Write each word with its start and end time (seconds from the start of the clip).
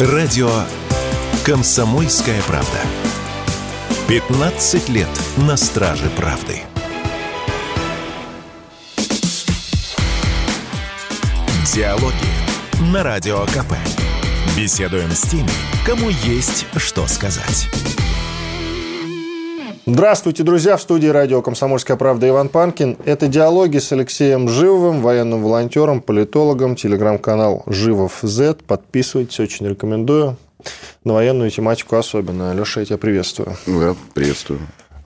Радио 0.00 0.50
«Комсомольская 1.44 2.42
правда». 2.48 2.80
15 4.08 4.88
лет 4.88 5.08
на 5.36 5.56
страже 5.56 6.10
правды. 6.16 6.62
Диалоги 11.72 12.12
на 12.92 13.04
Радио 13.04 13.46
КП. 13.46 13.74
Беседуем 14.56 15.12
с 15.12 15.20
теми, 15.20 15.50
кому 15.86 16.08
есть 16.08 16.66
что 16.76 17.06
сказать. 17.06 17.68
Здравствуйте, 19.86 20.42
друзья! 20.44 20.78
В 20.78 20.80
студии 20.80 21.08
радио 21.08 21.42
«Комсомольская 21.42 21.98
правда» 21.98 22.26
Иван 22.26 22.48
Панкин. 22.48 22.96
Это 23.04 23.28
диалоги 23.28 23.76
с 23.76 23.92
Алексеем 23.92 24.48
Живовым, 24.48 25.02
военным 25.02 25.42
волонтером, 25.42 26.00
политологом, 26.00 26.74
телеграм-канал 26.74 27.64
«Живов 27.66 28.20
Z». 28.22 28.54
Подписывайтесь, 28.66 29.38
очень 29.40 29.68
рекомендую. 29.68 30.38
На 31.04 31.12
военную 31.12 31.50
тематику 31.50 31.96
особенно. 31.96 32.54
Леша, 32.54 32.80
я 32.80 32.86
тебя 32.86 32.96
приветствую. 32.96 33.58
Да, 33.66 33.94
приветствую. 34.14 34.60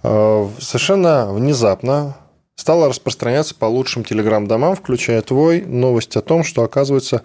А, 0.05 0.49
совершенно 0.61 1.33
внезапно 1.33 2.17
стала 2.55 2.89
распространяться 2.89 3.57
по 3.57 3.65
лучшим 3.65 4.05
телеграм-домам, 4.05 4.77
включая 4.77 5.23
твой, 5.23 5.63
новость 5.63 6.17
о 6.17 6.21
том, 6.21 6.45
что, 6.45 6.63
оказывается, 6.63 7.23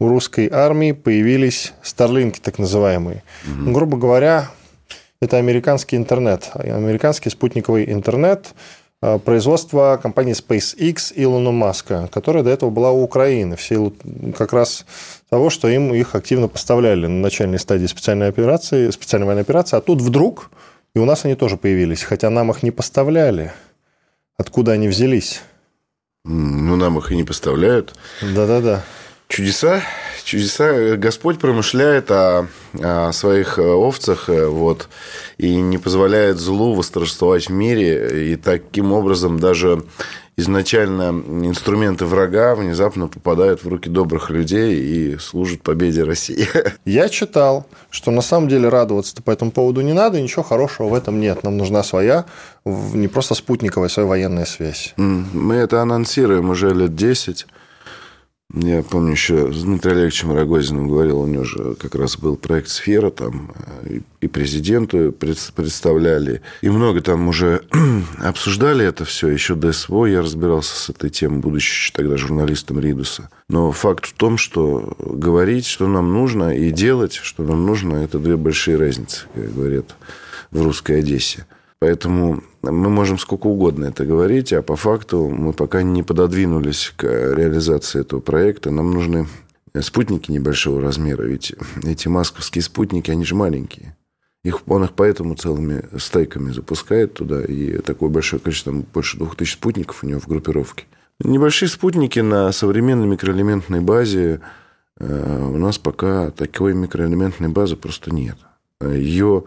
у 0.00 0.08
русской 0.08 0.48
армии 0.50 0.90
появились 0.90 1.72
старлинки, 1.82 2.40
так 2.40 2.58
называемые. 2.58 3.22
Угу. 3.46 3.70
Грубо 3.70 3.96
говоря, 3.96 4.50
это 5.20 5.36
американский 5.36 5.96
интернет, 5.96 6.50
американский 6.54 7.30
спутниковый 7.30 7.90
интернет 7.90 8.54
а, 9.00 9.18
производства 9.18 9.98
компании 10.02 10.34
SpaceX 10.34 11.12
Илона 11.14 11.52
Маска, 11.52 12.08
которая 12.12 12.42
до 12.42 12.50
этого 12.50 12.70
была 12.70 12.90
у 12.90 13.02
Украины 13.02 13.56
в 13.56 13.62
силу 13.62 13.94
как 14.36 14.52
раз 14.52 14.86
того, 15.28 15.50
что 15.50 15.68
им 15.68 15.94
их 15.94 16.14
активно 16.14 16.48
поставляли 16.48 17.06
на 17.06 17.20
начальной 17.20 17.58
стадии 17.58 17.86
специальной 17.86 18.28
операции, 18.28 18.90
специальной 18.90 19.26
военной 19.26 19.42
операции, 19.42 19.76
а 19.76 19.80
тут 19.80 20.00
вдруг 20.00 20.50
и 20.96 20.98
у 20.98 21.04
нас 21.04 21.26
они 21.26 21.34
тоже 21.34 21.58
появились, 21.58 22.02
хотя 22.02 22.30
нам 22.30 22.50
их 22.50 22.62
не 22.62 22.70
поставляли. 22.70 23.52
Откуда 24.38 24.72
они 24.72 24.88
взялись? 24.88 25.42
Ну, 26.24 26.74
нам 26.74 26.96
их 26.96 27.12
и 27.12 27.16
не 27.16 27.22
поставляют. 27.22 27.94
Да-да-да. 28.22 28.82
Чудеса, 29.28 29.82
чудеса. 30.26 30.96
Господь 30.96 31.38
промышляет 31.38 32.10
о, 32.10 32.48
о 32.74 33.12
своих 33.12 33.58
овцах 33.58 34.28
вот, 34.28 34.88
и 35.38 35.54
не 35.56 35.78
позволяет 35.78 36.38
злу 36.38 36.74
восторжествовать 36.74 37.48
в 37.48 37.52
мире. 37.52 38.32
И 38.32 38.36
таким 38.36 38.92
образом 38.92 39.38
даже 39.38 39.82
изначально 40.36 41.10
инструменты 41.46 42.04
врага 42.04 42.54
внезапно 42.54 43.08
попадают 43.08 43.64
в 43.64 43.68
руки 43.68 43.88
добрых 43.88 44.28
людей 44.28 44.74
и 44.74 45.18
служат 45.18 45.62
победе 45.62 46.02
России. 46.02 46.46
Я 46.84 47.08
читал, 47.08 47.66
что 47.90 48.10
на 48.10 48.20
самом 48.20 48.48
деле 48.48 48.68
радоваться 48.68 49.22
по 49.22 49.30
этому 49.30 49.50
поводу 49.50 49.80
не 49.80 49.92
надо, 49.92 50.20
ничего 50.20 50.42
хорошего 50.42 50.88
в 50.88 50.94
этом 50.94 51.20
нет. 51.20 51.42
Нам 51.42 51.56
нужна 51.56 51.82
своя, 51.82 52.26
не 52.64 53.08
просто 53.08 53.34
спутниковая, 53.34 53.88
своя 53.88 54.08
военная 54.08 54.44
связь. 54.44 54.92
Мы 54.96 55.54
это 55.54 55.80
анонсируем 55.80 56.50
уже 56.50 56.74
лет 56.74 56.94
10. 56.94 57.46
Я 58.54 58.82
помню, 58.84 59.10
еще 59.10 59.52
с 59.52 59.64
Дмитрием 59.64 59.96
Олеговичем 59.96 60.32
Рогозиным 60.32 60.88
говорил, 60.88 61.20
у 61.20 61.26
него 61.26 61.42
же 61.42 61.74
как 61.74 61.96
раз 61.96 62.16
был 62.16 62.36
проект 62.36 62.68
«Сфера», 62.68 63.10
там 63.10 63.52
э, 63.82 63.98
и 64.20 64.28
президенту 64.28 65.12
представляли, 65.12 66.42
и 66.62 66.68
много 66.68 67.00
там 67.00 67.26
уже 67.26 67.62
обсуждали 68.22 68.86
это 68.86 69.04
все. 69.04 69.28
Еще 69.28 69.56
до 69.56 69.72
СВО 69.72 70.06
я 70.06 70.22
разбирался 70.22 70.76
с 70.76 70.88
этой 70.90 71.10
темой, 71.10 71.40
будучи 71.40 71.68
еще 71.70 71.92
тогда 71.92 72.16
журналистом 72.16 72.78
Ридуса. 72.78 73.30
Но 73.48 73.72
факт 73.72 74.06
в 74.06 74.12
том, 74.14 74.38
что 74.38 74.96
говорить, 75.00 75.66
что 75.66 75.88
нам 75.88 76.12
нужно, 76.12 76.56
и 76.56 76.70
делать, 76.70 77.14
что 77.14 77.42
нам 77.42 77.66
нужно, 77.66 77.96
это 77.96 78.20
две 78.20 78.36
большие 78.36 78.76
разницы, 78.76 79.26
как 79.34 79.54
говорят 79.54 79.96
в 80.52 80.62
русской 80.62 81.00
Одессе. 81.00 81.46
Поэтому 81.78 82.42
мы 82.62 82.88
можем 82.88 83.18
сколько 83.18 83.46
угодно 83.46 83.86
это 83.86 84.06
говорить, 84.06 84.52
а 84.52 84.62
по 84.62 84.76
факту 84.76 85.28
мы 85.28 85.52
пока 85.52 85.82
не 85.82 86.02
пододвинулись 86.02 86.92
к 86.96 87.04
реализации 87.04 88.00
этого 88.00 88.20
проекта. 88.20 88.70
Нам 88.70 88.92
нужны 88.92 89.26
спутники 89.82 90.30
небольшого 90.30 90.80
размера, 90.80 91.22
ведь 91.22 91.54
эти 91.84 92.08
масковские 92.08 92.62
спутники, 92.62 93.10
они 93.10 93.24
же 93.24 93.34
маленькие. 93.34 93.94
Их, 94.42 94.62
он 94.68 94.84
их 94.84 94.92
поэтому 94.92 95.34
целыми 95.34 95.82
стейками 95.98 96.52
запускает 96.52 97.14
туда, 97.14 97.44
и 97.44 97.78
такое 97.78 98.08
большое 98.08 98.40
количество, 98.40 98.72
там 98.72 98.86
больше 98.94 99.18
двух 99.18 99.36
тысяч 99.36 99.54
спутников 99.54 100.02
у 100.02 100.06
него 100.06 100.20
в 100.20 100.28
группировке. 100.28 100.86
Небольшие 101.18 101.68
спутники 101.68 102.20
на 102.20 102.52
современной 102.52 103.06
микроэлементной 103.06 103.80
базе 103.80 104.40
э, 104.98 105.48
у 105.52 105.56
нас 105.56 105.78
пока 105.78 106.30
такой 106.30 106.74
микроэлементной 106.74 107.48
базы 107.48 107.74
просто 107.74 108.14
нет. 108.14 108.36
Ее 108.80 109.44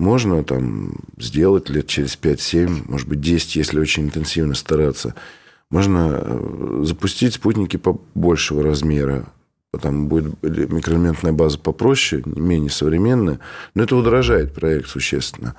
можно 0.00 0.42
там 0.42 0.94
сделать 1.18 1.68
лет 1.68 1.86
через 1.86 2.18
5-7, 2.20 2.90
может 2.90 3.06
быть, 3.06 3.20
10, 3.20 3.56
если 3.56 3.78
очень 3.78 4.04
интенсивно 4.04 4.54
стараться. 4.54 5.14
Можно 5.70 6.20
э, 6.20 6.80
запустить 6.84 7.34
спутники 7.34 7.76
побольшего 7.76 8.62
размера, 8.62 9.26
там 9.80 10.08
будет 10.08 10.42
микроэлементная 10.42 11.32
база 11.32 11.58
попроще, 11.58 12.22
менее 12.24 12.70
современная, 12.70 13.38
но 13.74 13.84
это 13.84 13.94
удорожает 13.94 14.54
проект 14.54 14.88
существенно. 14.88 15.54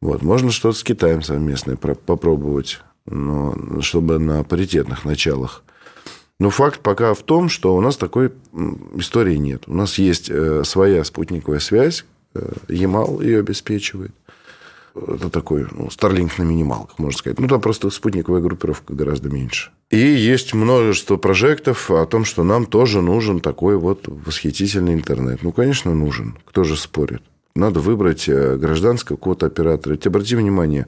Вот. 0.00 0.22
Можно 0.22 0.50
что-то 0.50 0.76
с 0.76 0.82
Китаем 0.82 1.22
совместное 1.22 1.76
попробовать, 1.76 2.80
но 3.06 3.80
чтобы 3.80 4.18
на 4.18 4.42
паритетных 4.44 5.04
началах. 5.04 5.62
Но 6.40 6.50
факт 6.50 6.80
пока 6.80 7.14
в 7.14 7.22
том, 7.22 7.48
что 7.48 7.76
у 7.76 7.80
нас 7.80 7.96
такой 7.96 8.32
истории 8.96 9.36
нет. 9.36 9.64
У 9.66 9.74
нас 9.74 9.98
есть 9.98 10.28
э, 10.30 10.64
своя 10.64 11.04
спутниковая 11.04 11.60
связь, 11.60 12.04
Ямал 12.68 13.20
ее 13.20 13.40
обеспечивает. 13.40 14.12
Это 14.94 15.28
такой 15.28 15.66
ну, 15.72 15.86
Starlink 15.88 16.32
на 16.38 16.44
минималках, 16.44 16.98
можно 16.98 17.18
сказать. 17.18 17.40
Ну, 17.40 17.48
там 17.48 17.60
просто 17.60 17.90
спутниковая 17.90 18.40
группировка 18.40 18.94
гораздо 18.94 19.28
меньше. 19.28 19.70
И 19.90 19.98
есть 19.98 20.54
множество 20.54 21.16
прожектов 21.16 21.90
о 21.90 22.06
том, 22.06 22.24
что 22.24 22.44
нам 22.44 22.64
тоже 22.66 23.00
нужен 23.02 23.40
такой 23.40 23.76
вот 23.76 24.04
восхитительный 24.06 24.94
интернет. 24.94 25.42
Ну, 25.42 25.50
конечно, 25.50 25.92
нужен. 25.94 26.38
Кто 26.44 26.62
же 26.62 26.76
спорит? 26.76 27.22
Надо 27.56 27.80
выбрать 27.80 28.28
э, 28.28 28.56
гражданского 28.56 29.16
кода 29.16 29.46
оператора. 29.46 29.94
Ведь 29.94 30.06
обрати 30.06 30.36
внимание, 30.36 30.86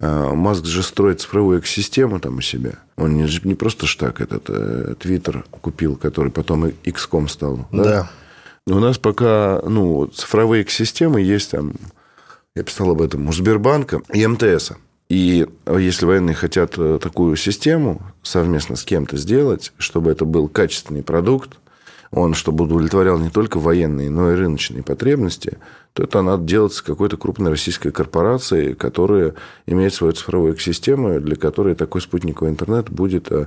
э, 0.00 0.32
Маск 0.34 0.66
же 0.66 0.82
строит 0.82 1.22
цифровую 1.22 1.60
экосистему 1.60 2.20
там 2.20 2.36
у 2.36 2.40
себя. 2.42 2.72
Он 2.96 3.16
не, 3.16 3.26
не 3.44 3.54
просто 3.54 3.86
штак 3.86 4.20
этот 4.20 4.98
Твиттер 4.98 5.46
купил, 5.50 5.96
который 5.96 6.30
потом 6.30 6.66
XCOM 6.66 7.28
стал. 7.28 7.66
Да. 7.72 7.84
да. 7.84 8.10
У 8.68 8.80
нас 8.80 8.98
пока 8.98 9.62
ну, 9.64 10.06
цифровые 10.08 10.66
системы 10.66 11.20
есть 11.20 11.52
там, 11.52 11.74
я 12.56 12.64
писал 12.64 12.90
об 12.90 13.00
этом, 13.00 13.28
у 13.28 13.32
Сбербанка 13.32 14.02
и 14.12 14.26
МТС. 14.26 14.72
И 15.08 15.46
если 15.72 16.04
военные 16.04 16.34
хотят 16.34 16.76
э, 16.76 16.98
такую 17.00 17.36
систему 17.36 18.02
совместно 18.24 18.74
с 18.74 18.82
кем-то 18.82 19.16
сделать, 19.16 19.72
чтобы 19.78 20.10
это 20.10 20.24
был 20.24 20.48
качественный 20.48 21.04
продукт, 21.04 21.58
он 22.10 22.34
чтобы 22.34 22.64
удовлетворял 22.64 23.18
не 23.18 23.30
только 23.30 23.60
военные, 23.60 24.10
но 24.10 24.32
и 24.32 24.36
рыночные 24.36 24.82
потребности, 24.82 25.58
то 25.92 26.02
это 26.02 26.22
надо 26.22 26.42
делать 26.42 26.72
с 26.72 26.82
какой-то 26.82 27.16
крупной 27.16 27.52
российской 27.52 27.92
корпорацией, 27.92 28.74
которая 28.74 29.34
имеет 29.66 29.94
свою 29.94 30.12
цифровую 30.12 30.54
экосистему, 30.54 31.20
для 31.20 31.36
которой 31.36 31.76
такой 31.76 32.00
спутниковый 32.00 32.50
интернет 32.50 32.90
будет 32.90 33.30
э, 33.30 33.46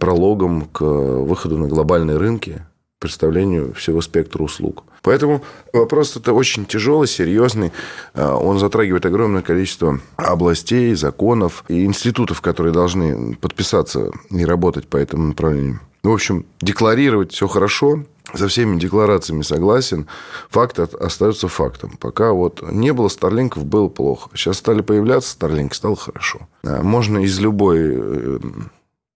прологом 0.00 0.62
к 0.64 0.82
выходу 0.82 1.56
на 1.56 1.68
глобальные 1.68 2.16
рынки, 2.16 2.62
представлению 3.00 3.74
всего 3.74 4.00
спектра 4.00 4.42
услуг. 4.42 4.84
Поэтому 5.02 5.42
вопрос 5.72 6.16
это 6.16 6.32
очень 6.32 6.66
тяжелый, 6.66 7.08
серьезный. 7.08 7.72
А, 8.14 8.36
он 8.36 8.58
затрагивает 8.58 9.06
огромное 9.06 9.42
количество 9.42 10.00
областей, 10.16 10.94
законов 10.94 11.64
и 11.68 11.84
институтов, 11.84 12.40
которые 12.40 12.72
должны 12.72 13.34
подписаться 13.36 14.12
и 14.30 14.44
работать 14.44 14.86
по 14.86 14.98
этому 14.98 15.28
направлению. 15.28 15.80
В 16.02 16.10
общем, 16.10 16.46
декларировать 16.60 17.32
все 17.32 17.46
хорошо, 17.46 18.04
со 18.34 18.48
всеми 18.48 18.78
декларациями 18.78 19.42
согласен. 19.42 20.06
Факт 20.50 20.78
остается 20.78 21.48
фактом. 21.48 21.96
Пока 21.98 22.32
вот 22.32 22.62
не 22.70 22.92
было 22.92 23.08
старлинков, 23.08 23.64
было 23.64 23.88
плохо. 23.88 24.30
Сейчас 24.34 24.58
стали 24.58 24.82
появляться 24.82 25.30
старлинки, 25.30 25.74
стало 25.74 25.96
хорошо. 25.96 26.40
А, 26.62 26.82
можно 26.82 27.18
из 27.18 27.38
любой 27.40 27.78
э, 27.80 28.38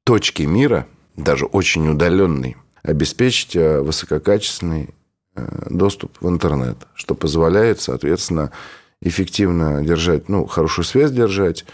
точки 0.04 0.42
мира, 0.42 0.86
даже 1.16 1.46
очень 1.46 1.88
удаленной, 1.88 2.56
обеспечить 2.84 3.56
э, 3.56 3.80
высококачественный 3.80 4.90
э, 5.34 5.66
доступ 5.70 6.16
в 6.20 6.28
интернет, 6.28 6.76
что 6.94 7.14
позволяет, 7.14 7.80
соответственно, 7.80 8.52
эффективно 9.00 9.82
держать, 9.82 10.28
ну, 10.28 10.46
хорошую 10.46 10.84
связь 10.84 11.10
держать, 11.10 11.64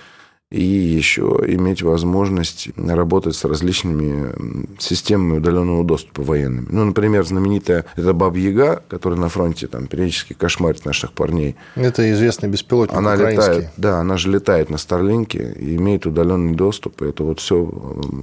и 0.51 0.65
еще 0.65 1.43
иметь 1.47 1.83
возможность 1.83 2.71
работать 2.77 3.37
с 3.37 3.45
различными 3.45 4.67
системами 4.81 5.39
удаленного 5.39 5.85
доступа 5.85 6.23
военными. 6.23 6.67
Ну, 6.71 6.85
например, 6.85 7.25
знаменитая 7.25 7.85
это 7.95 8.13
Баб-Яга, 8.13 8.83
которая 8.89 9.19
на 9.21 9.29
фронте 9.29 9.69
там 9.69 9.87
периодически 9.87 10.33
кошмарит 10.33 10.85
наших 10.85 11.13
парней. 11.13 11.55
Это 11.77 12.11
известный 12.13 12.49
беспилотник 12.49 12.97
она 12.97 13.15
украинский. 13.15 13.53
Летает, 13.53 13.71
да, 13.77 14.01
она 14.01 14.17
же 14.17 14.29
летает 14.31 14.71
на 14.71 14.79
Старлинке 14.79 15.53
и 15.53 15.77
имеет 15.77 16.07
удаленный 16.07 16.55
доступ. 16.55 17.01
И 17.03 17.07
это 17.07 17.23
вот 17.23 17.39
все 17.39 17.71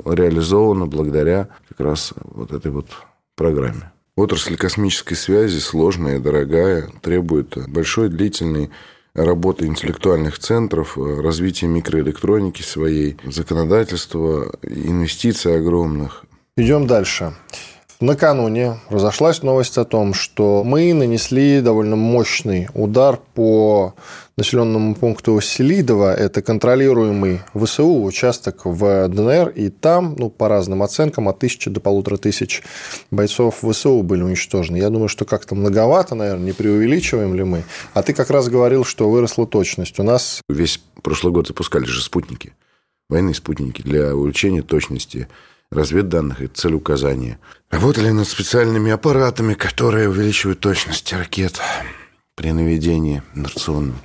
реализовано 0.05 0.85
благодаря 0.85 1.47
как 1.69 1.79
раз 1.79 2.13
вот 2.23 2.51
этой 2.51 2.71
вот 2.71 2.87
программе. 3.37 3.91
Отрасль 4.17 4.57
космической 4.57 5.15
связи 5.15 5.59
сложная, 5.59 6.19
дорогая, 6.19 6.89
требует 7.01 7.55
большой, 7.69 8.09
длительной 8.09 8.69
работы 9.17 9.65
интеллектуальных 9.65 10.39
центров, 10.39 10.97
развития 10.97 11.67
микроэлектроники 11.67 12.61
своей, 12.61 13.17
законодательства, 13.25 14.53
инвестиций 14.61 15.57
огромных. 15.57 16.23
Идем 16.55 16.87
дальше. 16.87 17.33
Накануне 17.99 18.79
разошлась 18.89 19.41
новость 19.41 19.79
о 19.79 19.83
том, 19.83 20.13
что 20.13 20.63
мы 20.63 20.93
нанесли 20.93 21.61
довольно 21.61 21.95
мощный 21.95 22.67
удар 22.75 23.19
по 23.33 23.95
населенному 24.37 24.93
пункту 24.93 25.41
Селидово. 25.41 26.13
Это 26.13 26.43
контролируемый 26.43 27.41
ВСУ 27.55 28.03
участок 28.03 28.65
в 28.65 29.07
ДНР. 29.07 29.49
И 29.49 29.69
там, 29.69 30.15
ну, 30.15 30.29
по 30.29 30.47
разным 30.47 30.83
оценкам, 30.83 31.27
от 31.27 31.39
тысячи 31.39 31.71
до 31.71 31.79
полутора 31.79 32.17
тысяч 32.17 32.61
бойцов 33.09 33.63
ВСУ 33.63 34.03
были 34.03 34.21
уничтожены. 34.21 34.77
Я 34.77 34.91
думаю, 34.91 35.07
что 35.07 35.25
как-то 35.25 35.55
многовато, 35.55 36.13
наверное, 36.13 36.45
не 36.45 36.51
преувеличиваем 36.51 37.33
ли 37.33 37.43
мы. 37.43 37.63
А 37.95 38.03
ты 38.03 38.13
как 38.13 38.29
раз 38.29 38.47
говорил, 38.47 38.83
что 38.83 39.09
выросла 39.09 39.47
точность. 39.47 39.99
У 39.99 40.03
нас... 40.03 40.41
Весь 40.47 40.79
прошлый 41.01 41.33
год 41.33 41.47
запускали 41.47 41.85
же 41.85 42.03
спутники, 42.03 42.53
военные 43.09 43.33
спутники 43.33 43.81
для 43.81 44.15
увеличения 44.15 44.61
точности 44.61 45.27
разведданных 45.71 46.41
и 46.41 46.47
целеуказания. 46.47 47.39
Работали 47.69 48.09
над 48.09 48.27
специальными 48.27 48.91
аппаратами, 48.91 49.53
которые 49.53 50.09
увеличивают 50.09 50.59
точность 50.59 51.11
ракет 51.13 51.59
при 52.35 52.51
наведении 52.51 53.23
инерционном. 53.35 53.97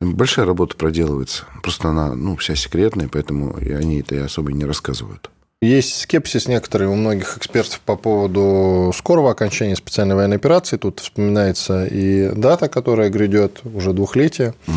Большая 0.00 0.46
работа 0.46 0.76
проделывается. 0.76 1.44
Просто 1.62 1.88
она 1.88 2.14
ну, 2.14 2.36
вся 2.36 2.54
секретная, 2.54 3.08
поэтому 3.08 3.58
и 3.58 3.72
они 3.72 4.00
это 4.00 4.14
и 4.14 4.18
особо 4.18 4.52
не 4.52 4.64
рассказывают. 4.64 5.30
Есть 5.60 6.02
скепсис 6.02 6.46
некоторый 6.46 6.86
у 6.86 6.94
многих 6.94 7.36
экспертов 7.36 7.80
по 7.80 7.96
поводу 7.96 8.92
скорого 8.94 9.32
окончания 9.32 9.74
специальной 9.74 10.14
военной 10.14 10.36
операции. 10.36 10.76
Тут 10.76 11.00
вспоминается 11.00 11.84
и 11.84 12.30
дата, 12.32 12.68
которая 12.68 13.10
грядет, 13.10 13.60
уже 13.64 13.92
двухлетие. 13.92 14.54
Угу. 14.68 14.76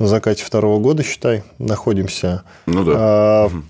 На 0.00 0.06
закате 0.08 0.44
второго 0.44 0.80
года, 0.80 1.04
считай, 1.04 1.44
находимся. 1.58 2.42
Ну 2.66 2.84
да. 2.84 2.92
А, 2.96 3.46
угу. 3.46 3.62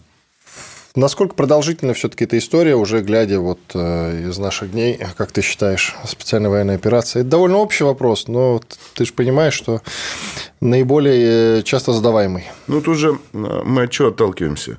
Насколько 0.94 1.34
продолжительна 1.34 1.92
все-таки 1.92 2.24
эта 2.24 2.38
история, 2.38 2.74
уже 2.74 3.02
глядя 3.02 3.40
вот 3.40 3.60
э, 3.74 4.28
из 4.28 4.38
наших 4.38 4.72
дней, 4.72 4.98
как 5.16 5.32
ты 5.32 5.42
считаешь, 5.42 5.94
специальная 6.06 6.50
военная 6.50 6.76
операция? 6.76 7.20
Это 7.20 7.30
довольно 7.30 7.58
общий 7.58 7.84
вопрос, 7.84 8.26
но 8.26 8.60
ты 8.94 9.04
же 9.04 9.12
понимаешь, 9.12 9.54
что 9.54 9.82
наиболее 10.60 11.60
э, 11.60 11.62
часто 11.62 11.92
задаваемый. 11.92 12.44
Ну, 12.66 12.80
тут 12.80 12.96
же 12.96 13.18
э, 13.32 13.62
мы 13.64 13.82
от 13.82 13.90
чего 13.90 14.08
отталкиваемся? 14.08 14.78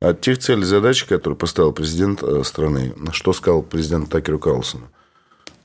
От 0.00 0.20
тех 0.20 0.38
целей 0.38 0.62
и 0.62 0.64
задач, 0.64 1.04
которые 1.04 1.38
поставил 1.38 1.72
президент 1.72 2.22
страны. 2.46 2.92
Что 3.12 3.32
сказал 3.32 3.62
президент 3.62 4.10
Такеру 4.10 4.38
Карлсону? 4.38 4.88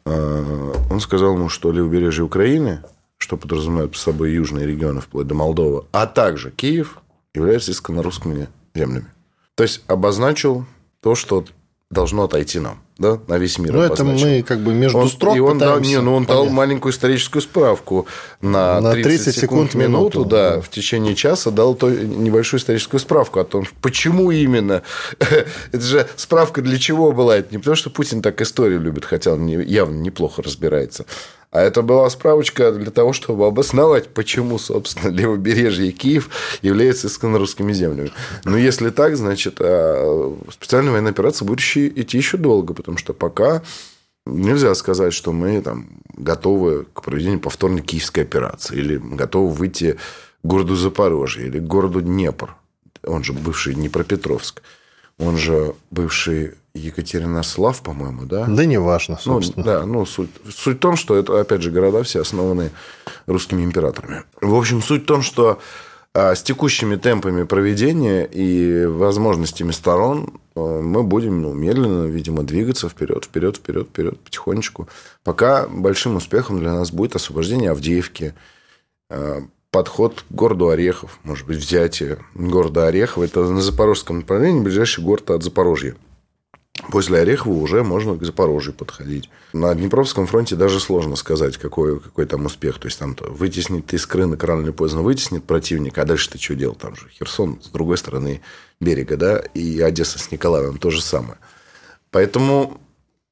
Он 0.06 1.00
сказал 1.02 1.34
ему, 1.36 1.50
что 1.50 1.72
левобережье 1.72 2.24
Украины, 2.24 2.82
что 3.18 3.36
подразумевает 3.36 3.92
под 3.92 4.00
собой 4.00 4.32
южные 4.32 4.66
регионы, 4.66 5.02
вплоть 5.02 5.28
до 5.28 5.36
Молдовы, 5.36 5.84
а 5.92 6.08
также 6.08 6.50
Киев, 6.50 6.98
являются 7.36 7.72
исконно-русскими 7.72 8.48
землями. 8.74 9.08
То 9.56 9.63
есть 9.63 9.81
обозначил 9.88 10.65
то, 11.01 11.15
что 11.15 11.45
должно 11.92 12.24
отойти 12.24 12.59
нам, 12.59 12.81
да, 12.98 13.19
на 13.27 13.38
весь 13.38 13.59
мир. 13.59 13.74
Ну, 13.74 13.81
это 13.81 14.03
мы 14.06 14.44
как 14.44 14.62
бы 14.62 14.74
между 14.74 14.98
он, 14.98 15.09
строк 15.09 15.36
И 15.36 15.39
он, 15.42 15.57
дал, 15.57 15.80
не, 15.81 16.00
ну, 16.00 16.15
он 16.15 16.25
дал 16.25 16.50
маленькую 16.50 16.94
историческую 16.94 17.42
справку 17.42 18.07
на, 18.39 18.80
на 18.80 18.92
30, 18.94 19.03
30 19.03 19.36
секунд, 19.36 19.71
секунд 19.71 19.74
минуту, 19.75 20.19
минуту 20.19 20.25
да, 20.25 20.56
да, 20.56 20.62
в 20.62 20.69
течение 20.69 21.15
часа 21.15 21.51
дал 21.51 21.75
то, 21.75 21.89
небольшую 21.89 22.62
историческую 22.62 23.01
справку 23.01 23.42
о 23.42 23.44
том, 23.44 23.65
почему 23.81 24.31
именно. 24.31 24.83
это 25.19 25.81
же 25.81 26.07
справка 26.15 26.62
для 26.62 26.80
чего 26.80 27.12
была? 27.12 27.36
Это 27.36 27.51
не 27.51 27.57
потому, 27.57 27.75
что 27.75 27.89
Путин 27.89 28.21
так 28.21 28.39
историю 28.42 28.80
любит, 28.80 29.04
хотя 29.04 29.33
он 29.33 29.47
явно 29.47 30.00
неплохо 30.00 30.42
разбирается, 30.42 31.06
а 31.51 31.62
это 31.62 31.81
была 31.81 32.09
справочка 32.09 32.71
для 32.71 32.92
того, 32.92 33.12
чтобы 33.12 33.45
обосновать, 33.45 34.09
почему, 34.09 34.57
собственно, 34.57 35.12
левобережье 35.12 35.92
Киев 35.92 36.30
являются 36.62 37.07
исконно 37.07 37.38
русскими 37.38 37.74
землями. 37.74 38.12
Но 38.45 38.57
если 38.57 38.89
так, 38.89 39.18
значит, 39.18 39.57
а, 39.59 40.36
специальная 40.50 40.94
военная 40.94 41.12
операция 41.12 41.45
будет 41.45 41.59
идти 41.59 42.18
еще 42.18 42.38
долго, 42.38 42.74
потому 42.74 42.98
что 42.98 43.13
пока 43.13 43.62
нельзя 44.25 44.74
сказать, 44.75 45.13
что 45.13 45.33
мы 45.33 45.62
там, 45.62 45.89
готовы 46.15 46.86
к 46.94 47.01
проведению 47.01 47.42
повторной 47.42 47.81
киевской 47.81 48.21
операции 48.21 48.77
или 48.77 48.97
готовы 48.97 49.51
выйти 49.51 49.97
к 50.42 50.47
городу 50.47 50.75
Запорожье 50.75 51.47
или 51.47 51.59
к 51.59 51.63
городу 51.63 52.01
Днепр, 52.01 52.56
он 53.04 53.25
же 53.25 53.33
бывший 53.33 53.74
Днепропетровск, 53.74 54.62
он 55.19 55.38
же 55.38 55.75
бывший 55.90 56.54
Екатеринослав, 56.74 57.81
по-моему, 57.81 58.25
да? 58.25 58.46
Да 58.48 58.66
не 58.66 58.80
важно, 58.80 59.19
ну, 59.25 59.34
собственно. 59.34 59.66
Ну, 59.66 59.72
да, 59.72 59.86
ну, 59.86 60.06
суть, 60.06 60.30
суть 60.50 60.78
в 60.78 60.80
том, 60.80 60.96
что 60.96 61.16
это, 61.16 61.40
опять 61.40 61.62
же, 61.62 61.72
города 61.72 62.04
все 62.04 62.22
основаны 62.22 62.72
русскими 63.25 63.63
императорами. 63.63 64.24
В 64.40 64.56
общем, 64.56 64.81
суть 64.81 65.04
в 65.04 65.06
том, 65.06 65.22
что 65.22 65.60
а, 66.13 66.36
с 66.36 66.44
текущими 66.44 66.98
темпами 66.98 67.44
проведения 67.44 68.25
и 68.25 68.86
возможностями 68.86 69.72
сторон 69.72 70.40
а, 70.56 70.81
мы 70.81 71.04
будем 71.04 71.42
ну, 71.42 71.54
медленно, 71.54 72.06
видимо, 72.06 72.44
двигаться 72.44 72.90
вперед, 72.90 73.25
вперед, 73.25 73.57
вперед, 73.57 73.88
вперед, 73.88 74.19
потихонечку. 74.19 74.90
Пока 75.24 75.68
большим 75.68 76.18
успехом 76.18 76.60
для 76.60 76.74
нас 76.74 76.92
будет 76.92 77.16
освобождение 77.16 77.72
Авдеевки, 77.72 78.34
а, 79.10 79.42
подход 79.71 80.25
к 80.29 80.33
городу 80.33 80.69
Орехов, 80.69 81.18
может 81.23 81.47
быть, 81.47 81.57
взятие 81.57 82.19
города 82.35 82.88
Орехова. 82.88 83.23
Это 83.23 83.44
на 83.44 83.62
запорожском 83.62 84.19
направлении, 84.19 84.62
ближайший 84.62 85.03
город 85.03 85.31
от 85.31 85.44
Запорожья. 85.44 85.95
После 86.89 87.19
Орехова 87.19 87.53
уже 87.53 87.83
можно 87.83 88.18
к 88.18 88.23
Запорожью 88.23 88.73
подходить. 88.73 89.29
На 89.53 89.73
Днепровском 89.73 90.27
фронте 90.27 90.56
даже 90.56 90.79
сложно 90.79 91.15
сказать, 91.15 91.57
какой, 91.57 92.00
какой 92.00 92.25
там 92.25 92.45
успех. 92.45 92.79
То 92.79 92.88
есть, 92.88 93.00
там 93.00 93.13
-то 93.13 93.29
вытеснить 93.29 93.94
Искрынок 93.94 94.44
рано 94.44 94.63
или 94.63 94.71
поздно 94.71 95.01
вытеснит 95.01 95.44
противника, 95.44 96.01
а 96.01 96.06
дальше 96.06 96.29
ты 96.29 96.38
что 96.38 96.56
делал? 96.56 96.75
Там 96.75 96.95
же 96.95 97.09
Херсон 97.09 97.59
с 97.62 97.68
другой 97.68 97.97
стороны 97.97 98.41
берега, 98.79 99.15
да, 99.15 99.38
и 99.53 99.79
Одесса 99.79 100.19
с 100.19 100.31
Николаевым 100.31 100.77
то 100.79 100.89
же 100.89 101.01
самое. 101.01 101.38
Поэтому 102.09 102.81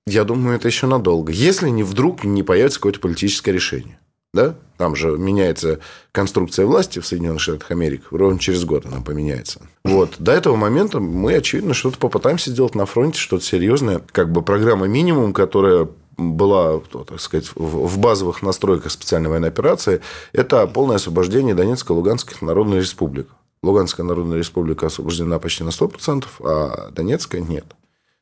я 0.06 0.24
думаю, 0.24 0.56
это 0.56 0.68
еще 0.68 0.88
надолго. 0.88 1.32
Если 1.32 1.70
не 1.70 1.84
вдруг 1.84 2.24
не 2.24 2.44
появится 2.44 2.80
какое-то 2.80 3.00
политическое 3.00 3.52
решение 3.52 4.00
да? 4.34 4.56
Там 4.78 4.96
же 4.96 5.18
меняется 5.18 5.80
конструкция 6.12 6.66
власти 6.66 7.00
в 7.00 7.06
Соединенных 7.06 7.42
Штатах 7.42 7.72
Америки. 7.72 8.04
Ровно 8.12 8.40
через 8.40 8.64
год 8.64 8.86
она 8.86 9.02
поменяется. 9.02 9.62
Вот. 9.84 10.16
До 10.20 10.32
этого 10.32 10.56
момента 10.56 11.00
мы, 11.00 11.36
очевидно, 11.36 11.74
что-то 11.74 11.98
попытаемся 11.98 12.52
сделать 12.52 12.76
на 12.76 12.86
фронте, 12.86 13.20
что-то 13.20 13.44
серьезное. 13.44 14.02
Как 14.12 14.32
бы 14.32 14.42
программа 14.42 14.88
минимум, 14.88 15.34
которая 15.34 15.90
была, 16.16 16.80
так 16.80 17.20
сказать, 17.20 17.52
в 17.56 17.98
базовых 17.98 18.42
настройках 18.42 18.92
специальной 18.92 19.30
военной 19.30 19.50
операции, 19.50 20.02
это 20.34 20.66
полное 20.68 20.98
освобождение 20.98 21.56
Донецкой 21.56 21.96
и 21.96 21.98
Луганской 21.98 22.38
народной 22.42 22.80
республик. 22.80 23.28
Луганская 23.62 24.06
народная 24.06 24.38
республика 24.38 24.86
освобождена 24.86 25.40
почти 25.40 25.64
на 25.64 25.70
100%, 25.70 26.26
а 26.42 26.92
Донецкая 26.92 27.42
нет. 27.42 27.66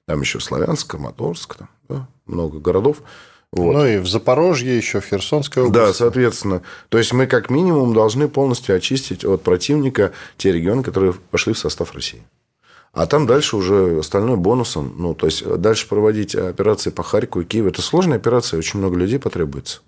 Там 0.07 0.21
еще 0.21 0.39
Славянск, 0.39 0.95
Моторск, 0.95 1.55
там, 1.55 1.69
да, 1.89 2.07
много 2.25 2.59
городов. 2.59 2.97
Вот. 3.53 3.73
Ну 3.73 3.85
и 3.85 3.97
в 3.97 4.07
Запорожье, 4.07 4.75
еще 4.75 4.99
в 4.99 5.05
Херсонской 5.05 5.63
области. 5.63 5.87
Да, 5.87 5.93
соответственно. 5.93 6.61
То 6.89 6.97
есть 6.97 7.13
мы 7.13 7.27
как 7.27 7.49
минимум 7.49 7.93
должны 7.93 8.27
полностью 8.27 8.75
очистить 8.75 9.23
от 9.23 9.41
противника 9.41 10.11
те 10.37 10.51
регионы, 10.51 10.83
которые 10.83 11.13
вошли 11.31 11.53
в 11.53 11.57
состав 11.57 11.93
России. 11.93 12.21
А 12.93 13.05
там 13.05 13.27
дальше 13.27 13.55
уже 13.55 13.99
остальное 13.99 14.37
бонусом. 14.37 14.95
Ну, 14.97 15.13
то 15.13 15.27
есть 15.27 15.45
дальше 15.45 15.87
проводить 15.87 16.35
операции 16.35 16.89
по 16.89 17.03
Харькову 17.03 17.43
и 17.43 17.45
Киеву. 17.45 17.69
Это 17.69 17.81
сложная 17.81 18.17
операция, 18.17 18.57
очень 18.57 18.79
много 18.79 18.97
людей 18.97 19.19
потребуется. 19.19 19.79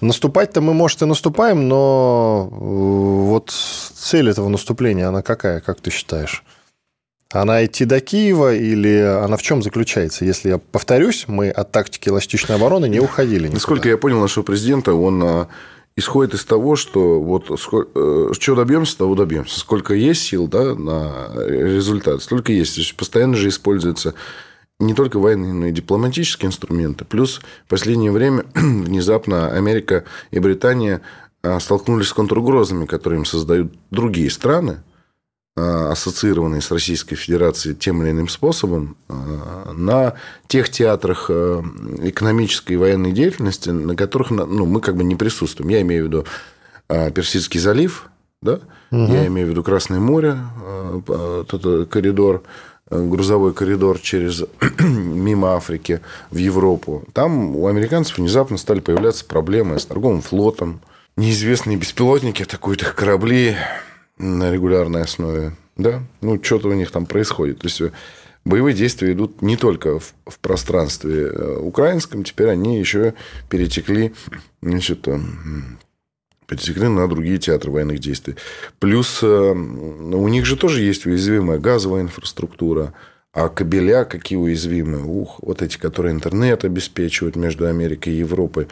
Наступать-то 0.00 0.60
мы, 0.60 0.74
может, 0.74 1.02
и 1.02 1.06
наступаем, 1.06 1.66
но 1.66 2.48
э, 2.50 2.54
вот 2.54 3.50
цель 3.50 4.30
этого 4.30 4.48
наступления, 4.48 5.08
она 5.08 5.22
какая, 5.22 5.60
как 5.60 5.80
ты 5.80 5.90
считаешь? 5.90 6.44
Она 7.30 7.64
идти 7.66 7.84
до 7.84 8.00
Киева 8.00 8.54
или 8.54 9.00
она 9.00 9.36
в 9.36 9.42
чем 9.42 9.62
заключается? 9.62 10.24
Если 10.24 10.48
я 10.48 10.58
повторюсь, 10.58 11.26
мы 11.28 11.50
от 11.50 11.70
тактики 11.72 12.08
эластичной 12.08 12.56
обороны 12.56 12.88
не 12.88 13.00
уходили. 13.00 13.42
Никуда. 13.42 13.54
Насколько 13.54 13.88
я 13.90 13.98
понял 13.98 14.18
нашего 14.18 14.44
президента, 14.44 14.94
он 14.94 15.22
а, 15.22 15.48
исходит 15.94 16.32
из 16.32 16.46
того, 16.46 16.74
что 16.74 17.20
вот 17.20 17.50
э, 17.50 18.32
что 18.32 18.54
добьемся, 18.54 18.96
того 18.96 19.14
добьемся. 19.14 19.60
Сколько 19.60 19.92
есть 19.92 20.22
сил 20.22 20.48
да, 20.48 20.74
на 20.74 21.28
результат, 21.36 22.22
столько 22.22 22.50
есть. 22.52 22.76
То 22.76 22.80
есть 22.80 22.96
постоянно 22.96 23.36
же 23.36 23.48
используется 23.48 24.14
не 24.80 24.94
только 24.94 25.18
военные, 25.18 25.52
но 25.52 25.66
и 25.66 25.72
дипломатические 25.72 26.48
инструменты. 26.48 27.04
Плюс 27.04 27.42
в 27.66 27.68
последнее 27.68 28.10
время 28.10 28.46
внезапно 28.54 29.50
Америка 29.50 30.04
и 30.30 30.38
Британия 30.38 31.02
а, 31.42 31.60
столкнулись 31.60 32.08
с 32.08 32.14
контругрозами, 32.14 32.86
которые 32.86 33.18
им 33.18 33.26
создают 33.26 33.74
другие 33.90 34.30
страны, 34.30 34.78
Э, 34.78 34.87
ассоциированные 35.58 36.60
с 36.60 36.70
Российской 36.70 37.16
Федерацией 37.16 37.74
тем 37.74 38.02
или 38.02 38.10
иным 38.10 38.28
способом, 38.28 38.96
э, 39.08 39.72
на 39.74 40.14
тех 40.46 40.68
театрах 40.68 41.26
э, 41.28 41.62
экономической 42.02 42.72
и 42.72 42.76
военной 42.76 43.12
деятельности, 43.12 43.70
на 43.70 43.96
которых 43.96 44.30
ну, 44.30 44.66
мы 44.66 44.80
как 44.80 44.96
бы 44.96 45.04
не 45.04 45.16
присутствуем. 45.16 45.70
Я 45.70 45.82
имею 45.82 46.04
в 46.04 46.06
виду 46.08 46.24
Персидский 46.88 47.60
залив, 47.60 48.08
да? 48.40 48.60
угу. 48.90 49.12
я 49.12 49.26
имею 49.26 49.48
в 49.48 49.50
виду 49.50 49.62
Красное 49.62 50.00
море, 50.00 50.38
коридор, 51.90 52.42
грузовой 52.90 53.52
коридор 53.52 53.98
через 53.98 54.44
мимо 54.80 55.54
Африки 55.54 56.00
в 56.30 56.36
Европу. 56.36 57.04
Там 57.12 57.56
у 57.56 57.66
американцев 57.66 58.18
внезапно 58.18 58.56
стали 58.56 58.80
появляться 58.80 59.24
проблемы 59.24 59.78
с 59.78 59.86
торговым 59.86 60.22
флотом. 60.22 60.80
Неизвестные 61.16 61.76
беспилотники 61.76 62.42
атакуют 62.42 62.82
их 62.82 62.94
корабли 62.94 63.56
на 64.18 64.50
регулярной 64.50 65.02
основе. 65.02 65.52
Да, 65.76 66.02
ну, 66.20 66.42
что-то 66.42 66.68
у 66.68 66.74
них 66.74 66.90
там 66.90 67.06
происходит. 67.06 67.60
То 67.60 67.68
есть, 67.68 67.82
боевые 68.44 68.74
действия 68.74 69.12
идут 69.12 69.42
не 69.42 69.56
только 69.56 69.98
в, 69.98 70.14
в 70.26 70.38
пространстве 70.40 71.26
э, 71.26 71.58
украинском, 71.58 72.24
теперь 72.24 72.48
они 72.48 72.78
еще 72.78 73.14
перетекли 73.48 74.12
значит, 74.60 75.06
перетекли 76.48 76.88
на 76.88 77.06
другие 77.06 77.38
театры 77.38 77.70
военных 77.70 78.00
действий. 78.00 78.34
Плюс 78.80 79.20
э, 79.22 79.26
у 79.26 80.28
них 80.28 80.46
же 80.46 80.56
тоже 80.56 80.82
есть 80.82 81.06
уязвимая 81.06 81.58
газовая 81.58 82.02
инфраструктура, 82.02 82.94
а 83.32 83.48
кабеля 83.48 84.04
какие 84.04 84.38
уязвимые. 84.38 85.04
Ух, 85.04 85.38
вот 85.42 85.62
эти, 85.62 85.76
которые 85.76 86.12
интернет 86.12 86.64
обеспечивают 86.64 87.36
между 87.36 87.66
Америкой 87.66 88.14
и 88.14 88.18
Европой. 88.18 88.66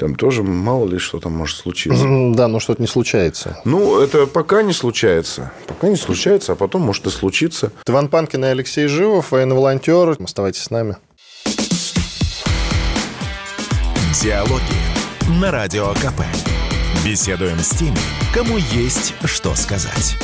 Там 0.00 0.14
тоже 0.14 0.42
мало 0.42 0.88
ли 0.88 0.96
что 0.96 1.20
там 1.20 1.34
может 1.34 1.58
случиться. 1.58 2.06
Да, 2.34 2.48
но 2.48 2.58
что-то 2.58 2.80
не 2.80 2.88
случается. 2.88 3.60
Ну, 3.66 4.00
это 4.00 4.26
пока 4.26 4.62
не 4.62 4.72
случается. 4.72 5.52
Пока 5.66 5.90
не 5.90 5.96
случается, 5.96 6.52
а 6.52 6.54
потом 6.54 6.80
может 6.80 7.06
и 7.06 7.10
случиться. 7.10 7.70
Иван 7.86 8.08
Панкин 8.08 8.42
и 8.46 8.48
Алексей 8.48 8.86
Живов, 8.86 9.30
военный 9.30 9.56
волонтер. 9.56 10.16
Оставайтесь 10.18 10.62
с 10.62 10.70
нами. 10.70 10.96
Диалоги 14.22 14.62
на 15.38 15.50
Радио 15.50 15.88
КП. 15.92 16.22
Беседуем 17.04 17.58
с 17.58 17.68
теми, 17.68 17.98
кому 18.32 18.56
есть 18.56 19.12
что 19.26 19.54
сказать. 19.54 20.16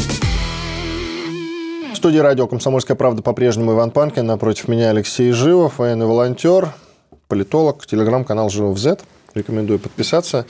В 1.92 1.97
студии 1.97 2.18
радио 2.18 2.47
«Комсомольская 2.47 2.97
правда» 2.97 3.21
по-прежнему 3.21 3.73
Иван 3.73 3.90
Панкин. 3.90 4.25
Напротив 4.25 4.68
меня 4.68 4.88
Алексей 4.88 5.33
Живов, 5.33 5.80
военный 5.80 6.06
волонтер, 6.06 6.71
политолог, 7.28 7.87
телеграм-канал 7.87 8.49
«Живов 8.49 8.78
Z». 8.78 9.00
Рекомендую 9.37 9.78
подписаться. 9.78 10.47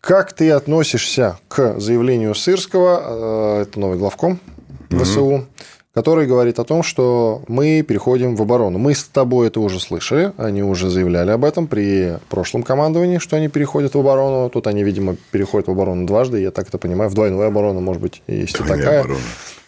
Как 0.00 0.32
ты 0.32 0.50
относишься 0.50 1.38
к 1.48 1.78
заявлению 1.78 2.34
Сырского, 2.34 3.58
э, 3.58 3.62
это 3.62 3.80
новый 3.80 3.96
главком 3.96 4.40
ВСУ, 4.90 5.24
угу 5.24 5.46
который 5.94 6.26
говорит 6.26 6.58
о 6.58 6.64
том, 6.64 6.82
что 6.82 7.42
мы 7.46 7.82
переходим 7.82 8.34
в 8.34 8.42
оборону. 8.42 8.78
Мы 8.78 8.94
с 8.94 9.04
тобой 9.04 9.46
это 9.46 9.60
уже 9.60 9.78
слышали, 9.78 10.32
они 10.36 10.62
уже 10.62 10.90
заявляли 10.90 11.30
об 11.30 11.44
этом 11.44 11.68
при 11.68 12.18
прошлом 12.28 12.64
командовании, 12.64 13.18
что 13.18 13.36
они 13.36 13.48
переходят 13.48 13.94
в 13.94 13.98
оборону. 13.98 14.50
Тут 14.50 14.66
они, 14.66 14.82
видимо, 14.82 15.16
переходят 15.30 15.68
в 15.68 15.70
оборону 15.70 16.04
дважды, 16.04 16.40
я 16.40 16.50
так 16.50 16.66
это 16.66 16.78
понимаю, 16.78 17.10
в 17.10 17.14
двойную 17.14 17.46
оборону, 17.46 17.80
может 17.80 18.02
быть, 18.02 18.22
есть 18.26 18.56
Двойная 18.56 18.76
и 18.76 18.80
такая. 18.80 19.00
Оборона. 19.00 19.20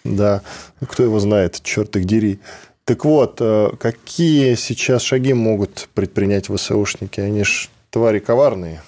Да, 0.03 0.43
кто 0.89 1.05
его 1.05 1.21
знает, 1.21 1.61
черт 1.63 1.95
их 1.97 2.05
дери. 2.05 2.41
Так 2.85 3.05
вот, 3.05 3.39
э, 3.41 3.71
какие 3.79 4.55
сейчас 4.55 5.03
шаги 5.03 5.33
могут 5.33 5.89
предпринять 5.95 6.49
ВСУшники? 6.49 7.21
Они 7.21 7.45
же 7.45 7.69
твари 7.97 8.19
коварные. 8.19 8.83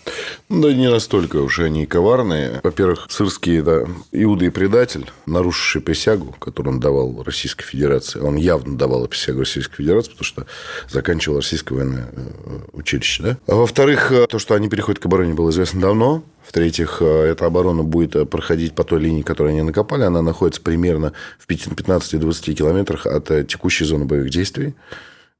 Да 0.50 0.70
не 0.70 0.90
настолько 0.90 1.36
уже 1.36 1.64
они 1.64 1.86
коварные. 1.86 2.60
Во-первых, 2.62 3.06
Сырский 3.08 3.62
да, 3.62 3.86
Иуда 4.12 4.44
и 4.44 4.50
предатель, 4.50 5.10
нарушивший 5.24 5.80
присягу, 5.80 6.32
которую 6.38 6.74
он 6.74 6.80
давал 6.80 7.22
Российской 7.22 7.64
Федерации. 7.64 8.20
Он 8.20 8.36
явно 8.36 8.76
давал 8.76 9.06
присягу 9.06 9.40
Российской 9.40 9.76
Федерации, 9.76 10.10
потому 10.10 10.24
что 10.24 10.46
заканчивал 10.90 11.38
Российское 11.38 11.74
военное 11.74 12.10
э, 12.12 12.58
училище. 12.72 13.22
Да? 13.22 13.38
А 13.46 13.54
во-вторых, 13.54 14.12
э, 14.12 14.26
то, 14.26 14.38
что 14.38 14.54
они 14.54 14.68
переходят 14.68 15.00
к 15.00 15.06
обороне, 15.06 15.32
было 15.32 15.48
известно 15.48 15.80
давно. 15.80 16.22
В-третьих, 16.46 16.98
э, 17.00 17.30
эта 17.30 17.46
оборона 17.46 17.82
будет 17.82 18.28
проходить 18.28 18.74
по 18.74 18.84
той 18.84 19.00
линии, 19.00 19.22
которую 19.22 19.52
они 19.52 19.62
накопали. 19.62 20.02
Она 20.02 20.20
находится 20.20 20.60
примерно 20.60 21.14
в 21.38 21.48
15-20 21.48 22.54
километрах 22.54 23.06
от 23.06 23.48
текущей 23.48 23.86
зоны 23.86 24.04
боевых 24.04 24.28
действий. 24.28 24.74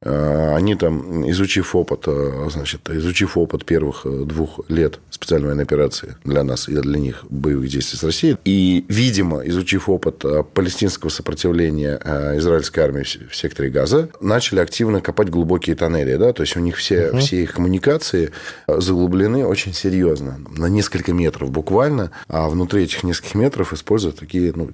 Э, 0.02 0.54
они 0.54 0.76
там, 0.76 1.28
изучив 1.30 1.74
опыт, 1.74 2.04
э, 2.06 2.48
значит, 2.50 2.88
изучив 2.90 3.36
опыт 3.36 3.64
первых 3.64 4.06
э, 4.06 4.24
двух 4.24 4.60
лет 4.68 5.00
специальной 5.18 5.46
военной 5.48 5.64
операции 5.64 6.16
для 6.24 6.44
нас 6.44 6.68
и 6.68 6.74
для 6.74 6.98
них 6.98 7.24
боевых 7.28 7.68
действий 7.68 7.98
с 7.98 8.04
Россией, 8.04 8.36
и, 8.44 8.84
видимо, 8.88 9.46
изучив 9.46 9.88
опыт 9.88 10.24
палестинского 10.54 11.10
сопротивления 11.10 11.96
израильской 12.36 12.84
армии 12.84 13.02
в 13.02 13.34
секторе 13.34 13.70
Газа, 13.70 14.08
начали 14.20 14.60
активно 14.60 15.00
копать 15.00 15.28
глубокие 15.28 15.74
тоннели. 15.74 16.16
Да? 16.16 16.32
То 16.32 16.42
есть, 16.42 16.56
у 16.56 16.60
них 16.60 16.76
все, 16.76 17.10
угу. 17.10 17.18
все 17.18 17.42
их 17.42 17.54
коммуникации 17.54 18.30
заглублены 18.68 19.44
очень 19.44 19.74
серьезно, 19.74 20.38
на 20.56 20.66
несколько 20.66 21.12
метров 21.12 21.50
буквально, 21.50 22.10
а 22.28 22.48
внутри 22.48 22.84
этих 22.84 23.02
нескольких 23.02 23.34
метров 23.34 23.72
используют 23.72 24.16
такие 24.16 24.52
ну, 24.54 24.70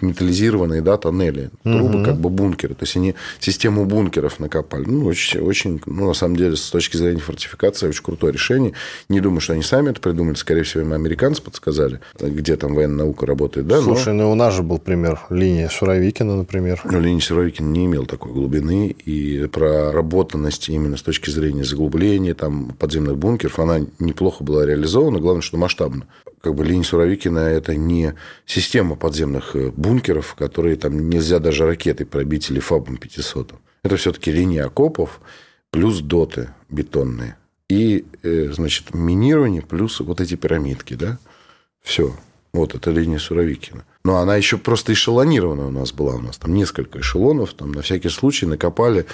металлизированные 0.00 0.82
да, 0.82 0.96
тоннели, 0.96 1.50
трубы, 1.62 2.00
угу. 2.00 2.04
как 2.04 2.16
бы 2.16 2.28
бункеры. 2.28 2.74
То 2.74 2.82
есть, 2.82 2.96
они 2.96 3.14
систему 3.40 3.86
бункеров 3.86 4.38
накапливают 4.38 4.66
копали. 4.66 4.84
Ну, 4.86 5.06
очень, 5.06 5.40
очень, 5.40 5.80
ну, 5.86 6.08
на 6.08 6.14
самом 6.14 6.36
деле, 6.36 6.56
с 6.56 6.70
точки 6.70 6.96
зрения 6.96 7.20
фортификации, 7.20 7.88
очень 7.88 8.02
крутое 8.02 8.32
решение. 8.32 8.72
Не 9.08 9.20
думаю, 9.20 9.40
что 9.40 9.52
они 9.52 9.62
сами 9.62 9.85
это 9.90 10.00
придумали. 10.00 10.34
Скорее 10.34 10.62
всего, 10.62 10.82
им 10.82 10.92
американцы 10.92 11.42
подсказали, 11.42 12.00
где 12.20 12.56
там 12.56 12.74
военная 12.74 13.04
наука 13.04 13.26
работает. 13.26 13.66
Да? 13.66 13.80
Слушай, 13.80 14.14
Но... 14.14 14.24
ну, 14.24 14.32
у 14.32 14.34
нас 14.34 14.54
же 14.54 14.62
был 14.62 14.78
пример. 14.78 15.20
Линия 15.30 15.68
Суровикина, 15.68 16.36
например. 16.36 16.80
Ну, 16.84 17.00
линия 17.00 17.20
Суровикина 17.20 17.68
не 17.68 17.86
имела 17.86 18.06
такой 18.06 18.32
глубины. 18.32 18.88
И 19.04 19.46
проработанность 19.46 20.68
именно 20.68 20.96
с 20.96 21.02
точки 21.02 21.30
зрения 21.30 21.64
заглубления 21.64 22.34
там, 22.34 22.74
подземных 22.78 23.16
бункеров, 23.16 23.58
она 23.58 23.80
неплохо 23.98 24.44
была 24.44 24.64
реализована. 24.66 25.18
Главное, 25.18 25.42
что 25.42 25.56
масштабно 25.56 26.06
как 26.46 26.54
бы 26.54 26.64
линия 26.64 26.84
Суровикина– 26.84 27.38
это 27.40 27.74
не 27.74 28.14
система 28.44 28.94
подземных 28.94 29.56
э, 29.56 29.72
бункеров, 29.76 30.36
которые 30.36 30.76
там 30.76 31.10
нельзя 31.10 31.40
даже 31.40 31.66
ракетой 31.66 32.06
пробить 32.06 32.50
или 32.50 32.60
ФАБом 32.60 32.98
500. 32.98 33.54
Это 33.82 33.96
все-таки 33.96 34.30
линия 34.30 34.66
окопов 34.66 35.20
плюс 35.70 35.98
доты 36.00 36.50
бетонные. 36.68 37.36
И, 37.68 38.04
э, 38.22 38.52
значит, 38.52 38.94
минирование 38.94 39.62
плюс 39.62 40.00
вот 40.00 40.20
эти 40.20 40.34
пирамидки, 40.36 40.94
да? 40.94 41.18
Все. 41.82 42.14
Вот 42.52 42.74
это 42.74 42.90
линия 42.90 43.18
Суровикина. 43.18 43.84
Но 44.04 44.16
она 44.18 44.36
еще 44.36 44.56
просто 44.56 44.92
эшелонирована 44.92 45.66
у 45.66 45.70
нас 45.70 45.92
была. 45.92 46.14
У 46.14 46.20
нас 46.20 46.38
там 46.38 46.54
несколько 46.54 47.00
эшелонов. 47.00 47.52
Там 47.54 47.72
на 47.72 47.82
всякий 47.82 48.08
случай 48.08 48.46
накопали 48.46 49.06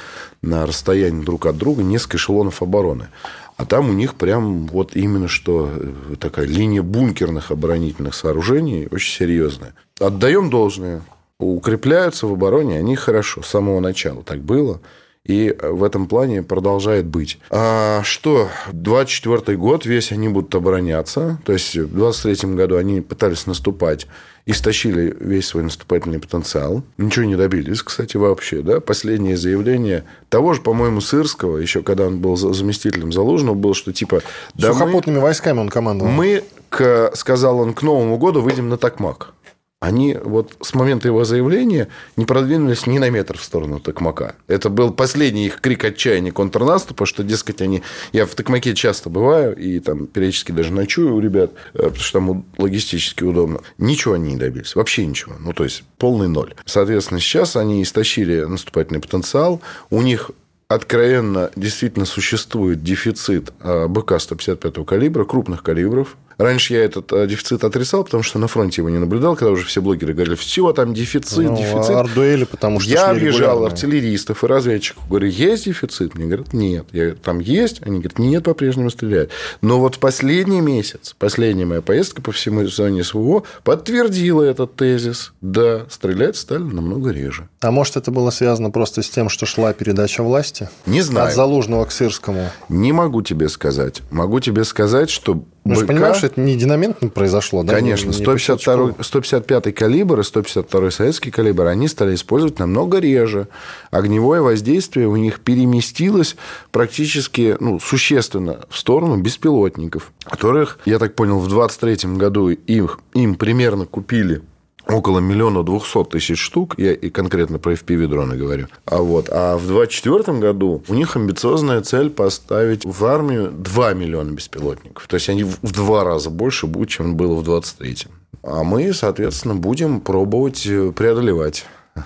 на 0.42 0.66
расстоянии 0.66 1.24
друг 1.24 1.46
от 1.46 1.56
друга 1.56 1.82
несколько 1.82 2.18
эшелонов 2.18 2.62
обороны. 2.62 3.08
А 3.56 3.66
там 3.66 3.90
у 3.90 3.92
них 3.92 4.14
прям 4.14 4.66
вот 4.66 4.94
именно 4.94 5.28
что 5.28 5.70
э, 5.72 6.16
такая 6.20 6.46
линия 6.46 6.82
бункерных 6.82 7.50
оборонительных 7.50 8.14
сооружений 8.14 8.86
очень 8.90 9.12
серьезная. 9.12 9.74
Отдаем 9.98 10.50
должное 10.50 11.02
укрепляются 11.42 12.26
в 12.26 12.32
обороне, 12.32 12.78
они 12.78 12.96
хорошо, 12.96 13.42
с 13.42 13.48
самого 13.48 13.80
начала 13.80 14.22
так 14.22 14.40
было. 14.40 14.80
И 15.24 15.56
в 15.62 15.84
этом 15.84 16.08
плане 16.08 16.42
продолжает 16.42 17.06
быть. 17.06 17.38
А 17.48 18.02
что, 18.02 18.48
24 18.72 19.56
год 19.56 19.86
весь 19.86 20.10
они 20.10 20.28
будут 20.28 20.52
обороняться. 20.54 21.38
То 21.44 21.52
есть, 21.52 21.76
в 21.76 21.94
23 21.94 22.54
году 22.54 22.76
они 22.76 23.00
пытались 23.00 23.46
наступать, 23.46 24.08
истощили 24.46 25.16
весь 25.20 25.46
свой 25.46 25.62
наступательный 25.62 26.18
потенциал. 26.18 26.82
Ничего 26.98 27.24
не 27.24 27.36
добились, 27.36 27.82
кстати, 27.82 28.16
вообще. 28.16 28.62
Да? 28.62 28.80
Последнее 28.80 29.36
заявление 29.36 30.04
того 30.28 30.54
же, 30.54 30.60
по-моему, 30.60 31.00
Сырского, 31.00 31.58
еще 31.58 31.82
когда 31.82 32.08
он 32.08 32.18
был 32.18 32.36
заместителем 32.36 33.12
Залужного, 33.12 33.54
было, 33.54 33.74
что 33.74 33.92
типа... 33.92 34.22
Да 34.54 34.72
Сухопутными 34.72 35.16
мы, 35.16 35.22
войсками 35.22 35.60
он 35.60 35.68
командовал. 35.68 36.10
Мы, 36.10 36.42
к, 36.68 37.12
сказал 37.14 37.60
он, 37.60 37.74
к 37.74 37.82
Новому 37.82 38.18
году 38.18 38.40
выйдем 38.40 38.68
на 38.68 38.76
Токмак 38.76 39.34
они 39.82 40.14
вот 40.14 40.56
с 40.60 40.74
момента 40.74 41.08
его 41.08 41.24
заявления 41.24 41.88
не 42.16 42.24
продвинулись 42.24 42.86
ни 42.86 42.98
на 42.98 43.10
метр 43.10 43.36
в 43.36 43.42
сторону 43.42 43.80
Токмака. 43.80 44.36
Это 44.46 44.68
был 44.68 44.92
последний 44.92 45.46
их 45.46 45.60
крик 45.60 45.84
отчаяния 45.84 46.30
контрнаступа, 46.30 47.04
что, 47.04 47.24
дескать, 47.24 47.60
они... 47.60 47.82
Я 48.12 48.26
в 48.26 48.34
Токмаке 48.36 48.74
часто 48.74 49.10
бываю, 49.10 49.56
и 49.56 49.80
там 49.80 50.06
периодически 50.06 50.52
даже 50.52 50.72
ночую 50.72 51.16
у 51.16 51.18
ребят, 51.18 51.50
э, 51.74 51.78
потому 51.78 51.96
что 51.96 52.18
там 52.20 52.44
логистически 52.58 53.24
удобно. 53.24 53.58
Ничего 53.76 54.14
они 54.14 54.34
не 54.34 54.38
добились, 54.38 54.76
вообще 54.76 55.04
ничего. 55.04 55.34
Ну, 55.40 55.52
то 55.52 55.64
есть, 55.64 55.82
полный 55.98 56.28
ноль. 56.28 56.54
Соответственно, 56.64 57.18
сейчас 57.18 57.56
они 57.56 57.82
истощили 57.82 58.42
наступательный 58.42 59.00
потенциал, 59.00 59.60
у 59.90 60.00
них 60.00 60.30
откровенно 60.74 61.50
действительно 61.56 62.06
существует 62.06 62.82
дефицит 62.82 63.52
э, 63.60 63.86
БК 63.88 64.18
155 64.18 64.86
калибра, 64.86 65.24
крупных 65.24 65.62
калибров, 65.62 66.16
Раньше 66.38 66.74
я 66.74 66.84
этот 66.84 67.12
э, 67.12 67.26
дефицит 67.26 67.64
отрицал, 67.64 68.04
потому 68.04 68.22
что 68.22 68.38
на 68.38 68.48
фронте 68.48 68.82
его 68.82 68.90
не 68.90 68.98
наблюдал, 68.98 69.36
когда 69.36 69.52
уже 69.52 69.64
все 69.64 69.80
блогеры 69.80 70.14
говорили, 70.14 70.34
все, 70.34 70.72
там 70.72 70.94
дефицит, 70.94 71.50
ну, 71.50 71.56
дефицит. 71.56 71.90
Ардуэли, 71.90 72.44
потому 72.44 72.80
что 72.80 72.90
Я 72.90 73.10
объезжал 73.10 73.64
артиллеристов 73.64 74.44
и 74.44 74.46
разведчиков, 74.46 75.06
говорю, 75.08 75.28
есть 75.28 75.64
дефицит? 75.64 76.14
Мне 76.14 76.26
говорят, 76.26 76.52
нет. 76.52 76.86
Я 76.92 77.02
говорю, 77.04 77.18
там 77.18 77.38
есть? 77.40 77.82
Они 77.82 77.98
говорят, 77.98 78.18
нет, 78.18 78.44
по-прежнему 78.44 78.90
стреляют. 78.90 79.30
Но 79.60 79.80
вот 79.80 79.98
последний 79.98 80.60
месяц, 80.60 81.14
последняя 81.18 81.66
моя 81.66 81.82
поездка 81.82 82.22
по 82.22 82.32
всему 82.32 82.66
зоне 82.66 83.04
СВО 83.04 83.44
подтвердила 83.64 84.42
этот 84.42 84.76
тезис. 84.76 85.32
Да, 85.40 85.86
стрелять 85.90 86.36
стали 86.36 86.62
намного 86.62 87.10
реже. 87.10 87.48
А 87.60 87.70
может, 87.70 87.96
это 87.96 88.10
было 88.10 88.30
связано 88.30 88.70
просто 88.70 89.02
с 89.02 89.10
тем, 89.10 89.28
что 89.28 89.46
шла 89.46 89.72
передача 89.72 90.22
власти? 90.22 90.68
Не 90.86 91.02
знаю. 91.02 91.28
От 91.28 91.34
Залужного 91.34 91.84
к 91.84 91.92
Сырскому? 91.92 92.50
Не 92.68 92.92
могу 92.92 93.22
тебе 93.22 93.48
сказать. 93.48 94.02
Могу 94.10 94.40
тебе 94.40 94.64
сказать, 94.64 95.10
что 95.10 95.44
Ну, 95.64 95.76
же 95.76 95.86
понимаешь, 95.86 96.16
что 96.16 96.26
это 96.26 96.40
не 96.40 96.56
динамитно 96.56 97.08
произошло, 97.08 97.62
да? 97.62 97.74
Конечно. 97.74 98.08
Не 98.08 98.14
152, 98.14 98.94
155 99.00 99.74
калибр 99.74 100.20
и 100.20 100.24
152 100.24 100.90
советский 100.90 101.30
калибр 101.30 101.66
они 101.66 101.86
стали 101.86 102.14
использовать 102.16 102.58
намного 102.58 102.98
реже. 102.98 103.46
Огневое 103.92 104.40
воздействие 104.40 105.06
у 105.06 105.16
них 105.16 105.40
переместилось 105.40 106.36
практически 106.72 107.56
ну, 107.60 107.78
существенно 107.78 108.60
в 108.70 108.76
сторону 108.76 109.16
беспилотников, 109.18 110.12
которых, 110.24 110.78
я 110.84 110.98
так 110.98 111.14
понял, 111.14 111.38
в 111.38 111.48
23 111.48 112.16
году 112.16 112.48
их, 112.48 112.98
им 113.14 113.36
примерно 113.36 113.86
купили 113.86 114.42
около 114.88 115.18
миллиона 115.20 115.62
двухсот 115.62 116.10
тысяч 116.10 116.38
штук, 116.38 116.74
я 116.78 116.92
и 116.92 117.10
конкретно 117.10 117.58
про 117.58 117.72
FPV-дроны 117.72 118.36
говорю. 118.36 118.68
А, 118.86 118.98
вот, 118.98 119.28
а 119.30 119.56
в 119.56 119.66
2024 119.66 120.38
году 120.38 120.82
у 120.88 120.94
них 120.94 121.16
амбициозная 121.16 121.80
цель 121.82 122.10
поставить 122.10 122.84
в 122.84 123.04
армию 123.04 123.50
2 123.52 123.94
миллиона 123.94 124.30
беспилотников. 124.30 125.06
То 125.06 125.14
есть, 125.14 125.28
они 125.28 125.44
в 125.44 125.72
два 125.72 126.04
раза 126.04 126.30
больше 126.30 126.66
будут, 126.66 126.90
чем 126.90 127.16
было 127.16 127.34
в 127.34 127.44
2023. 127.44 128.12
А 128.42 128.64
мы, 128.64 128.92
соответственно, 128.92 129.54
будем 129.54 130.00
пробовать 130.00 130.66
э, 130.66 130.92
преодолевать 130.92 131.64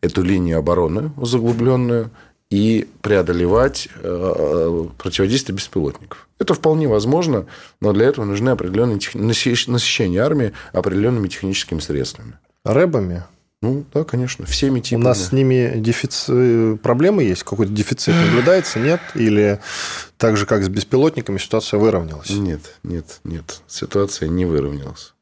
эту 0.00 0.22
линию 0.22 0.58
обороны 0.58 1.12
заглубленную 1.20 2.10
и 2.50 2.88
преодолевать 3.02 3.88
э, 3.96 4.86
противодействие 4.96 5.56
беспилотников. 5.56 6.28
Это 6.38 6.54
вполне 6.54 6.88
возможно, 6.88 7.46
но 7.80 7.92
для 7.92 8.06
этого 8.06 8.24
нужны 8.24 8.50
определенные 8.50 8.98
тех... 8.98 9.14
насыщение 9.14 10.22
армии 10.22 10.52
определенными 10.72 11.28
техническими 11.28 11.80
средствами. 11.80 12.38
Рэбами? 12.64 13.24
Ну, 13.60 13.84
да, 13.92 14.04
конечно, 14.04 14.46
всеми 14.46 14.80
типами. 14.80 15.02
У 15.02 15.08
нас 15.08 15.26
с 15.26 15.32
ними 15.32 15.74
дефицит... 15.76 16.80
проблемы 16.80 17.24
есть? 17.24 17.42
Какой-то 17.42 17.72
дефицит 17.72 18.14
наблюдается, 18.14 18.78
нет? 18.78 19.00
Или 19.14 19.60
так 20.16 20.36
же, 20.36 20.46
как 20.46 20.62
с 20.62 20.68
беспилотниками, 20.68 21.38
ситуация 21.38 21.78
выровнялась? 21.78 22.30
Нет, 22.30 22.60
нет, 22.84 23.20
нет. 23.24 23.60
Ситуация 23.66 24.28
не 24.28 24.44
выровнялась. 24.44 25.12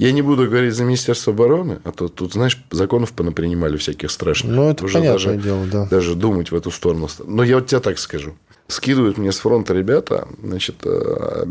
Я 0.00 0.12
не 0.12 0.22
буду 0.22 0.48
говорить 0.48 0.74
за 0.74 0.84
Министерство 0.84 1.34
обороны, 1.34 1.78
а 1.84 1.92
то 1.92 2.08
тут, 2.08 2.32
знаешь, 2.32 2.58
законов 2.70 3.12
понапринимали 3.12 3.76
всяких 3.76 4.10
страшных. 4.10 4.56
Ну, 4.56 4.70
это 4.70 4.86
Уже 4.86 4.94
понятное 4.94 5.34
даже, 5.34 5.42
дело, 5.42 5.66
да. 5.66 5.84
Даже 5.90 6.14
думать 6.14 6.50
в 6.50 6.54
эту 6.54 6.70
сторону. 6.70 7.06
Но 7.26 7.44
я 7.44 7.56
вот 7.56 7.66
тебе 7.66 7.80
так 7.80 7.98
скажу. 7.98 8.34
Скидывают 8.66 9.18
мне 9.18 9.30
с 9.30 9.40
фронта 9.40 9.74
ребята 9.74 10.26
значит, 10.42 10.76
э, 10.86 11.44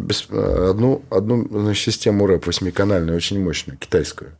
одну, 0.68 1.04
одну 1.12 1.48
значит, 1.48 1.84
систему 1.84 2.26
рэп 2.26 2.48
восьмиканальную, 2.48 3.16
очень 3.18 3.40
мощную, 3.40 3.78
китайскую. 3.78 4.32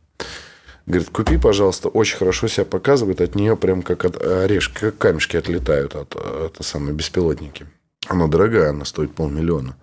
Говорит, 0.86 1.10
купи, 1.10 1.38
пожалуйста, 1.38 1.88
очень 1.88 2.18
хорошо 2.18 2.48
себя 2.48 2.64
показывает, 2.64 3.20
от 3.20 3.36
нее 3.36 3.56
прям 3.56 3.82
как 3.82 4.04
от 4.04 4.20
орешки, 4.20 4.74
как 4.80 4.98
камешки 4.98 5.36
отлетают 5.36 5.94
от, 5.94 6.16
от, 6.16 6.58
от 6.58 6.66
самой 6.66 6.94
беспилотники. 6.94 7.68
Она 8.08 8.26
дорогая, 8.26 8.70
она 8.70 8.84
стоит 8.84 9.14
полмиллиона. 9.14 9.76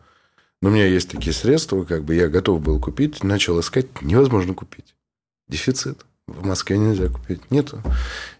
Но 0.61 0.69
у 0.69 0.71
меня 0.71 0.87
есть 0.87 1.09
такие 1.09 1.33
средства, 1.33 1.83
как 1.83 2.03
бы 2.03 2.15
я 2.15 2.27
готов 2.29 2.61
был 2.61 2.79
купить, 2.79 3.23
начал 3.23 3.59
искать, 3.59 4.01
невозможно 4.01 4.53
купить. 4.53 4.95
Дефицит. 5.47 5.99
В 6.27 6.45
Москве 6.45 6.77
нельзя 6.77 7.07
купить. 7.07 7.39
Нету. 7.51 7.81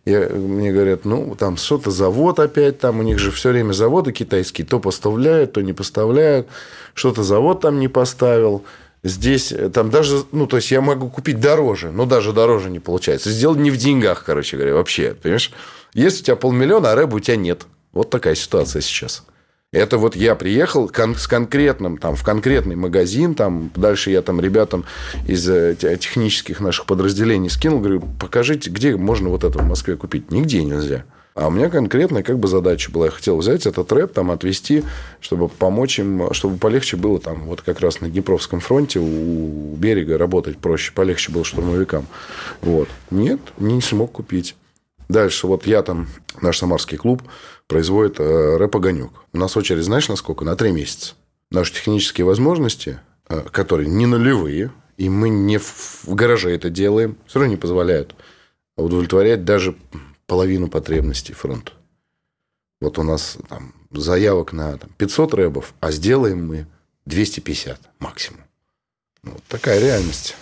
Я, 0.04 0.28
мне 0.30 0.74
говорят, 0.74 1.06
ну, 1.06 1.36
там 1.36 1.56
что-то 1.56 1.90
завод 1.90 2.40
опять, 2.40 2.80
там 2.80 3.00
у 3.00 3.04
них 3.04 3.18
же 3.18 3.32
все 3.32 3.52
время 3.52 3.72
заводы 3.72 4.12
китайские, 4.12 4.68
то 4.68 4.80
поставляют, 4.80 5.54
то 5.54 5.62
не 5.62 5.72
поставляют. 5.72 6.48
Что-то 6.96 7.24
завод 7.24 7.62
там 7.62 7.80
не 7.80 7.88
поставил. 7.88 8.66
Здесь 9.04 9.54
там 9.74 9.90
даже, 9.90 10.24
ну, 10.34 10.48
то 10.48 10.58
есть 10.58 10.70
я 10.70 10.82
могу 10.82 11.08
купить 11.10 11.40
дороже, 11.40 11.92
но 11.92 12.06
даже 12.06 12.34
дороже 12.34 12.70
не 12.70 12.80
получается. 12.80 13.32
Сделать 13.32 13.60
не 13.60 13.72
в 13.72 13.78
деньгах, 13.78 14.26
короче 14.26 14.58
говоря, 14.58 14.74
вообще. 14.74 15.14
Понимаешь? 15.14 15.54
Есть 15.94 16.22
у 16.22 16.24
тебя 16.26 16.36
полмиллиона, 16.36 16.92
а 16.92 16.96
рэба 16.96 17.16
у 17.16 17.20
тебя 17.22 17.38
нет. 17.38 17.68
Вот 17.94 18.10
такая 18.10 18.36
ситуация 18.36 18.82
сейчас. 18.82 19.24
Это 19.78 20.00
вот 20.00 20.16
я 20.16 20.34
приехал 20.34 20.90
кон- 20.90 21.16
с 21.16 21.28
конкретным, 21.28 22.00
там, 22.00 22.16
в 22.16 22.24
конкретный 22.24 22.76
магазин, 22.76 23.36
там, 23.36 23.70
дальше 23.76 24.10
я 24.10 24.24
там 24.24 24.42
ребятам 24.42 24.86
из 25.28 25.48
э, 25.48 25.76
технических 25.76 26.60
наших 26.60 26.88
подразделений 26.88 27.50
скинул, 27.50 27.80
говорю, 27.80 28.02
покажите, 28.20 28.72
где 28.72 28.96
можно 28.96 29.30
вот 29.30 29.44
это 29.44 29.60
в 29.60 29.64
Москве 29.64 29.96
купить. 29.96 30.32
Нигде 30.32 30.64
нельзя. 30.64 31.04
А 31.36 31.50
у 31.50 31.52
меня 31.52 31.70
конкретная 31.70 32.24
как 32.24 32.40
бы 32.40 32.48
задача 32.48 32.92
была. 32.92 33.06
Я 33.06 33.12
хотел 33.12 33.38
взять 33.38 33.68
этот 33.68 33.92
рэп, 33.92 34.14
там, 34.14 34.32
отвезти, 34.32 34.84
чтобы 35.22 35.48
помочь 35.48 36.00
им, 36.00 36.34
чтобы 36.34 36.58
полегче 36.58 36.98
было 36.98 37.20
там, 37.20 37.44
вот 37.44 37.62
как 37.62 37.80
раз 37.80 38.02
на 38.02 38.10
Днепровском 38.10 38.60
фронте 38.60 39.00
у 39.00 39.76
берега 39.76 40.18
работать 40.18 40.58
проще, 40.58 40.92
полегче 40.92 41.32
было 41.32 41.44
штурмовикам. 41.44 42.08
Вот. 42.62 42.90
Нет, 43.12 43.40
не 43.60 43.80
смог 43.82 44.14
купить. 44.14 44.56
Дальше 45.10 45.48
вот 45.48 45.66
я 45.66 45.82
там, 45.84 46.08
наш 46.42 46.58
самарский 46.58 46.98
клуб, 46.98 47.24
производит 47.68 48.20
э, 48.20 48.58
рэп 48.58 48.76
«Огонек». 48.76 49.12
У 49.34 49.38
нас 49.38 49.56
очередь, 49.56 49.84
знаешь, 49.84 50.10
на 50.10 50.16
сколько? 50.16 50.44
На 50.44 50.56
три 50.56 50.72
месяца. 50.72 51.16
Наши 51.50 51.74
технические 51.74 52.26
возможности, 52.26 53.00
э, 53.30 53.42
которые 53.52 53.90
не 53.90 54.06
нулевые, 54.06 54.72
и 54.98 55.10
мы 55.10 55.30
не 55.30 55.60
в 55.60 56.06
гараже 56.08 56.52
это 56.52 56.70
делаем, 56.70 57.18
все 57.26 57.40
равно 57.40 57.52
не 57.52 57.58
позволяют 57.58 58.16
удовлетворять 58.76 59.46
даже 59.46 59.76
половину 60.26 60.68
потребностей 60.68 61.34
фронта. 61.34 61.72
Вот 62.82 63.00
у 63.00 63.04
нас 63.04 63.38
там 63.50 63.74
заявок 63.92 64.54
на 64.54 64.78
там, 64.78 64.90
500 64.98 65.34
рэбов, 65.34 65.74
а 65.80 65.92
сделаем 65.92 66.46
мы 66.46 66.68
250 67.06 67.80
максимум. 68.00 68.42
Вот 69.24 69.44
такая 69.48 69.80
реальность. 69.80 70.36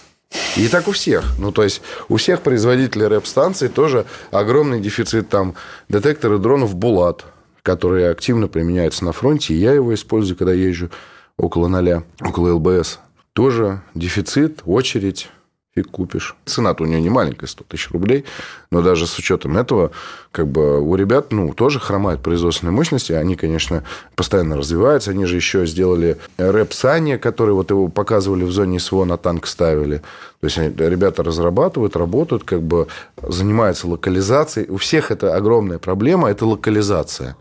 И 0.57 0.67
так 0.67 0.87
у 0.87 0.91
всех. 0.91 1.23
Ну, 1.37 1.51
то 1.51 1.63
есть, 1.63 1.81
у 2.09 2.17
всех 2.17 2.41
производителей 2.41 3.07
рэп-станций 3.07 3.67
тоже 3.67 4.05
огромный 4.31 4.79
дефицит 4.79 5.29
там 5.29 5.55
детекторы 5.89 6.37
дронов 6.37 6.75
«Булат», 6.75 7.25
которые 7.61 8.09
активно 8.09 8.47
применяются 8.47 9.03
на 9.03 9.11
фронте. 9.11 9.53
И 9.53 9.57
я 9.57 9.73
его 9.73 9.93
использую, 9.93 10.37
когда 10.37 10.53
езжу 10.53 10.89
около 11.37 11.67
ноля, 11.67 12.03
около 12.21 12.53
ЛБС. 12.53 12.99
Тоже 13.33 13.81
дефицит, 13.93 14.61
очередь 14.65 15.29
фиг 15.77 15.91
купишь. 15.91 16.37
Цена-то 16.45 16.83
у 16.83 16.85
нее 16.85 17.01
не 17.01 17.09
маленькая, 17.09 17.47
100 17.47 17.65
тысяч 17.67 17.91
рублей, 17.91 18.23
но 18.71 18.81
даже 18.81 19.07
с 19.07 19.19
учетом 19.19 19.57
этого, 19.57 19.91
как 20.31 20.47
бы 20.47 20.79
у 20.79 20.95
ребят, 20.95 21.33
ну, 21.33 21.53
тоже 21.53 21.81
хромают 21.81 22.21
производственные 22.21 22.71
мощности, 22.71 23.11
они, 23.11 23.35
конечно, 23.35 23.83
постоянно 24.15 24.55
развиваются, 24.55 25.11
они 25.11 25.25
же 25.25 25.35
еще 25.35 25.65
сделали 25.65 26.17
рэп 26.37 26.71
Сани, 26.71 27.17
который 27.17 27.53
вот 27.53 27.71
его 27.71 27.89
показывали 27.89 28.45
в 28.45 28.51
зоне 28.53 28.79
СВО, 28.79 29.03
на 29.03 29.17
танк 29.17 29.47
ставили, 29.47 29.97
то 30.39 30.47
есть 30.47 30.57
ребята 30.57 31.23
разрабатывают, 31.23 31.97
работают, 31.97 32.45
как 32.45 32.61
бы 32.61 32.87
занимаются 33.21 33.89
локализацией, 33.89 34.69
у 34.69 34.77
всех 34.77 35.11
это 35.11 35.35
огромная 35.35 35.79
проблема, 35.79 36.29
это 36.29 36.45
локализация. 36.45 37.35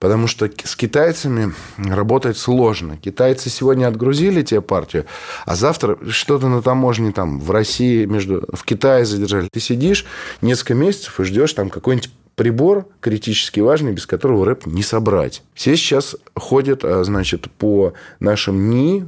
Потому 0.00 0.26
что 0.26 0.50
с 0.64 0.76
китайцами 0.76 1.52
работать 1.76 2.38
сложно. 2.38 2.96
Китайцы 2.96 3.50
сегодня 3.50 3.86
отгрузили 3.86 4.42
тебе 4.42 4.62
партию, 4.62 5.04
а 5.44 5.54
завтра 5.54 5.98
что-то 6.08 6.48
на 6.48 6.62
таможне 6.62 7.12
там 7.12 7.38
в 7.38 7.50
России, 7.50 8.06
между, 8.06 8.48
в 8.50 8.64
Китае 8.64 9.04
задержали. 9.04 9.48
Ты 9.52 9.60
сидишь 9.60 10.06
несколько 10.40 10.72
месяцев 10.72 11.20
и 11.20 11.24
ждешь 11.24 11.52
там 11.52 11.68
какой-нибудь 11.68 12.10
прибор 12.34 12.86
критически 13.00 13.60
важный, 13.60 13.92
без 13.92 14.06
которого 14.06 14.46
рэп 14.46 14.64
не 14.64 14.82
собрать. 14.82 15.42
Все 15.52 15.76
сейчас 15.76 16.16
ходят, 16.34 16.82
а, 16.82 17.04
значит, 17.04 17.50
по 17.50 17.92
нашим 18.20 18.70
НИ, 18.70 19.04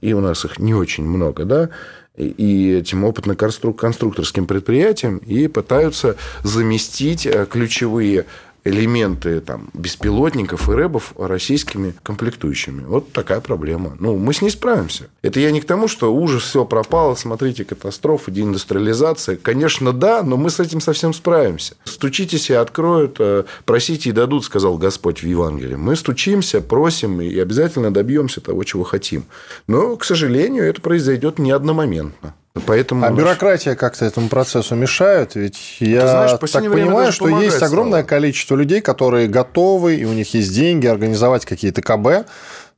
и 0.00 0.14
у 0.14 0.20
нас 0.20 0.46
их 0.46 0.58
не 0.58 0.72
очень 0.72 1.04
много, 1.04 1.44
да, 1.44 1.68
и 2.16 2.78
этим 2.80 3.04
опытно-конструкторским 3.04 4.46
предприятиям 4.46 5.18
и 5.18 5.48
пытаются 5.48 6.16
заместить 6.44 7.26
э, 7.26 7.44
ключевые 7.50 8.24
элементы 8.64 9.40
там, 9.40 9.68
беспилотников 9.74 10.68
и 10.68 10.72
рэбов 10.72 11.14
российскими 11.18 11.94
комплектующими. 12.02 12.84
Вот 12.84 13.12
такая 13.12 13.40
проблема. 13.40 13.96
Ну, 14.00 14.16
мы 14.16 14.32
с 14.32 14.42
ней 14.42 14.50
справимся. 14.50 15.08
Это 15.22 15.40
я 15.40 15.50
не 15.50 15.60
к 15.60 15.66
тому, 15.66 15.86
что 15.86 16.14
ужас, 16.14 16.42
все 16.42 16.64
пропало, 16.64 17.14
смотрите, 17.14 17.64
катастрофа, 17.64 18.30
деиндустриализация. 18.30 19.36
Конечно, 19.36 19.92
да, 19.92 20.22
но 20.22 20.36
мы 20.36 20.50
с 20.50 20.60
этим 20.60 20.80
совсем 20.80 21.12
справимся. 21.12 21.76
Стучитесь 21.84 22.50
и 22.50 22.54
откроют, 22.54 23.16
э, 23.18 23.44
просите 23.64 24.10
и 24.10 24.12
дадут, 24.12 24.44
сказал 24.44 24.78
Господь 24.78 25.22
в 25.22 25.26
Евангелии. 25.26 25.76
Мы 25.76 25.96
стучимся, 25.96 26.60
просим 26.60 27.20
и 27.20 27.38
обязательно 27.38 27.92
добьемся 27.92 28.40
того, 28.40 28.64
чего 28.64 28.84
хотим. 28.84 29.24
Но, 29.66 29.96
к 29.96 30.04
сожалению, 30.04 30.64
это 30.64 30.80
произойдет 30.80 31.38
не 31.38 31.50
одномоментно. 31.50 32.34
Поэтому... 32.66 33.04
А 33.04 33.10
бюрократия 33.10 33.74
как-то 33.74 34.04
этому 34.04 34.28
процессу 34.28 34.76
мешает? 34.76 35.34
Ведь 35.34 35.76
я 35.80 36.06
знаешь, 36.06 36.30
так 36.52 36.62
понимаю, 36.70 37.10
что 37.10 37.28
есть 37.40 37.60
огромное 37.62 38.02
стало. 38.02 38.08
количество 38.08 38.54
людей, 38.54 38.80
которые 38.80 39.26
готовы, 39.26 39.96
и 39.96 40.04
у 40.04 40.12
них 40.12 40.34
есть 40.34 40.54
деньги 40.54 40.86
организовать 40.86 41.44
какие-то 41.44 41.82
КБ, 41.82 42.28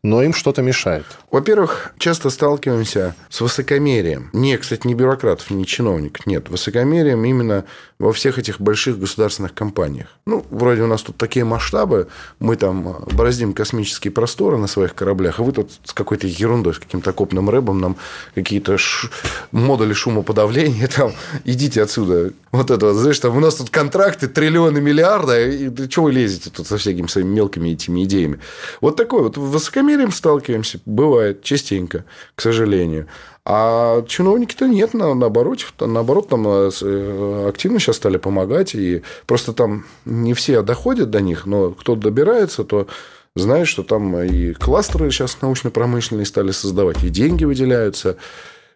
но 0.07 0.23
им 0.23 0.33
что-то 0.33 0.63
мешает. 0.63 1.05
Во-первых, 1.33 1.93
часто 1.99 2.31
сталкиваемся 2.31 3.17
с 3.29 3.41
высокомерием. 3.41 4.31
Не, 4.33 4.57
кстати, 4.57 4.87
не 4.87 4.95
бюрократов, 4.95 5.51
не 5.51 5.67
чиновников, 5.67 6.27
нет. 6.27 6.49
Высокомерием 6.49 7.25
именно 7.25 7.65
во 7.99 8.13
всех 8.13 8.39
этих 8.39 8.61
больших 8.61 8.99
государственных 8.99 9.53
компаниях. 9.55 10.09
Ну, 10.27 10.45
вроде 10.51 10.83
у 10.83 10.87
нас 10.87 11.03
тут 11.03 11.17
такие 11.17 11.45
масштабы, 11.45 12.09
мы 12.39 12.57
там 12.57 13.05
бороздим 13.13 13.53
космические 13.53 14.13
просторы 14.13 14.59
на 14.59 14.67
своих 14.67 14.95
кораблях, 14.95 15.41
а 15.41 15.43
вы 15.43 15.53
тут 15.53 15.71
с 15.83 15.93
какой-то 15.93 16.27
ерундой, 16.27 16.75
с 16.75 16.79
каким-то 16.79 17.13
копным 17.13 17.49
рэбом 17.49 17.81
нам 17.81 17.97
какие-то 18.35 18.77
ш... 18.77 19.09
модули 19.51 19.95
шумоподавления, 19.95 20.89
там, 20.89 21.13
идите 21.45 21.83
отсюда. 21.83 22.33
Вот 22.53 22.71
это 22.71 22.87
вот, 22.87 22.95
знаешь, 22.95 23.19
там 23.19 23.37
у 23.37 23.41
нас 23.41 23.55
тут 23.57 23.71
контракты, 23.71 24.29
триллионы, 24.29 24.81
миллиарды, 24.81 25.67
и 25.67 25.91
что 25.91 26.03
вы 26.03 26.13
лезете 26.13 26.51
тут 26.51 26.67
со 26.67 26.77
всякими 26.77 27.07
своими 27.07 27.35
мелкими 27.35 27.71
этими 27.71 28.05
идеями? 28.05 28.41
Вот 28.81 28.97
такой 28.97 29.23
вот 29.23 29.39
высокомерие 29.39 29.96
недоверием 29.97 30.13
сталкиваемся, 30.13 30.81
бывает 30.85 31.43
частенько, 31.43 32.05
к 32.35 32.41
сожалению. 32.41 33.07
А 33.45 34.03
чиновники-то 34.03 34.67
нет, 34.67 34.95
наоборот, 34.95 35.65
наоборот, 35.81 36.29
там 36.29 36.47
э, 36.47 36.71
э, 36.83 37.49
активно 37.49 37.79
сейчас 37.79 37.97
стали 37.97 38.17
помогать, 38.17 38.75
и 38.75 39.03
просто 39.27 39.53
там 39.53 39.87
не 40.05 40.35
все 40.35 40.63
доходят 40.63 41.11
до 41.11 41.21
них, 41.21 41.47
но 41.47 41.71
кто 41.71 41.95
добирается, 41.95 42.65
то 42.65 42.89
знает, 43.37 43.69
что 43.69 43.83
там 43.83 44.19
и 44.19 44.53
кластеры 44.53 45.11
сейчас 45.11 45.41
научно-промышленные 45.43 46.27
стали 46.27 46.51
создавать, 46.51 47.03
и 47.05 47.09
деньги 47.09 47.45
выделяются, 47.45 48.17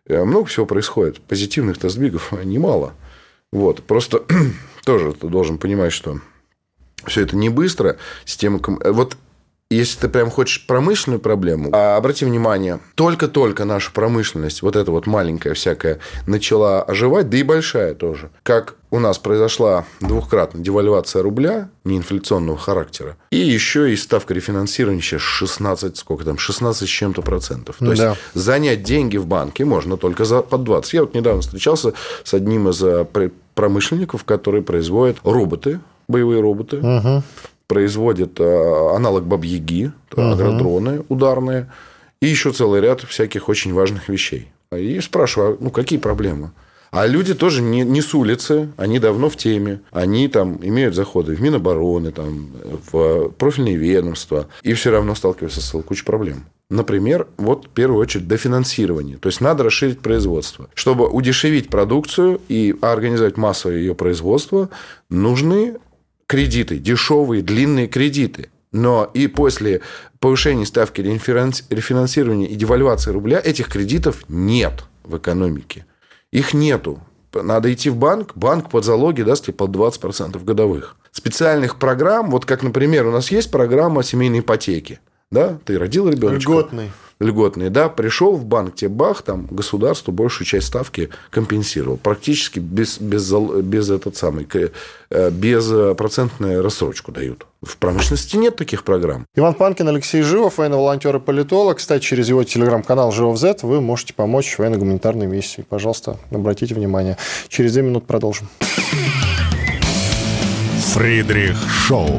много 0.08 0.46
всего 0.46 0.66
происходит, 0.66 1.20
позитивных-то 1.20 1.88
сдвигов 1.88 2.32
немало. 2.44 2.94
Вот, 3.52 3.82
просто 3.82 4.22
тоже 4.84 5.12
ты 5.12 5.26
должен 5.28 5.58
понимать, 5.58 5.92
что 5.92 6.20
все 7.06 7.22
это 7.22 7.36
не 7.36 7.48
быстро. 7.48 7.96
Система... 8.24 8.60
Вот 8.62 9.16
если 9.70 10.00
ты 10.00 10.08
прям 10.08 10.30
хочешь 10.30 10.66
промышленную 10.66 11.20
проблему, 11.20 11.70
а 11.72 11.96
обрати 11.96 12.24
внимание, 12.24 12.80
только-только 12.96 13.64
наша 13.64 13.92
промышленность, 13.92 14.62
вот 14.62 14.74
эта 14.74 14.90
вот 14.90 15.06
маленькая 15.06 15.54
всякая, 15.54 16.00
начала 16.26 16.82
оживать, 16.82 17.30
да 17.30 17.38
и 17.38 17.44
большая 17.44 17.94
тоже. 17.94 18.30
Как 18.42 18.74
у 18.90 18.98
нас 18.98 19.18
произошла 19.18 19.84
двухкратная 20.00 20.62
девальвация 20.62 21.22
рубля 21.22 21.70
неинфляционного 21.84 22.58
характера, 22.58 23.16
и 23.30 23.36
еще 23.36 23.92
и 23.92 23.96
ставка 23.96 24.34
рефинансирования 24.34 25.00
сейчас 25.00 25.22
16, 25.22 25.96
сколько 25.96 26.24
там, 26.24 26.36
16 26.36 26.88
с 26.88 26.90
чем-то 26.90 27.22
процентов. 27.22 27.76
То 27.78 27.94
да. 27.94 28.08
есть, 28.10 28.20
занять 28.34 28.82
деньги 28.82 29.18
в 29.18 29.26
банке 29.26 29.64
можно 29.64 29.96
только 29.96 30.24
за 30.24 30.42
под 30.42 30.64
20. 30.64 30.92
Я 30.94 31.02
вот 31.02 31.14
недавно 31.14 31.42
встречался 31.42 31.94
с 32.24 32.34
одним 32.34 32.68
из 32.68 32.82
э, 32.82 33.06
промышленников, 33.54 34.24
который 34.24 34.62
производит 34.62 35.18
роботы, 35.22 35.78
боевые 36.08 36.40
роботы. 36.40 36.78
Угу 36.78 37.22
производит 37.70 38.40
э, 38.40 38.96
аналог 38.96 39.24
Бабьяги, 39.24 39.92
угу. 40.12 40.22
агродроны 40.22 41.04
ударные, 41.08 41.70
и 42.20 42.26
еще 42.26 42.50
целый 42.50 42.80
ряд 42.80 43.02
всяких 43.02 43.48
очень 43.48 43.72
важных 43.72 44.08
вещей. 44.08 44.48
И 44.76 44.98
спрашиваю, 44.98 45.56
ну, 45.60 45.70
какие 45.70 46.00
проблемы? 46.00 46.50
А 46.90 47.06
люди 47.06 47.32
тоже 47.32 47.62
не, 47.62 47.82
не 47.82 48.02
с 48.02 48.12
улицы, 48.12 48.70
они 48.76 48.98
давно 48.98 49.30
в 49.30 49.36
теме. 49.36 49.82
Они 49.92 50.26
там 50.26 50.58
имеют 50.60 50.96
заходы 50.96 51.36
в 51.36 51.40
Минобороны, 51.40 52.10
там, 52.10 52.48
в 52.90 53.28
профильные 53.38 53.76
ведомства. 53.76 54.48
И 54.64 54.72
все 54.72 54.90
равно 54.90 55.14
сталкиваются 55.14 55.60
с 55.60 55.70
кучей 55.82 56.04
проблем. 56.04 56.46
Например, 56.70 57.28
вот 57.36 57.66
в 57.66 57.68
первую 57.68 58.00
очередь 58.00 58.26
дофинансирование. 58.26 59.18
То 59.18 59.28
есть 59.28 59.40
надо 59.40 59.62
расширить 59.62 60.00
производство. 60.00 60.68
Чтобы 60.74 61.08
удешевить 61.08 61.68
продукцию 61.68 62.40
и 62.48 62.74
организовать 62.80 63.36
массовое 63.36 63.78
ее 63.78 63.94
производство, 63.94 64.68
нужны 65.08 65.76
кредиты, 66.30 66.78
дешевые, 66.78 67.42
длинные 67.42 67.88
кредиты. 67.88 68.50
Но 68.70 69.10
и 69.14 69.26
после 69.26 69.80
повышения 70.20 70.64
ставки 70.64 71.00
рефинансирования 71.00 72.46
и 72.46 72.54
девальвации 72.54 73.10
рубля 73.10 73.42
этих 73.44 73.66
кредитов 73.66 74.22
нет 74.28 74.84
в 75.02 75.18
экономике. 75.18 75.86
Их 76.30 76.54
нету. 76.54 77.00
Надо 77.34 77.72
идти 77.72 77.90
в 77.90 77.96
банк, 77.96 78.36
банк 78.36 78.70
под 78.70 78.84
залоги 78.84 79.22
даст 79.22 79.46
тебе 79.46 79.54
под 79.54 79.70
20% 79.70 80.44
годовых. 80.44 80.94
Специальных 81.10 81.80
программ, 81.80 82.30
вот 82.30 82.44
как, 82.44 82.62
например, 82.62 83.08
у 83.08 83.10
нас 83.10 83.32
есть 83.32 83.50
программа 83.50 84.04
семейной 84.04 84.38
ипотеки. 84.38 85.00
Да, 85.30 85.58
ты 85.64 85.78
родил 85.78 86.08
ребенка. 86.08 86.36
Льготный 86.36 86.90
льготные, 87.20 87.68
да, 87.70 87.88
пришел 87.88 88.34
в 88.34 88.44
банк, 88.44 88.74
тебе 88.74 88.88
бах, 88.88 89.22
там 89.22 89.46
государство 89.50 90.10
большую 90.10 90.46
часть 90.46 90.68
ставки 90.68 91.10
компенсировал. 91.28 91.98
Практически 91.98 92.58
без, 92.58 92.98
без, 92.98 93.30
без 93.30 93.90
этот 93.90 94.16
самый, 94.16 94.48
э, 95.10 95.30
без 95.30 95.96
процентную 95.96 96.62
рассрочку 96.62 97.12
дают. 97.12 97.46
В 97.62 97.76
промышленности 97.76 98.36
нет 98.36 98.56
таких 98.56 98.84
программ. 98.84 99.26
Иван 99.34 99.54
Панкин, 99.54 99.88
Алексей 99.88 100.22
Живов, 100.22 100.56
военный 100.58 100.78
волонтер 100.78 101.16
и 101.16 101.20
политолог. 101.20 101.76
Кстати, 101.76 102.02
через 102.02 102.28
его 102.28 102.42
телеграм-канал 102.42 103.12
Живов 103.12 103.38
Z 103.38 103.58
вы 103.62 103.82
можете 103.82 104.14
помочь 104.14 104.58
военно-гуманитарной 104.58 105.26
миссии. 105.26 105.64
Пожалуйста, 105.68 106.16
обратите 106.30 106.74
внимание. 106.74 107.18
Через 107.48 107.74
две 107.74 107.82
минуты 107.82 108.06
продолжим. 108.06 108.48
Фридрих 110.94 111.56
Шоу. 111.68 112.18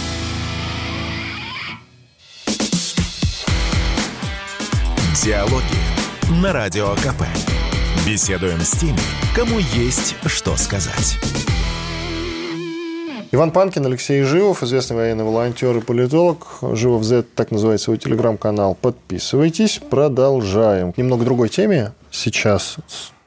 Диалоги 5.23 6.41
на 6.41 6.51
Радио 6.51 6.95
КП. 6.95 7.21
Беседуем 8.07 8.59
с 8.59 8.71
теми, 8.71 8.97
кому 9.35 9.59
есть 9.59 10.15
что 10.25 10.57
сказать. 10.57 11.19
Иван 13.31 13.51
Панкин, 13.51 13.85
Алексей 13.85 14.23
Живов, 14.23 14.63
известный 14.63 14.95
военный 14.95 15.23
волонтер 15.23 15.77
и 15.77 15.81
политолог. 15.81 16.47
Живов 16.73 17.03
Z, 17.03 17.21
так 17.35 17.51
называется 17.51 17.91
его 17.91 17.99
телеграм-канал. 17.99 18.73
Подписывайтесь. 18.73 19.79
Продолжаем. 19.91 20.91
Немного 20.97 21.23
другой 21.23 21.49
теме 21.49 21.91
сейчас 22.09 22.77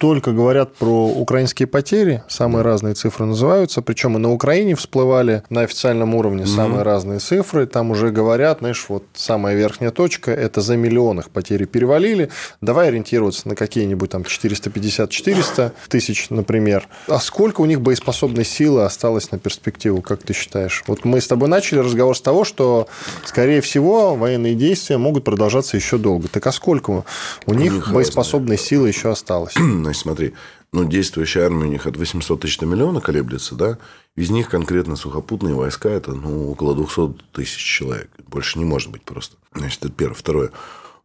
только 0.05 0.33
говорят 0.33 0.75
про 0.75 1.07
украинские 1.09 1.67
потери, 1.67 2.23
самые 2.29 2.63
разные 2.63 2.93
цифры 2.93 3.25
называются, 3.25 3.81
причем 3.81 4.19
и 4.19 4.21
на 4.21 4.31
Украине 4.31 4.75
всплывали 4.75 5.43
на 5.49 5.63
официальном 5.63 6.15
уровне 6.15 6.45
самые 6.45 6.81
mm-hmm. 6.81 6.83
разные 6.83 7.19
цифры, 7.21 7.65
там 7.65 7.91
уже 7.91 8.11
говорят, 8.11 8.59
знаешь, 8.59 8.85
вот 8.91 9.05
самая 9.15 9.57
верхняя 9.57 9.91
точка, 9.91 10.31
это 10.31 10.61
за 10.61 10.77
миллион 10.77 11.21
их 11.21 11.31
потери 11.31 11.65
перевалили, 11.65 12.29
давай 12.61 12.89
ориентироваться 12.89 13.49
на 13.49 13.57
какие-нибудь 13.57 14.11
там 14.11 14.25
450-400 14.25 15.73
тысяч, 15.89 16.29
например. 16.29 16.87
А 17.09 17.19
сколько 17.19 17.63
у 17.63 17.65
них 17.65 17.81
боеспособной 17.81 18.45
силы 18.45 18.85
осталось 18.85 19.31
на 19.31 19.39
перспективу, 19.39 20.03
как 20.03 20.23
ты 20.23 20.35
считаешь? 20.35 20.85
Вот 20.87 21.07
мы 21.07 21.23
с 21.23 21.27
тобой 21.27 21.49
начали 21.49 21.79
разговор 21.79 22.15
с 22.15 22.21
того, 22.21 22.45
что, 22.45 22.89
скорее 23.25 23.63
всего, 23.63 24.17
военные 24.17 24.55
действия 24.55 24.99
могут 24.99 25.25
продолжаться 25.25 25.79
еще 25.79 25.97
долго. 25.97 26.29
Так 26.29 26.47
а 26.47 26.53
сколько 26.53 26.91
у, 26.91 27.05
у 27.47 27.55
них 27.55 27.91
боеспособной 27.91 28.59
силы 28.59 28.89
еще 28.89 29.11
осталось? 29.11 29.55
Значит, 29.95 30.03
смотри, 30.03 30.35
ну, 30.73 30.85
действующая 30.85 31.45
армия 31.45 31.67
у 31.67 31.71
них 31.71 31.87
от 31.87 31.97
800 31.97 32.41
тысяч 32.41 32.59
до 32.59 32.67
миллиона 32.67 33.01
колеблется, 33.01 33.55
да? 33.55 33.79
Из 34.17 34.31
них 34.31 34.49
конкретно 34.49 34.97
сухопутные 34.97 35.55
войска– 35.55 35.89
это 35.91 36.13
ну, 36.13 36.51
около 36.51 36.75
200 36.75 37.23
тысяч 37.33 37.63
человек. 37.63 38.11
Больше 38.27 38.59
не 38.59 38.65
может 38.65 38.91
быть 38.91 39.03
просто. 39.03 39.37
Значит, 39.55 39.85
это 39.85 39.93
первое. 39.93 40.17
Второе. 40.17 40.51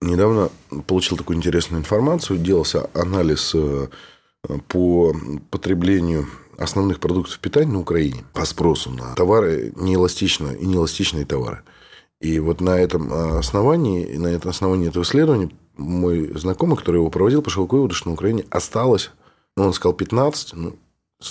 Недавно 0.02 0.50
получил 0.88 1.18
такую 1.18 1.38
интересную 1.38 1.82
информацию. 1.82 2.40
Делался 2.40 2.90
анализ 2.94 3.52
э, 3.54 3.88
по 4.68 5.16
потреблению 5.52 6.28
основных 6.58 7.00
продуктов 7.00 7.40
питания 7.40 7.72
на 7.72 7.80
Украине 7.80 8.24
по 8.34 8.46
спросу 8.46 8.90
на 8.90 9.14
товары 9.16 9.72
неэластичные 9.76 10.58
и 10.58 10.66
неэластичные 10.66 11.26
товары. 11.26 11.62
И 12.22 12.40
вот 12.40 12.60
на 12.60 12.78
этом 12.78 13.14
основании, 13.38 14.18
на 14.18 14.28
этом 14.28 14.50
основании 14.50 14.90
этого 14.90 15.04
исследования 15.04 15.52
мой 15.80 16.32
знакомый, 16.38 16.78
который 16.78 16.98
его 16.98 17.10
проводил, 17.10 17.42
пошел 17.42 17.66
к 17.66 17.74
выводу, 17.74 17.96
что 17.96 18.10
на 18.10 18.14
Украине 18.14 18.46
осталось, 18.50 19.12
ну, 19.58 19.66
он 19.66 19.74
сказал 19.74 19.94
15, 19.94 20.54
ну, 20.54 20.76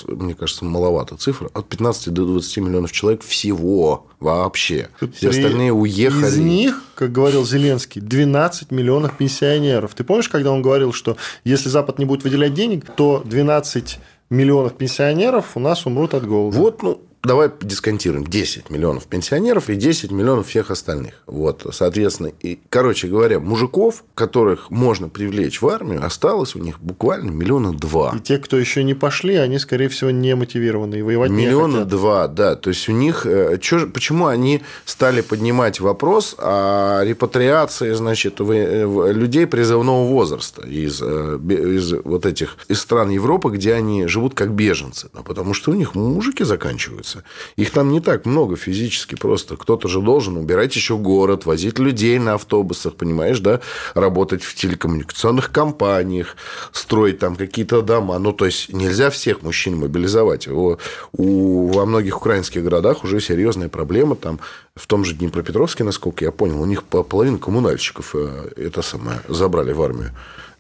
мне 0.07 0.35
кажется, 0.35 0.65
маловато 0.65 1.17
цифра, 1.17 1.49
от 1.55 1.67
15 1.69 2.13
до 2.13 2.27
20 2.27 2.59
миллионов 2.59 2.93
человек 2.93 3.23
всего 3.23 4.07
вообще. 4.21 4.91
Все 5.15 5.31
остальные 5.31 5.73
уехали. 5.73 6.27
Из 6.27 6.37
них, 6.37 6.83
как 6.95 7.11
говорил 7.13 7.47
Зеленский, 7.47 8.01
12 8.01 8.71
миллионов 8.71 9.17
пенсионеров. 9.17 9.95
Ты 9.95 10.05
помнишь, 10.05 10.29
когда 10.29 10.53
он 10.53 10.61
говорил, 10.61 10.93
что 10.93 11.17
если 11.45 11.71
Запад 11.71 11.99
не 11.99 12.05
будет 12.05 12.23
выделять 12.23 12.53
денег, 12.53 12.85
то 12.97 13.23
12 13.25 13.99
миллионов 14.29 14.75
пенсионеров 14.75 15.57
у 15.57 15.61
нас 15.61 15.87
умрут 15.87 16.13
от 16.13 16.27
голода. 16.27 16.59
Вот, 16.59 16.83
ну, 16.83 17.01
давай 17.23 17.51
дисконтируем 17.61 18.27
10 18.27 18.71
миллионов 18.71 19.07
пенсионеров 19.07 19.69
и 19.71 19.77
10 19.77 20.11
миллионов 20.11 20.49
всех 20.49 20.71
остальных. 20.71 21.15
Вот, 21.27 21.67
соответственно, 21.73 22.33
и, 22.41 22.59
короче 22.69 23.09
говоря, 23.09 23.41
мужиков, 23.41 24.05
которых 24.15 24.71
можно 24.71 25.09
привлечь 25.09 25.61
в 25.61 25.69
армию, 25.69 26.05
осталось 26.05 26.55
у 26.55 26.59
них 26.59 26.81
буквально 26.81 27.31
миллиона 27.31 27.73
два. 27.73 28.15
И 28.17 28.21
те, 28.21 28.39
кто 28.39 28.57
еще 28.57 28.85
не 28.85 28.95
пошли, 28.95 29.35
они, 29.37 29.59
скорее 29.59 29.89
всего, 29.89 30.11
не 30.11 30.35
мотивированы 30.35 30.97
и 30.97 31.03
воевать 31.03 31.31
миллиона 31.31 31.67
не 31.67 31.73
хотят. 31.81 31.89
два, 31.89 32.29
да. 32.29 32.55
То 32.55 32.71
есть 32.71 32.89
у 32.89 32.93
них, 32.93 33.27
э, 33.27 33.59
чё, 33.61 33.87
почему 33.87 34.27
они 34.27 34.63
стали 34.85 35.21
поднимать 35.21 35.81
вопрос 35.81 36.35
о 36.39 37.03
репатриации, 37.05 37.93
значит, 37.93 38.41
э, 38.41 39.13
людей 39.13 39.47
призывного 39.47 40.07
возраста 40.07 40.63
из, 40.67 41.01
э, 41.03 41.39
из 41.49 41.93
вот 42.05 42.27
этих 42.27 42.57
из 42.69 42.81
стран 42.81 43.11
Европы, 43.11 43.51
где 43.51 43.75
они 43.75 44.07
живут 44.07 44.35
как 44.35 44.53
беженцы, 44.53 45.09
потому 45.25 45.55
что 45.55 45.73
у 45.73 45.75
них 45.75 45.95
мужики 45.95 46.45
заканчиваются 46.45 47.08
справиться. 47.09 47.25
Их 47.57 47.71
там 47.71 47.91
не 47.91 48.01
так 48.01 48.27
много 48.27 48.57
физически 48.57 49.15
просто. 49.15 49.57
Кто-то 49.57 49.89
же 49.89 50.01
должен 50.01 50.37
убирать 50.37 50.77
еще 50.77 50.97
город, 50.97 51.47
возить 51.47 51.79
людей 51.79 52.19
на 52.19 52.35
автобусах, 52.35 52.95
понимаешь, 52.95 53.41
да, 53.41 53.61
работать 53.95 54.43
в 54.43 54.55
телекоммуникационных 54.55 55.51
компаниях, 55.51 56.37
строить 56.73 57.19
там 57.19 57.37
какие-то 57.37 57.83
дома. 57.83 58.19
Ну, 58.19 58.33
то 58.33 58.47
есть 58.47 58.73
нельзя 58.73 59.11
всех 59.11 59.43
мужчин 59.43 59.77
мобилизовать. 59.77 60.49
У, 60.49 60.79
у, 61.13 61.67
во 61.69 61.87
многих 61.87 62.17
украинских 62.17 62.63
городах 62.63 63.05
уже 63.05 63.21
серьезная 63.21 63.69
проблема. 63.69 64.15
Там 64.17 64.41
в 64.75 64.87
том 64.87 65.05
же 65.05 65.15
Днепропетровске, 65.15 65.85
насколько 65.85 66.25
я 66.25 66.31
понял, 66.31 66.61
у 66.61 66.67
них 66.67 66.85
половина 66.85 67.39
коммунальщиков 67.39 68.15
э, 68.15 68.51
это 68.57 68.83
самое 68.83 69.21
забрали 69.29 69.73
в 69.73 69.83
армию. 69.83 70.11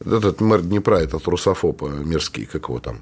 Этот 0.04 0.40
мэр 0.40 0.62
Днепра, 0.62 0.96
этот 0.96 1.26
русофоб 1.26 1.82
э, 1.82 1.88
мерзкий, 2.04 2.46
как 2.46 2.68
его 2.68 2.78
там, 2.78 2.98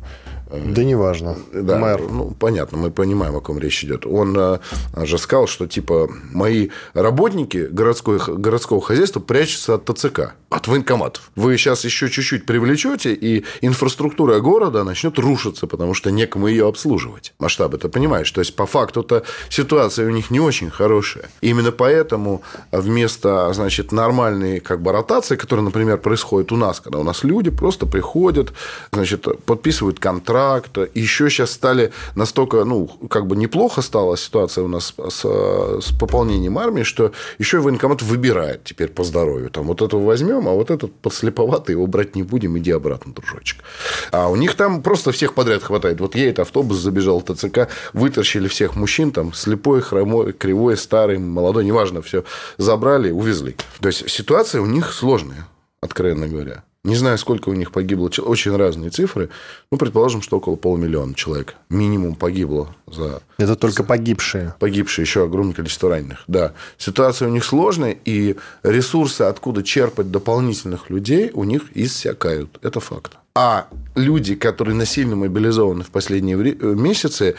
да 0.50 0.84
неважно. 0.84 1.36
Да, 1.52 1.78
Мэр. 1.78 2.00
ну, 2.00 2.30
понятно, 2.38 2.78
мы 2.78 2.90
понимаем, 2.90 3.34
о 3.34 3.40
ком 3.40 3.58
речь 3.58 3.82
идет. 3.82 4.06
Он 4.06 4.36
э, 4.38 4.58
же 5.04 5.18
сказал, 5.18 5.48
что, 5.48 5.66
типа, 5.66 6.08
мои 6.32 6.68
работники 6.94 7.66
городской, 7.68 8.20
городского 8.28 8.80
хозяйства 8.80 9.18
прячутся 9.18 9.74
от 9.74 9.84
ТЦК, 9.86 10.34
от 10.48 10.68
военкоматов. 10.68 11.30
Вы 11.34 11.56
сейчас 11.56 11.84
еще 11.84 12.08
чуть-чуть 12.08 12.46
привлечете, 12.46 13.12
и 13.12 13.44
инфраструктура 13.60 14.38
города 14.38 14.84
начнет 14.84 15.18
рушиться, 15.18 15.66
потому 15.66 15.94
что 15.94 16.12
некому 16.12 16.46
ее 16.46 16.68
обслуживать. 16.68 17.34
Масштаб 17.40 17.74
это 17.74 17.88
понимаешь. 17.88 18.30
То 18.30 18.40
есть, 18.40 18.54
по 18.54 18.66
факту-то 18.66 19.24
ситуация 19.48 20.06
у 20.06 20.10
них 20.10 20.30
не 20.30 20.38
очень 20.38 20.70
хорошая. 20.70 21.24
Именно 21.40 21.72
поэтому 21.72 22.42
вместо, 22.70 23.52
значит, 23.52 23.90
нормальной 23.90 24.60
как 24.60 24.80
бы 24.80 24.92
ротации, 24.92 25.34
которая, 25.34 25.64
например, 25.64 25.98
происходит 25.98 26.52
у 26.52 26.56
нас, 26.56 26.78
когда 26.78 27.00
у 27.00 27.02
нас 27.02 27.24
люди 27.24 27.50
просто 27.50 27.86
приходят, 27.86 28.52
значит, 28.92 29.26
подписывают 29.44 29.98
контракт, 29.98 30.35
контракта. 30.36 30.88
Еще 30.94 31.30
сейчас 31.30 31.52
стали 31.52 31.92
настолько, 32.14 32.64
ну, 32.64 32.86
как 32.86 33.26
бы 33.26 33.36
неплохо 33.36 33.82
стала 33.82 34.16
ситуация 34.16 34.64
у 34.64 34.68
нас 34.68 34.94
с, 34.96 35.20
с 35.22 35.92
пополнением 35.98 36.58
армии, 36.58 36.82
что 36.82 37.12
еще 37.38 37.58
и 37.58 37.60
военкомат 37.60 38.02
выбирает 38.02 38.64
теперь 38.64 38.88
по 38.88 39.04
здоровью. 39.04 39.50
Там 39.50 39.66
вот 39.66 39.82
этого 39.82 40.04
возьмем, 40.04 40.48
а 40.48 40.52
вот 40.52 40.70
этот 40.70 40.94
подслеповатый 41.00 41.72
его 41.74 41.86
брать 41.86 42.16
не 42.16 42.22
будем, 42.22 42.58
иди 42.58 42.70
обратно, 42.72 43.12
дружочек. 43.12 43.64
А 44.12 44.28
у 44.28 44.36
них 44.36 44.54
там 44.54 44.82
просто 44.82 45.10
всех 45.12 45.34
подряд 45.34 45.62
хватает. 45.62 46.00
Вот 46.00 46.14
едет 46.14 46.38
автобус, 46.38 46.78
забежал 46.78 47.22
ТЦК, 47.22 47.68
вытащили 47.92 48.48
всех 48.48 48.76
мужчин, 48.76 49.12
там, 49.12 49.32
слепой, 49.32 49.80
хромой, 49.80 50.32
кривой, 50.32 50.76
старый, 50.76 51.18
молодой, 51.18 51.64
неважно, 51.64 52.02
все 52.02 52.24
забрали, 52.58 53.10
увезли. 53.10 53.56
То 53.80 53.88
есть, 53.88 54.10
ситуация 54.10 54.60
у 54.60 54.66
них 54.66 54.92
сложная, 54.92 55.46
откровенно 55.80 56.28
говоря. 56.28 56.62
Не 56.86 56.94
знаю, 56.94 57.18
сколько 57.18 57.48
у 57.48 57.52
них 57.52 57.72
погибло, 57.72 58.08
очень 58.18 58.56
разные 58.56 58.90
цифры. 58.90 59.28
Ну, 59.72 59.76
предположим, 59.76 60.22
что 60.22 60.36
около 60.36 60.54
полумиллиона 60.54 61.14
человек 61.14 61.56
минимум 61.68 62.14
погибло 62.14 62.76
за... 62.86 63.22
Это 63.38 63.56
только 63.56 63.82
погибшие. 63.82 64.54
Погибшие, 64.60 65.02
еще 65.02 65.24
огромное 65.24 65.52
количество 65.52 65.90
раненых, 65.90 66.22
да. 66.28 66.52
Ситуация 66.78 67.26
у 67.26 67.32
них 67.32 67.44
сложная, 67.44 67.96
и 68.04 68.36
ресурсы, 68.62 69.22
откуда 69.22 69.64
черпать 69.64 70.12
дополнительных 70.12 70.88
людей, 70.88 71.32
у 71.34 71.42
них 71.42 71.62
иссякают. 71.74 72.56
Это 72.62 72.78
факт. 72.78 73.16
А 73.34 73.66
люди, 73.96 74.36
которые 74.36 74.76
насильно 74.76 75.16
мобилизованы 75.16 75.82
в 75.82 75.90
последние 75.90 76.36
э, 76.38 76.74
месяцы, 76.74 77.34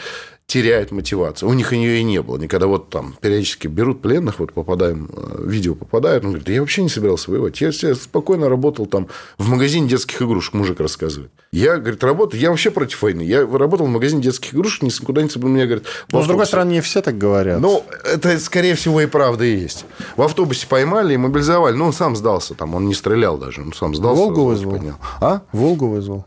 теряет 0.48 0.92
мотивацию. 0.92 1.46
У 1.46 1.52
них 1.52 1.74
и 1.74 1.78
нее 1.78 2.00
и 2.00 2.02
не 2.02 2.22
было. 2.22 2.38
Никогда 2.38 2.66
вот 2.66 2.88
там 2.88 3.14
периодически 3.20 3.66
берут 3.66 4.00
пленных, 4.00 4.38
вот 4.38 4.54
попадаем, 4.54 5.10
э, 5.12 5.44
видео 5.46 5.74
попадают, 5.74 6.24
он 6.24 6.30
говорит, 6.30 6.48
я 6.48 6.60
вообще 6.60 6.82
не 6.82 6.88
собирался 6.88 7.30
воевать. 7.30 7.60
Я, 7.60 7.70
я 7.70 7.94
спокойно 7.94 8.48
работал 8.48 8.86
там 8.86 9.08
в 9.36 9.46
магазине 9.50 9.86
детских 9.88 10.22
игрушек, 10.22 10.54
мужик 10.54 10.80
рассказывает. 10.80 11.30
Я, 11.52 11.76
говорит, 11.76 12.02
работаю, 12.02 12.40
я 12.40 12.48
вообще 12.48 12.70
против 12.70 13.02
войны. 13.02 13.20
Я 13.20 13.46
работал 13.46 13.86
в 13.86 13.90
магазине 13.90 14.22
детских 14.22 14.54
игрушек, 14.54 14.82
никуда 14.84 15.22
не 15.22 15.28
собирался. 15.28 15.52
Мне 15.52 15.66
говорит... 15.66 15.86
Но, 16.10 16.22
с 16.22 16.26
другой 16.26 16.46
стороны, 16.46 16.70
не 16.70 16.80
все 16.80 17.02
так 17.02 17.18
говорят. 17.18 17.60
Ну, 17.60 17.84
это, 18.10 18.40
скорее 18.40 18.74
всего, 18.74 19.02
и 19.02 19.06
правда 19.06 19.44
и 19.44 19.54
есть. 19.54 19.84
В 20.16 20.22
автобусе 20.22 20.66
поймали 20.66 21.12
и 21.12 21.18
мобилизовали. 21.18 21.76
Ну, 21.76 21.84
он 21.84 21.92
сам 21.92 22.16
сдался 22.16 22.54
там, 22.54 22.74
он 22.74 22.86
не 22.86 22.94
стрелял 22.94 23.36
даже, 23.36 23.60
он 23.60 23.74
сам 23.74 23.94
сдался. 23.94 24.22
Волгу 24.22 24.44
вызвал? 24.44 24.72
Поднял. 24.72 24.96
А? 25.20 25.42
Волгу 25.52 25.88
вызвал. 25.88 26.24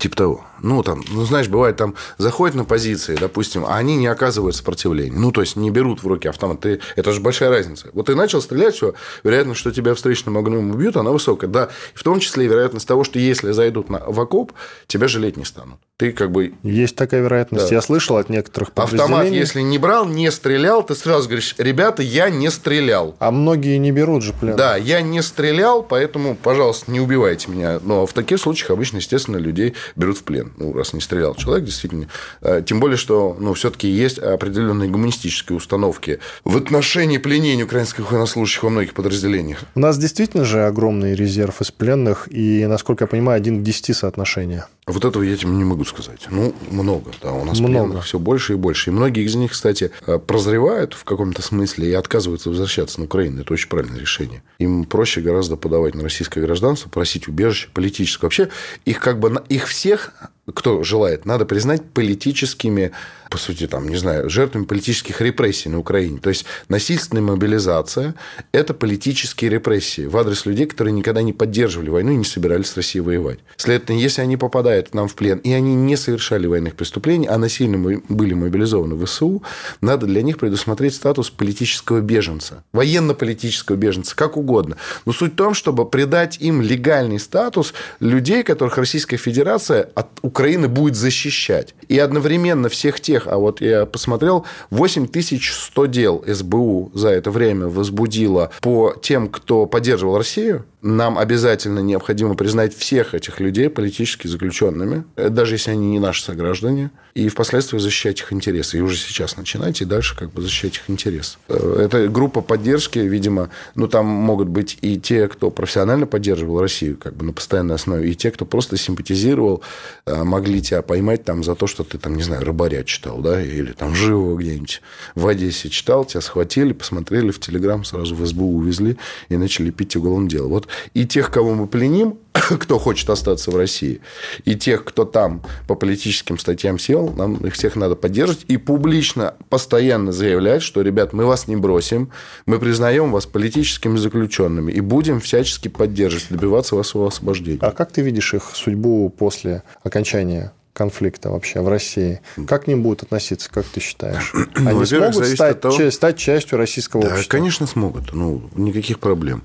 Типа 0.00 0.16
того. 0.16 0.44
Ну, 0.62 0.82
там, 0.82 1.02
ну, 1.10 1.24
знаешь, 1.24 1.48
бывает, 1.48 1.76
там 1.76 1.94
заходят 2.18 2.56
на 2.56 2.64
позиции, 2.64 3.16
допустим, 3.18 3.64
а 3.66 3.76
они 3.76 3.96
не 3.96 4.06
оказывают 4.06 4.56
сопротивления. 4.56 5.18
Ну, 5.18 5.32
то 5.32 5.40
есть, 5.40 5.56
не 5.56 5.70
берут 5.70 6.02
в 6.02 6.06
руки 6.06 6.28
автомат. 6.28 6.60
Ты, 6.60 6.80
это 6.96 7.12
же 7.12 7.20
большая 7.20 7.50
разница. 7.50 7.88
Вот 7.92 8.06
ты 8.06 8.14
начал 8.14 8.40
стрелять, 8.40 8.74
все, 8.74 8.94
вероятность, 9.24 9.60
что 9.60 9.70
тебя 9.70 9.94
встречным 9.94 10.38
огнем 10.38 10.70
убьют, 10.70 10.96
она 10.96 11.10
высокая. 11.10 11.48
Да, 11.48 11.68
в 11.94 12.02
том 12.02 12.20
числе 12.20 12.46
и 12.46 12.48
вероятность 12.48 12.86
того, 12.86 13.04
что 13.04 13.18
если 13.18 13.52
зайдут 13.52 13.90
на, 13.90 14.00
в 14.06 14.20
окоп, 14.20 14.52
тебя 14.86 15.08
жалеть 15.08 15.36
не 15.36 15.44
станут. 15.44 15.78
Ты 15.96 16.12
как 16.12 16.30
бы... 16.30 16.52
Есть 16.62 16.94
такая 16.94 17.22
вероятность. 17.22 17.70
Да. 17.70 17.74
Я 17.74 17.80
слышал 17.80 18.18
от 18.18 18.28
некоторых 18.28 18.70
Автомат, 18.74 19.28
если 19.28 19.62
не 19.62 19.78
брал, 19.78 20.06
не 20.06 20.30
стрелял, 20.30 20.82
ты 20.82 20.94
сразу 20.94 21.26
говоришь, 21.28 21.54
ребята, 21.58 22.02
я 22.02 22.28
не 22.28 22.50
стрелял. 22.50 23.16
А 23.18 23.30
многие 23.30 23.78
не 23.78 23.92
берут 23.92 24.22
же 24.22 24.32
плен. 24.32 24.56
Да, 24.56 24.76
я 24.76 25.00
не 25.00 25.22
стрелял, 25.22 25.82
поэтому, 25.82 26.36
пожалуйста, 26.36 26.90
не 26.90 27.00
убивайте 27.00 27.50
меня. 27.50 27.80
Но 27.82 28.06
в 28.06 28.12
таких 28.12 28.38
случаях 28.40 28.70
обычно, 28.70 28.98
естественно, 28.98 29.36
людей 29.38 29.74
берут 29.96 30.18
в 30.18 30.22
плен. 30.24 30.52
Ну, 30.56 30.72
раз 30.72 30.92
не 30.92 31.00
стрелял 31.00 31.34
человек, 31.34 31.64
действительно. 31.64 32.08
А, 32.40 32.62
тем 32.62 32.80
более, 32.80 32.96
что 32.96 33.36
ну, 33.38 33.54
все-таки 33.54 33.88
есть 33.88 34.18
определенные 34.18 34.88
гуманистические 34.88 35.56
установки 35.56 36.18
в 36.44 36.56
отношении 36.56 37.18
пленения 37.18 37.64
украинских 37.64 38.10
военнослужащих 38.10 38.62
во 38.62 38.70
многих 38.70 38.94
подразделениях. 38.94 39.60
У 39.74 39.80
нас 39.80 39.98
действительно 39.98 40.44
же 40.44 40.64
огромный 40.64 41.14
резерв 41.14 41.60
из 41.60 41.70
пленных, 41.70 42.28
и, 42.30 42.66
насколько 42.66 43.04
я 43.04 43.08
понимаю, 43.08 43.36
один 43.36 43.60
к 43.60 43.62
десяти 43.62 43.92
соотношения. 43.92 44.66
Вот 44.88 45.04
этого 45.04 45.24
я 45.24 45.36
тебе 45.36 45.50
не 45.50 45.64
могу 45.64 45.84
сказать. 45.84 46.28
Ну, 46.30 46.54
много. 46.70 47.10
Да, 47.20 47.32
у 47.32 47.44
нас 47.44 47.58
много. 47.58 48.00
все 48.02 48.20
больше 48.20 48.52
и 48.52 48.56
больше. 48.56 48.90
И 48.90 48.92
многие 48.92 49.24
из 49.24 49.34
них, 49.34 49.50
кстати, 49.50 49.90
э, 50.06 50.20
прозревают 50.20 50.94
в 50.94 51.02
каком-то 51.02 51.42
смысле 51.42 51.90
и 51.90 51.92
отказываются 51.92 52.50
возвращаться 52.50 53.00
на 53.00 53.06
Украину. 53.06 53.40
Это 53.40 53.52
очень 53.52 53.68
правильное 53.68 53.98
решение. 53.98 54.44
Им 54.60 54.84
проще 54.84 55.22
гораздо 55.22 55.56
подавать 55.56 55.96
на 55.96 56.04
российское 56.04 56.40
гражданство, 56.40 56.88
просить 56.88 57.26
убежище 57.26 57.68
политическое. 57.74 58.26
Вообще, 58.26 58.48
их 58.84 59.00
как 59.00 59.18
бы 59.18 59.42
их 59.48 59.66
всех 59.66 60.12
кто 60.54 60.84
желает, 60.84 61.24
надо 61.24 61.44
признать 61.44 61.84
политическими, 61.90 62.92
по 63.30 63.38
сути, 63.38 63.66
там, 63.66 63.88
не 63.88 63.96
знаю, 63.96 64.30
жертвами 64.30 64.64
политических 64.64 65.20
репрессий 65.20 65.68
на 65.68 65.78
Украине. 65.78 66.18
То 66.18 66.28
есть, 66.28 66.44
насильственная 66.68 67.22
мобилизация– 67.22 68.14
это 68.52 68.74
политические 68.74 69.50
репрессии 69.50 70.06
в 70.06 70.16
адрес 70.16 70.46
людей, 70.46 70.66
которые 70.66 70.92
никогда 70.92 71.22
не 71.22 71.32
поддерживали 71.32 71.90
войну 71.90 72.12
и 72.12 72.16
не 72.16 72.24
собирались 72.24 72.68
с 72.68 72.76
Россией 72.76 73.02
воевать. 73.02 73.38
Следовательно, 73.56 73.98
если 73.98 74.22
они 74.22 74.36
попадают 74.36 74.94
нам 74.94 75.08
в 75.08 75.14
плен, 75.14 75.38
и 75.38 75.52
они 75.52 75.74
не 75.74 75.96
совершали 75.96 76.46
военных 76.46 76.74
преступлений, 76.76 77.26
а 77.26 77.38
насильно 77.38 78.00
были 78.08 78.34
мобилизованы 78.34 78.94
в 78.94 79.04
ВСУ, 79.04 79.42
надо 79.80 80.06
для 80.06 80.22
них 80.22 80.38
предусмотреть 80.38 80.94
статус 80.94 81.30
политического 81.30 82.00
беженца, 82.00 82.64
военно-политического 82.72 83.76
беженца, 83.76 84.14
как 84.14 84.36
угодно. 84.36 84.76
Но 85.04 85.12
суть 85.12 85.32
в 85.32 85.36
том, 85.36 85.54
чтобы 85.54 85.88
придать 85.88 86.38
им 86.40 86.62
легальный 86.62 87.18
статус 87.18 87.74
людей, 88.00 88.42
которых 88.42 88.78
Российская 88.78 89.16
Федерация 89.16 89.88
от 89.94 90.08
Украины 90.22 90.68
будет 90.68 90.96
защищать. 90.96 91.74
И 91.88 91.98
одновременно 91.98 92.68
всех 92.68 93.00
тех, 93.00 93.15
а 93.26 93.38
вот 93.38 93.60
я 93.60 93.86
посмотрел, 93.86 94.44
8100 94.70 95.86
дел 95.86 96.24
СБУ 96.26 96.90
за 96.94 97.08
это 97.08 97.30
время 97.30 97.66
возбудило 97.68 98.50
по 98.60 98.94
тем, 99.00 99.28
кто 99.28 99.66
поддерживал 99.66 100.18
Россию, 100.18 100.64
нам 100.86 101.18
обязательно 101.18 101.80
необходимо 101.80 102.34
признать 102.34 102.76
всех 102.76 103.14
этих 103.14 103.40
людей 103.40 103.68
политически 103.68 104.28
заключенными, 104.28 105.04
даже 105.16 105.54
если 105.54 105.72
они 105.72 105.90
не 105.90 105.98
наши 105.98 106.22
сограждане, 106.22 106.90
и 107.14 107.28
впоследствии 107.28 107.78
защищать 107.78 108.20
их 108.20 108.32
интересы. 108.32 108.78
И 108.78 108.80
уже 108.82 108.96
сейчас 108.96 109.36
начинать, 109.38 109.80
и 109.80 109.86
дальше 109.86 110.14
как 110.16 110.32
бы 110.32 110.42
защищать 110.42 110.76
их 110.76 110.82
интересы. 110.88 111.38
Э, 111.48 111.80
это 111.84 112.08
группа 112.08 112.42
поддержки, 112.42 112.98
видимо, 112.98 113.48
ну, 113.74 113.88
там 113.88 114.04
могут 114.04 114.48
быть 114.48 114.76
и 114.82 115.00
те, 115.00 115.26
кто 115.28 115.50
профессионально 115.50 116.06
поддерживал 116.06 116.60
Россию 116.60 116.98
как 116.98 117.16
бы 117.16 117.24
на 117.24 117.32
постоянной 117.32 117.76
основе, 117.76 118.10
и 118.10 118.14
те, 118.14 118.30
кто 118.30 118.44
просто 118.44 118.76
симпатизировал, 118.76 119.62
э, 120.04 120.24
могли 120.24 120.60
тебя 120.60 120.82
поймать 120.82 121.24
там 121.24 121.42
за 121.42 121.54
то, 121.54 121.66
что 121.66 121.84
ты 121.84 121.96
там, 121.96 122.16
не 122.16 122.22
знаю, 122.22 122.44
рыбаря 122.44 122.84
читал, 123.06 123.20
да, 123.20 123.40
или 123.40 123.72
там 123.72 123.94
живого 123.94 124.36
где-нибудь 124.36 124.82
в 125.14 125.26
Одессе 125.26 125.68
читал, 125.68 126.04
тебя 126.04 126.20
схватили, 126.20 126.72
посмотрели 126.72 127.30
в 127.30 127.38
Телеграм, 127.38 127.84
сразу 127.84 128.16
в 128.16 128.26
СБУ 128.26 128.56
увезли 128.56 128.96
и 129.28 129.36
начали 129.36 129.70
пить 129.70 129.94
уголовное 129.96 130.28
дело. 130.28 130.48
Вот 130.48 130.68
и 130.94 131.06
тех, 131.06 131.30
кого 131.30 131.54
мы 131.54 131.68
пленим, 131.68 132.18
кто 132.32 132.78
хочет 132.78 133.08
остаться 133.10 133.50
в 133.52 133.56
России, 133.56 134.00
и 134.44 134.56
тех, 134.56 134.84
кто 134.84 135.04
там 135.04 135.42
по 135.68 135.76
политическим 135.76 136.38
статьям 136.38 136.78
сел, 136.78 137.12
нам 137.16 137.36
их 137.46 137.54
всех 137.54 137.76
надо 137.76 137.94
поддерживать 137.94 138.44
и 138.48 138.56
публично, 138.56 139.34
постоянно 139.50 140.10
заявлять, 140.10 140.62
что, 140.62 140.82
ребят, 140.82 141.12
мы 141.12 141.26
вас 141.26 141.46
не 141.46 141.56
бросим, 141.56 142.10
мы 142.44 142.58
признаем 142.58 143.12
вас 143.12 143.26
политическими 143.26 143.96
заключенными 143.96 144.72
и 144.72 144.80
будем 144.80 145.20
всячески 145.20 145.68
поддерживать, 145.68 146.26
добиваться 146.30 146.74
вашего 146.74 147.06
освобождения. 147.06 147.60
А 147.62 147.70
как 147.70 147.92
ты 147.92 148.02
видишь 148.02 148.34
их 148.34 148.50
судьбу 148.54 149.08
после 149.10 149.62
окончания 149.84 150.52
конфликта 150.76 151.30
вообще 151.30 151.60
в 151.60 151.68
России. 151.68 152.20
Как 152.46 152.64
к 152.64 152.66
ним 152.66 152.82
будут 152.82 153.02
относиться, 153.04 153.50
как 153.50 153.64
ты 153.64 153.80
считаешь? 153.80 154.32
Ну, 154.56 154.70
Они 154.70 154.78
ну, 154.80 154.86
смогут 154.86 155.26
стать, 155.26 155.60
того... 155.60 155.90
стать 155.90 156.16
частью 156.16 156.58
российского 156.58 157.02
да, 157.02 157.08
общества? 157.10 157.30
конечно, 157.30 157.66
смогут. 157.66 158.12
Ну, 158.12 158.48
никаких 158.54 158.98
проблем. 158.98 159.42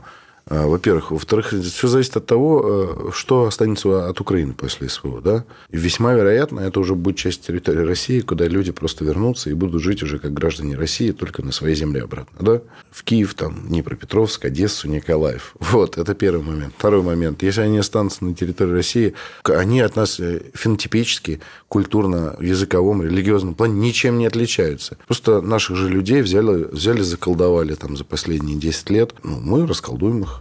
А, 0.52 0.68
во-первых. 0.68 1.12
Во-вторых, 1.12 1.54
все 1.54 1.88
зависит 1.88 2.18
от 2.18 2.26
того, 2.26 3.08
э, 3.08 3.12
что 3.14 3.46
останется 3.46 4.10
от 4.10 4.20
Украины 4.20 4.52
после 4.54 4.90
СВО. 4.90 5.22
Да? 5.22 5.46
И 5.70 5.78
весьма 5.78 6.14
вероятно, 6.14 6.60
это 6.60 6.82
уже 6.82 6.94
будет 6.94 7.16
часть 7.16 7.48
территории 7.48 7.86
России, 7.86 8.20
куда 8.20 8.48
люди 8.48 8.74
просто 8.74 9.06
вернутся 9.06 9.50
и 9.50 9.54
будут 9.54 9.82
жить 9.82 10.04
уже 10.04 10.20
как 10.20 10.34
граждане 10.34 10.76
России, 10.76 11.12
только 11.12 11.42
на 11.42 11.54
своей 11.54 11.76
земле 11.76 12.04
обратно. 12.04 12.38
Да? 12.42 12.62
В 12.92 13.04
Киев, 13.04 13.34
там, 13.34 13.66
Днепропетровск, 13.70 14.44
Одессу, 14.44 14.90
Николаев. 14.90 15.56
Вот, 15.72 15.98
это 15.98 16.14
первый 16.16 16.44
момент. 16.44 16.74
Второй 16.78 17.02
момент. 17.02 17.44
Если 17.44 17.62
они 17.62 17.78
останутся 17.78 18.26
на 18.26 18.36
территории 18.36 18.74
России, 18.74 19.14
они 19.46 19.80
от 19.80 19.96
нас 19.96 20.20
э, 20.20 20.42
фенотипически, 20.54 21.40
культурно, 21.70 22.36
языковом, 22.42 23.02
религиозном 23.04 23.56
плане 23.56 23.80
ничем 23.80 24.18
не 24.18 24.26
отличаются. 24.26 24.98
Просто 25.08 25.42
наших 25.42 25.78
же 25.78 25.88
людей 25.88 26.22
взяли, 26.22 26.66
взяли 26.66 27.04
заколдовали 27.04 27.74
там 27.76 27.96
за 27.96 28.04
последние 28.04 28.58
10 28.58 28.90
лет. 28.90 29.16
Ну, 29.24 29.40
мы 29.40 29.66
расколдуем 29.66 30.24
их. 30.24 30.40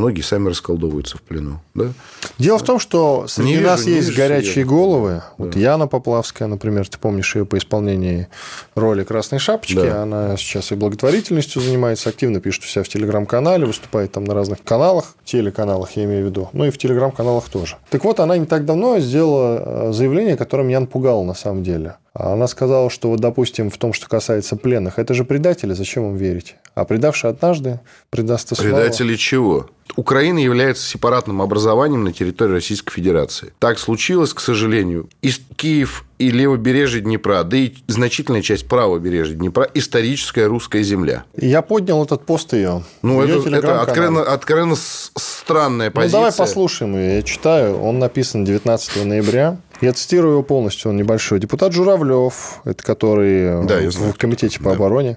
Многие 0.00 0.22
сами 0.22 0.48
расколдовываются 0.48 1.18
в 1.18 1.20
плену. 1.20 1.60
Да? 1.74 1.92
Дело 2.38 2.56
в 2.56 2.64
том, 2.64 2.78
что 2.78 3.26
среди 3.28 3.56
не 3.56 3.60
нас 3.60 3.84
вижу, 3.84 3.98
есть 3.98 4.16
горячие 4.16 4.64
головы. 4.64 5.10
Да. 5.10 5.24
Вот 5.36 5.56
Яна 5.56 5.86
Поплавская, 5.88 6.48
например, 6.48 6.88
ты 6.88 6.98
помнишь 6.98 7.36
ее 7.36 7.44
по 7.44 7.58
исполнении 7.58 8.28
роли 8.74 9.04
Красной 9.04 9.38
Шапочки. 9.38 9.74
Да. 9.74 10.04
Она 10.04 10.38
сейчас 10.38 10.72
и 10.72 10.74
благотворительностью 10.74 11.60
занимается, 11.60 12.08
активно 12.08 12.40
пишет 12.40 12.64
у 12.64 12.66
себя 12.66 12.82
в 12.82 12.88
телеграм-канале, 12.88 13.66
выступает 13.66 14.12
там 14.12 14.24
на 14.24 14.32
разных 14.32 14.64
каналах, 14.64 15.16
телеканалах, 15.22 15.90
я 15.92 16.04
имею 16.04 16.24
в 16.24 16.28
виду, 16.30 16.48
ну 16.54 16.64
и 16.64 16.70
в 16.70 16.78
телеграм-каналах 16.78 17.50
тоже. 17.50 17.76
Так 17.90 18.02
вот, 18.04 18.20
она 18.20 18.38
не 18.38 18.46
так 18.46 18.64
давно 18.64 18.98
сделала 19.00 19.90
э, 19.90 19.92
заявление, 19.92 20.38
которое 20.38 20.62
меня 20.62 20.80
напугало 20.80 21.24
на 21.24 21.34
самом 21.34 21.62
деле. 21.62 21.96
Она 22.12 22.48
сказала, 22.48 22.90
что 22.90 23.08
вот, 23.08 23.20
допустим, 23.20 23.70
в 23.70 23.78
том, 23.78 23.92
что 23.92 24.08
касается 24.08 24.56
пленных, 24.56 24.98
это 24.98 25.14
же 25.14 25.24
предатели, 25.24 25.74
зачем 25.74 26.04
им 26.06 26.16
верить? 26.16 26.56
А 26.74 26.84
предавший 26.84 27.30
однажды 27.30 27.80
предастся 28.10 28.54
снова. 28.54 28.70
Предатели 28.70 29.14
чего? 29.14 29.68
Украина 29.96 30.38
является 30.38 30.84
сепаратным 30.86 31.42
образованием 31.42 32.04
на 32.04 32.12
территории 32.12 32.52
Российской 32.52 32.92
Федерации. 32.92 33.52
Так 33.58 33.78
случилось, 33.78 34.32
к 34.32 34.40
сожалению. 34.40 35.08
И 35.22 35.30
Киев 35.56 36.04
и 36.18 36.30
левобережье 36.30 37.00
Днепра, 37.00 37.42
да 37.44 37.56
и 37.56 37.72
значительная 37.86 38.42
часть 38.42 38.68
правобережья 38.68 39.34
Днепра– 39.34 39.68
историческая 39.74 40.46
русская 40.46 40.82
земля. 40.82 41.24
Я 41.34 41.62
поднял 41.62 42.04
этот 42.04 42.26
пост 42.26 42.52
ее. 42.52 42.84
Ну, 43.02 43.22
ее 43.22 43.40
это, 43.40 43.56
это 43.56 43.82
откровенно, 43.82 44.22
откровенно 44.22 44.76
странная 44.76 45.90
позиция. 45.90 46.18
Ну, 46.18 46.24
давай 46.24 46.36
послушаем 46.36 46.96
ее. 46.96 47.16
Я 47.16 47.22
читаю. 47.22 47.80
Он 47.80 47.98
написан 47.98 48.44
19 48.44 49.04
ноября. 49.04 49.56
Я 49.80 49.92
цитирую 49.92 50.32
его 50.32 50.42
полностью, 50.42 50.90
он 50.90 50.96
небольшой. 50.96 51.40
Депутат 51.40 51.72
Журавлев, 51.72 52.60
это 52.64 52.82
который 52.82 53.64
да, 53.66 53.78
в 53.90 54.12
комитете 54.14 54.58
по 54.58 54.70
да. 54.70 54.72
обороне, 54.72 55.16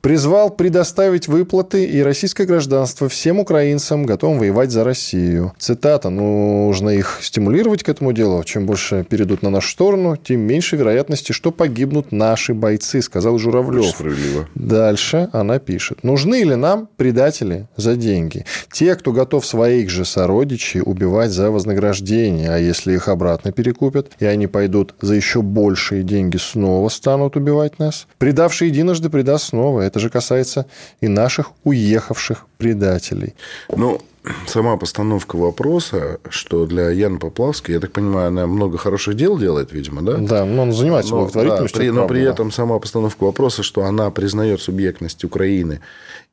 призвал 0.00 0.50
предоставить 0.50 1.28
выплаты 1.28 1.84
и 1.84 2.02
российское 2.02 2.44
гражданство 2.44 3.08
всем 3.08 3.38
украинцам, 3.38 4.04
готовым 4.04 4.38
воевать 4.38 4.70
за 4.70 4.84
Россию. 4.84 5.52
Цитата. 5.58 6.10
Нужно 6.10 6.90
их 6.90 7.18
стимулировать 7.22 7.82
к 7.82 7.88
этому 7.88 8.12
делу. 8.12 8.42
Чем 8.44 8.66
больше 8.66 9.04
перейдут 9.08 9.42
на 9.42 9.50
нашу 9.50 9.70
сторону, 9.70 10.16
тем 10.16 10.40
меньше 10.40 10.76
вероятности, 10.76 11.32
что 11.32 11.50
погибнут 11.50 12.12
наши 12.12 12.54
бойцы, 12.54 13.00
сказал 13.02 13.38
Журавлев. 13.38 13.86
Справедливо. 13.86 14.48
Дальше 14.54 15.28
она 15.32 15.58
пишет. 15.58 16.02
Нужны 16.02 16.42
ли 16.42 16.54
нам 16.54 16.88
предатели 16.96 17.68
за 17.76 17.96
деньги? 17.96 18.44
Те, 18.70 18.94
кто 18.94 19.12
готов 19.12 19.46
своих 19.46 19.90
же 19.90 20.04
сородичей 20.04 20.82
убивать 20.84 21.30
за 21.30 21.50
вознаграждение, 21.50 22.50
а 22.50 22.58
если 22.58 22.92
их 22.92 23.08
обратно 23.08 23.52
перекупят, 23.52 24.01
купят, 24.02 24.20
и 24.20 24.26
они 24.26 24.46
пойдут 24.46 24.94
за 25.00 25.14
еще 25.14 25.42
большие 25.42 26.02
деньги 26.02 26.36
снова 26.36 26.88
станут 26.88 27.36
убивать 27.36 27.78
нас. 27.78 28.06
Предавший 28.18 28.68
единожды 28.68 29.10
предаст 29.10 29.48
снова. 29.48 29.80
Это 29.80 29.98
же 29.98 30.10
касается 30.10 30.66
и 31.00 31.08
наших 31.08 31.50
уехавших 31.64 32.46
предателей. 32.58 33.34
Ну, 33.74 34.00
сама 34.46 34.76
постановка 34.76 35.36
вопроса, 35.36 36.18
что 36.28 36.66
для 36.66 36.90
Яны 36.90 37.18
Поплавской, 37.18 37.74
я 37.74 37.80
так 37.80 37.92
понимаю, 37.92 38.28
она 38.28 38.46
много 38.46 38.78
хороших 38.78 39.16
дел 39.16 39.38
делает, 39.38 39.72
видимо, 39.72 40.02
да? 40.02 40.16
Да, 40.18 40.44
но 40.44 40.62
он 40.62 40.72
занимается 40.72 41.14
благотворительностью. 41.14 41.78
Да, 41.78 41.84
при, 41.84 41.90
но 41.90 42.06
при 42.06 42.22
этом 42.22 42.52
сама 42.52 42.78
постановка 42.78 43.24
вопроса, 43.24 43.62
что 43.62 43.84
она 43.84 44.10
признает 44.10 44.60
субъектность 44.60 45.24
Украины 45.24 45.80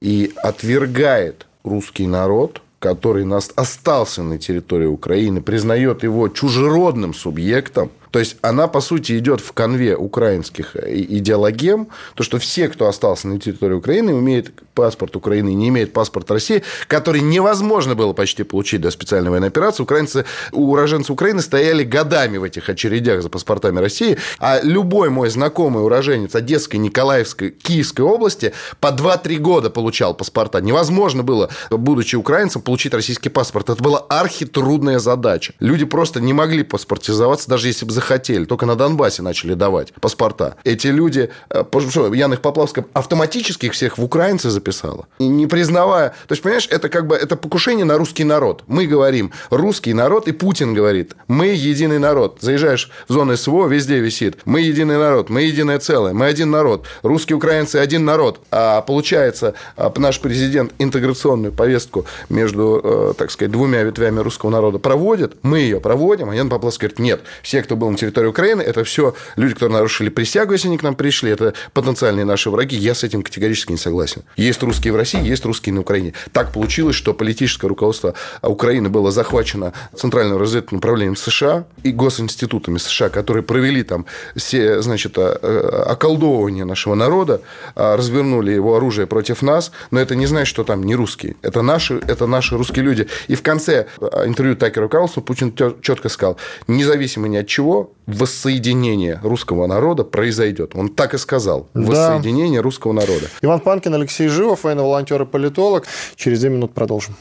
и 0.02 0.32
отвергает 0.44 1.46
русский 1.64 2.08
народ– 2.08 2.62
который 2.80 3.26
остался 3.56 4.24
на 4.24 4.38
территории 4.38 4.86
Украины, 4.86 5.42
признает 5.42 6.04
его 6.04 6.30
чужеродным 6.30 7.14
субъектом, 7.14 7.92
то 8.12 8.20
есть 8.20 8.38
она, 8.42 8.68
по 8.68 8.82
сути, 8.82 9.18
идет 9.18 9.42
в 9.42 9.54
конве 9.54 9.96
украинских 9.96 10.76
идеологем, 10.76 11.88
то, 12.16 12.24
что 12.24 12.40
все, 12.40 12.68
кто 12.70 12.88
остался 12.88 13.28
на 13.28 13.40
территории 13.40 13.76
Украины, 13.76 14.12
имеют 14.12 14.52
паспорт 14.80 15.14
Украины 15.18 15.54
не 15.54 15.68
имеют 15.68 15.92
паспорт 15.92 16.32
России, 16.32 16.64
который 16.88 17.20
невозможно 17.20 17.96
было 17.96 18.14
почти 18.14 18.44
получить 18.44 18.80
до 18.80 18.92
специальной 18.92 19.30
военной 19.30 19.50
операции. 19.50 19.84
Украинцы, 19.84 20.24
уроженцы 20.54 21.12
Украины 21.12 21.42
стояли 21.42 21.84
годами 21.84 22.38
в 22.38 22.44
этих 22.44 22.70
очередях 22.70 23.22
за 23.22 23.30
паспортами 23.30 23.80
России, 23.80 24.18
а 24.40 24.62
любой 24.64 25.10
мой 25.10 25.30
знакомый 25.30 25.84
уроженец 25.84 26.34
Одесской, 26.34 26.80
Николаевской, 26.80 27.50
Киевской 27.50 28.04
области 28.04 28.54
по 28.80 28.88
2-3 28.88 29.38
года 29.40 29.70
получал 29.70 30.14
паспорта. 30.14 30.62
Невозможно 30.62 31.24
было, 31.24 31.50
будучи 31.70 32.16
украинцем, 32.16 32.62
получить 32.62 32.94
российский 32.94 33.30
паспорт. 33.30 33.70
Это 33.70 33.84
была 33.84 34.00
архитрудная 34.00 35.00
задача. 35.00 35.54
Люди 35.60 35.84
просто 35.84 36.22
не 36.22 36.32
могли 36.32 36.64
паспортизоваться, 36.64 37.50
даже 37.50 37.68
если 37.68 37.86
бы 37.86 37.92
захотели. 38.00 38.46
Только 38.46 38.66
на 38.66 38.76
Донбассе 38.76 39.22
начали 39.22 39.54
давать 39.54 39.94
паспорта. 39.94 40.56
Эти 40.64 40.88
люди, 40.88 41.30
э, 41.50 41.64
что, 41.90 42.14
Яна 42.14 42.34
их 42.34 42.42
Поплавская 42.42 42.86
автоматически 42.94 43.68
их 43.68 43.74
всех 43.74 43.98
в 43.98 44.04
украинцы 44.04 44.50
записала. 44.50 45.08
Не 45.20 45.48
признавая... 45.48 46.10
То 46.28 46.34
есть, 46.34 46.42
понимаешь, 46.42 46.68
это 46.72 46.90
как 46.90 47.08
бы 47.08 47.16
это 47.16 47.36
покушение 47.36 47.86
на 47.86 47.98
русский 47.98 48.24
народ. 48.24 48.64
Мы 48.68 48.88
говорим 48.88 49.32
русский 49.50 49.94
народ, 49.94 50.28
и 50.28 50.32
Путин 50.32 50.74
говорит, 50.74 51.16
мы 51.28 51.48
единый 51.48 52.00
народ. 52.00 52.38
Заезжаешь 52.42 52.90
в 53.08 53.14
зону 53.14 53.36
СВО, 53.36 53.68
везде 53.68 54.00
висит. 54.00 54.38
Мы 54.46 54.62
единый 54.62 54.98
народ, 54.98 55.30
мы 55.30 55.42
единое 55.42 55.80
целое, 55.80 56.14
мы 56.14 56.26
один 56.26 56.50
народ. 56.52 56.86
Русские 57.04 57.36
украинцы 57.36 57.76
один 57.76 58.06
народ. 58.06 58.40
А 58.52 58.82
получается, 58.82 59.54
а, 59.76 59.94
наш 59.98 60.20
президент 60.20 60.74
интеграционную 60.80 61.52
повестку 61.52 62.06
между, 62.30 62.82
э, 62.84 63.14
так 63.18 63.32
сказать, 63.32 63.52
двумя 63.52 63.84
ветвями 63.84 64.20
русского 64.20 64.50
народа 64.50 64.80
проводит, 64.80 65.36
мы 65.42 65.60
ее 65.60 65.80
проводим, 65.80 66.30
а 66.30 66.36
Ян 66.36 66.50
Поплавский 66.50 66.88
говорит, 66.88 67.00
нет, 67.00 67.22
все, 67.44 67.62
кто 67.62 67.76
был 67.76 67.89
на 67.92 67.98
территории 67.98 68.28
Украины, 68.28 68.62
это 68.62 68.84
все 68.84 69.16
люди, 69.36 69.54
которые 69.54 69.78
нарушили 69.78 70.10
присягу, 70.10 70.54
если 70.54 70.68
они 70.68 70.78
к 70.78 70.84
нам 70.84 70.96
пришли, 70.96 71.32
это 71.32 71.54
потенциальные 71.74 72.26
наши 72.26 72.50
враги. 72.50 72.78
Я 72.78 72.96
с 72.96 73.04
этим 73.04 73.22
категорически 73.22 73.72
не 73.72 73.78
согласен. 73.78 74.24
Есть 74.36 74.62
русские 74.64 74.94
в 74.94 74.96
России, 74.96 75.22
есть 75.26 75.46
русские 75.46 75.74
на 75.74 75.82
Украине. 75.82 76.14
Так 76.32 76.52
получилось, 76.52 76.96
что 76.96 77.14
политическое 77.14 77.68
руководство 77.68 78.14
Украины 78.42 78.90
было 78.90 79.12
захвачено 79.12 79.74
Центральным 79.96 80.38
разведывательным 80.38 80.80
управлением 80.80 81.16
США 81.16 81.66
и 81.84 81.92
госинститутами 81.92 82.78
США, 82.78 83.10
которые 83.10 83.44
провели 83.44 83.84
там 83.84 84.06
все, 84.36 84.82
значит, 84.82 85.18
э, 85.18 85.84
околдовывание 85.88 86.66
нашего 86.66 86.96
народа, 86.96 87.42
а, 87.76 87.98
развернули 87.98 88.52
его 88.52 88.76
оружие 88.76 89.08
против 89.08 89.42
нас, 89.42 89.72
но 89.92 90.00
это 90.00 90.16
не 90.16 90.26
значит, 90.26 90.48
что 90.48 90.64
там 90.64 90.84
не 90.84 90.96
русские. 90.96 91.36
Это 91.42 91.62
наши, 91.62 91.96
это 92.08 92.28
наши 92.28 92.58
русские 92.58 92.84
люди. 92.86 93.08
И 93.28 93.36
в 93.36 93.42
конце 93.42 93.88
э, 94.00 94.24
интервью 94.26 94.56
Такеру 94.56 94.90
Карлсону 94.90 95.26
Путин 95.26 95.54
четко 95.82 96.10
сказал, 96.10 96.38
независимо 96.68 97.28
ни 97.28 97.38
от 97.38 97.48
чего, 97.48 97.79
воссоединение 98.06 99.20
русского 99.24 99.68
народа 99.68 100.04
произойдет. 100.04 100.72
Он 100.76 100.90
так 100.90 101.14
и 101.14 101.18
сказал. 101.18 101.68
Воссоединение 101.74 102.60
да. 102.60 102.64
русского 102.64 102.94
народа. 102.94 103.28
Иван 103.42 103.60
Панкин, 103.60 103.94
Алексей 103.94 104.28
Живов, 104.28 104.64
военно-волонтер 104.64 105.22
и 105.22 105.26
политолог. 105.26 105.86
Через 106.16 106.40
две 106.40 106.50
минуты 106.50 106.74
продолжим. 106.74 107.16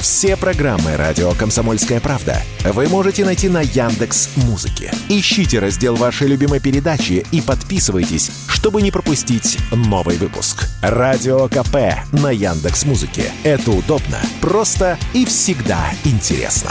Все 0.00 0.36
программы 0.36 0.96
«Радио 0.96 1.32
Комсомольская 1.32 2.00
правда» 2.00 2.40
вы 2.64 2.88
можете 2.88 3.24
найти 3.24 3.48
на 3.48 3.62
Яндекс 3.62 4.30
Музыке. 4.36 4.92
Ищите 5.08 5.58
раздел 5.58 5.96
вашей 5.96 6.28
любимой 6.28 6.60
передачи 6.60 7.26
и 7.32 7.40
подписывайтесь, 7.40 8.30
чтобы 8.46 8.80
не 8.80 8.92
пропустить 8.92 9.58
новый 9.72 10.16
выпуск. 10.16 10.66
«Радио 10.82 11.48
КП» 11.48 11.76
на 12.12 12.30
Яндекс 12.30 12.84
Музыке. 12.84 13.24
Это 13.42 13.72
удобно, 13.72 14.18
просто 14.40 14.96
и 15.14 15.24
всегда 15.24 15.90
интересно. 16.04 16.70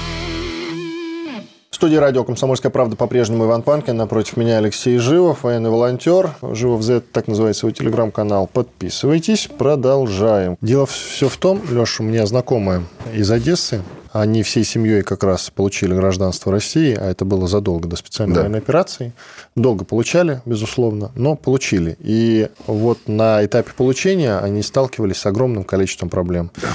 В 1.81 1.83
студии 1.83 1.95
радио 1.95 2.23
«Комсомольская 2.23 2.71
правда» 2.71 2.95
по-прежнему 2.95 3.45
Иван 3.45 3.63
Панкин. 3.63 3.97
Напротив 3.97 4.37
меня 4.37 4.59
Алексей 4.59 4.99
Живов, 4.99 5.41
военный 5.41 5.71
волонтер. 5.71 6.35
Живов 6.43 6.83
Z, 6.83 7.01
так 7.11 7.27
называется 7.27 7.65
его 7.65 7.73
телеграм-канал. 7.73 8.47
Подписывайтесь. 8.53 9.49
Продолжаем. 9.57 10.57
Дело 10.61 10.85
все 10.85 11.27
в 11.27 11.37
том, 11.37 11.59
Леша, 11.71 12.03
у 12.03 12.05
меня 12.05 12.27
знакомая 12.27 12.83
из 13.15 13.31
Одессы, 13.31 13.81
они 14.11 14.43
всей 14.43 14.63
семьей 14.63 15.01
как 15.01 15.23
раз 15.23 15.49
получили 15.49 15.95
гражданство 15.95 16.51
России, 16.51 16.95
а 16.95 17.09
это 17.09 17.25
было 17.25 17.47
задолго 17.47 17.87
до 17.87 17.95
специальной 17.95 18.35
да. 18.35 18.41
военной 18.41 18.59
операции. 18.59 19.13
Долго 19.55 19.83
получали, 19.83 20.43
безусловно, 20.45 21.09
но 21.15 21.35
получили. 21.35 21.97
И 21.97 22.47
вот 22.67 22.99
на 23.07 23.43
этапе 23.43 23.71
получения 23.75 24.37
они 24.37 24.61
сталкивались 24.61 25.17
с 25.17 25.25
огромным 25.25 25.63
количеством 25.63 26.09
проблем. 26.09 26.51
Да. 26.61 26.67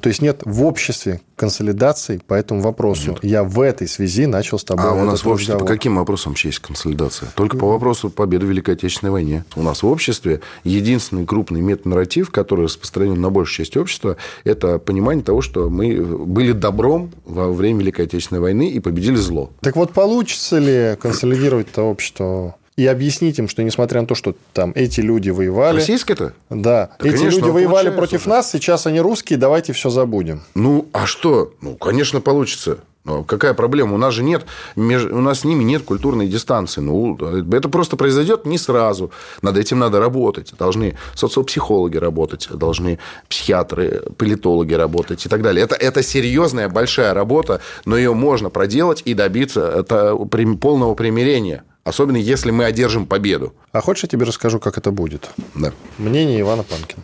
То 0.00 0.08
есть 0.08 0.22
нет 0.22 0.42
в 0.44 0.64
обществе 0.64 1.20
консолидации 1.36 2.20
по 2.26 2.34
этому 2.34 2.60
вопросу. 2.60 3.12
Нет. 3.12 3.24
Я 3.24 3.44
в 3.44 3.60
этой 3.60 3.88
связи 3.88 4.26
начал 4.26 4.58
с 4.58 4.64
тобой 4.64 4.84
А 4.84 4.92
у 4.92 5.04
нас 5.04 5.24
в 5.24 5.28
обществе 5.28 5.54
разговор. 5.54 5.68
по 5.68 5.74
каким 5.74 5.96
вопросам 5.96 6.32
вообще 6.32 6.48
есть 6.48 6.58
консолидация? 6.58 7.30
Только 7.34 7.56
по 7.56 7.66
вопросу 7.66 8.10
победы 8.10 8.46
в 8.46 8.50
Великой 8.50 8.74
Отечественной 8.74 9.12
войне. 9.12 9.44
У 9.56 9.62
нас 9.62 9.82
в 9.82 9.86
обществе 9.86 10.40
единственный 10.64 11.24
крупный 11.24 11.60
метанарратив, 11.60 12.30
который 12.30 12.66
распространен 12.66 13.20
на 13.20 13.30
большую 13.30 13.64
часть 13.64 13.76
общества, 13.76 14.16
это 14.44 14.78
понимание 14.78 15.24
того, 15.24 15.40
что 15.40 15.70
мы 15.70 15.94
были 16.00 16.52
добром 16.52 17.10
во 17.24 17.50
время 17.50 17.80
Великой 17.80 18.06
Отечественной 18.06 18.40
войны 18.40 18.68
и 18.68 18.80
победили 18.80 19.16
зло. 19.16 19.50
Так 19.60 19.76
вот, 19.76 19.92
получится 19.92 20.58
ли 20.58 20.96
консолидировать 21.00 21.68
это 21.70 21.82
общество 21.82 22.56
и 22.80 22.86
объяснить 22.86 23.38
им, 23.38 23.46
что 23.46 23.62
несмотря 23.62 24.00
на 24.00 24.06
то, 24.06 24.14
что 24.14 24.34
там 24.54 24.72
эти 24.74 25.02
люди 25.02 25.28
воевали... 25.28 25.76
Российское-то? 25.76 26.32
Да. 26.48 26.56
да 26.98 27.06
эти 27.06 27.16
конечно, 27.16 27.40
люди 27.40 27.50
воевали 27.50 27.90
против 27.90 28.24
да. 28.24 28.30
нас, 28.30 28.50
сейчас 28.50 28.86
они 28.86 29.00
русские, 29.00 29.38
давайте 29.38 29.74
все 29.74 29.90
забудем. 29.90 30.40
Ну, 30.54 30.88
а 30.94 31.04
что? 31.04 31.52
Ну, 31.60 31.76
конечно, 31.76 32.22
получится. 32.22 32.78
Но 33.04 33.22
какая 33.22 33.52
проблема? 33.52 33.94
У 33.94 33.98
нас 33.98 34.14
же 34.14 34.22
нет, 34.22 34.46
у 34.76 34.80
нас 34.80 35.40
с 35.40 35.44
ними 35.44 35.62
нет 35.62 35.82
культурной 35.82 36.26
дистанции. 36.26 36.80
Ну, 36.80 37.18
это 37.52 37.68
просто 37.68 37.98
произойдет 37.98 38.46
не 38.46 38.56
сразу. 38.56 39.10
Над 39.42 39.58
этим 39.58 39.78
надо 39.78 40.00
работать. 40.00 40.54
Должны 40.58 40.96
социопсихологи 41.14 41.98
работать, 41.98 42.48
должны 42.50 42.98
психиатры, 43.28 44.04
политологи 44.16 44.72
работать 44.72 45.26
и 45.26 45.28
так 45.28 45.42
далее. 45.42 45.64
Это, 45.64 45.74
это 45.74 46.02
серьезная 46.02 46.70
большая 46.70 47.12
работа, 47.12 47.60
но 47.84 47.98
ее 47.98 48.14
можно 48.14 48.48
проделать 48.48 49.02
и 49.04 49.12
добиться 49.12 49.70
это, 49.80 50.16
полного 50.16 50.94
примирения 50.94 51.64
Особенно, 51.90 52.16
если 52.16 52.52
мы 52.52 52.64
одержим 52.66 53.04
победу. 53.04 53.52
А 53.72 53.80
хочешь, 53.80 54.04
я 54.04 54.08
тебе 54.08 54.24
расскажу, 54.24 54.60
как 54.60 54.78
это 54.78 54.92
будет? 54.92 55.30
Да. 55.56 55.72
Мнение 55.98 56.40
Ивана 56.40 56.62
Панкина. 56.62 57.02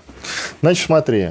Значит, 0.62 0.86
смотри. 0.86 1.30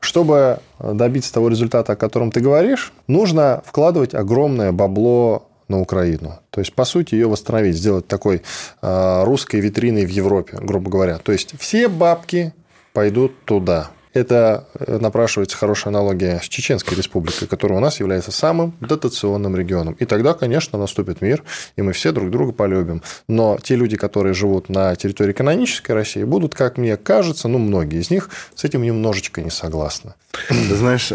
Чтобы 0.00 0.60
добиться 0.78 1.32
того 1.32 1.48
результата, 1.48 1.92
о 1.92 1.96
котором 1.96 2.30
ты 2.30 2.40
говоришь, 2.40 2.92
нужно 3.06 3.62
вкладывать 3.66 4.14
огромное 4.14 4.72
бабло 4.72 5.48
на 5.68 5.80
Украину. 5.80 6.40
То 6.50 6.60
есть, 6.60 6.74
по 6.74 6.84
сути, 6.84 7.14
ее 7.14 7.26
восстановить, 7.26 7.76
сделать 7.76 8.06
такой 8.06 8.42
э, 8.82 9.24
русской 9.24 9.60
витриной 9.60 10.04
в 10.04 10.10
Европе, 10.10 10.58
грубо 10.60 10.90
говоря. 10.90 11.16
То 11.18 11.32
есть, 11.32 11.54
все 11.58 11.88
бабки 11.88 12.52
пойдут 12.92 13.44
туда. 13.46 13.90
Это 14.12 14.68
э, 14.74 14.98
напрашивается 14.98 15.56
хорошая 15.56 15.92
аналогия 15.92 16.40
с 16.42 16.48
Чеченской 16.48 16.96
республикой, 16.96 17.46
которая 17.46 17.78
у 17.78 17.82
нас 17.82 18.00
является 18.00 18.32
самым 18.32 18.74
дотационным 18.80 19.56
регионом. 19.56 19.94
И 19.94 20.04
тогда, 20.04 20.34
конечно, 20.34 20.78
наступит 20.78 21.20
мир, 21.20 21.44
и 21.76 21.82
мы 21.82 21.92
все 21.92 22.12
друг 22.12 22.30
друга 22.30 22.52
полюбим. 22.52 23.02
Но 23.28 23.58
те 23.62 23.76
люди, 23.76 23.96
которые 23.96 24.34
живут 24.34 24.68
на 24.68 24.96
территории 24.96 25.32
канонической 25.32 25.94
России, 25.94 26.24
будут, 26.24 26.54
как 26.54 26.76
мне 26.76 26.96
кажется, 26.96 27.48
ну, 27.48 27.58
многие 27.58 28.00
из 28.00 28.10
них 28.10 28.30
с 28.54 28.64
этим 28.64 28.82
немножечко 28.82 29.42
не 29.42 29.50
согласны. 29.50 30.14
Ты 30.48 30.76
знаешь, 30.76 31.12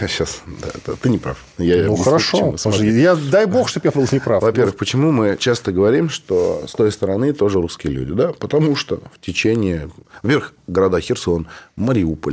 сейчас 0.00 0.42
эм, 0.46 0.58
да, 0.86 0.94
ты 1.00 1.08
не 1.10 1.18
прав. 1.18 1.44
Я 1.58 1.84
ну, 1.84 1.96
хорошо. 1.96 2.56
Я, 2.80 3.14
дай 3.14 3.46
бог, 3.46 3.68
чтобы 3.68 3.86
я 3.86 3.90
был 3.92 4.06
неправ. 4.10 4.42
Во-первых, 4.42 4.76
почему 4.76 5.12
мы 5.12 5.36
часто 5.38 5.72
говорим, 5.72 6.08
что 6.08 6.64
с 6.66 6.72
той 6.72 6.90
стороны 6.90 7.32
тоже 7.32 7.60
русские 7.60 7.92
люди? 7.92 8.14
Да? 8.14 8.32
Потому 8.32 8.74
что 8.74 9.00
в 9.12 9.20
течение... 9.20 9.90
Во-первых, 10.22 10.54
города 10.66 11.00
Херсон, 11.00 11.48
Мариуполь, 11.76 12.25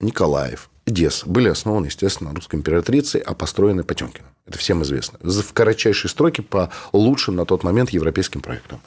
Николаев, 0.00 0.70
Одесса 0.86 1.28
были 1.28 1.48
основаны, 1.48 1.86
естественно, 1.86 2.34
русской 2.34 2.56
императрицей, 2.56 3.20
а 3.20 3.34
построены 3.34 3.84
Потемкиным. 3.84 4.28
Это 4.46 4.58
всем 4.58 4.82
известно. 4.82 5.18
В 5.22 5.52
кратчайшие 5.52 6.10
строки 6.10 6.40
по 6.40 6.70
лучшим 6.92 7.36
на 7.36 7.44
тот 7.44 7.62
момент 7.62 7.90
европейским 7.90 8.40
проектам. 8.40 8.80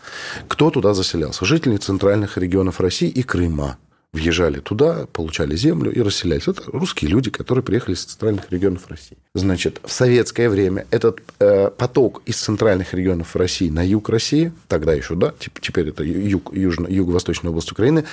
Кто 0.47 0.69
туда 0.69 0.93
заселялся? 0.93 1.45
Жители 1.45 1.77
центральных 1.77 2.37
регионов 2.37 2.81
России 2.81 3.07
и 3.07 3.23
Крыма 3.23 3.77
въезжали 4.11 4.59
туда, 4.59 5.07
получали 5.11 5.55
землю 5.55 5.91
и 5.91 5.99
расселялись. 6.01 6.47
Это 6.47 6.63
русские 6.67 7.09
люди, 7.09 7.31
которые 7.31 7.63
приехали 7.63 7.95
из 7.95 8.03
центральных 8.03 8.51
регионов 8.51 8.87
России. 8.87 9.17
Значит, 9.33 9.81
в 9.83 9.91
советское 9.91 10.49
время 10.49 10.85
этот 10.91 11.21
э, 11.39 11.71
поток 11.75 12.21
из 12.25 12.37
центральных 12.37 12.93
регионов 12.93 13.35
России 13.35 13.69
на 13.69 13.85
юг 13.85 14.09
России, 14.09 14.51
тогда 14.67 14.93
еще, 14.93 15.15
да, 15.15 15.33
теперь 15.39 15.89
это 15.89 16.03
юг, 16.03 16.53
южно, 16.53 16.87
юго-восточная 16.87 17.49
область 17.49 17.71
Украины, 17.71 18.05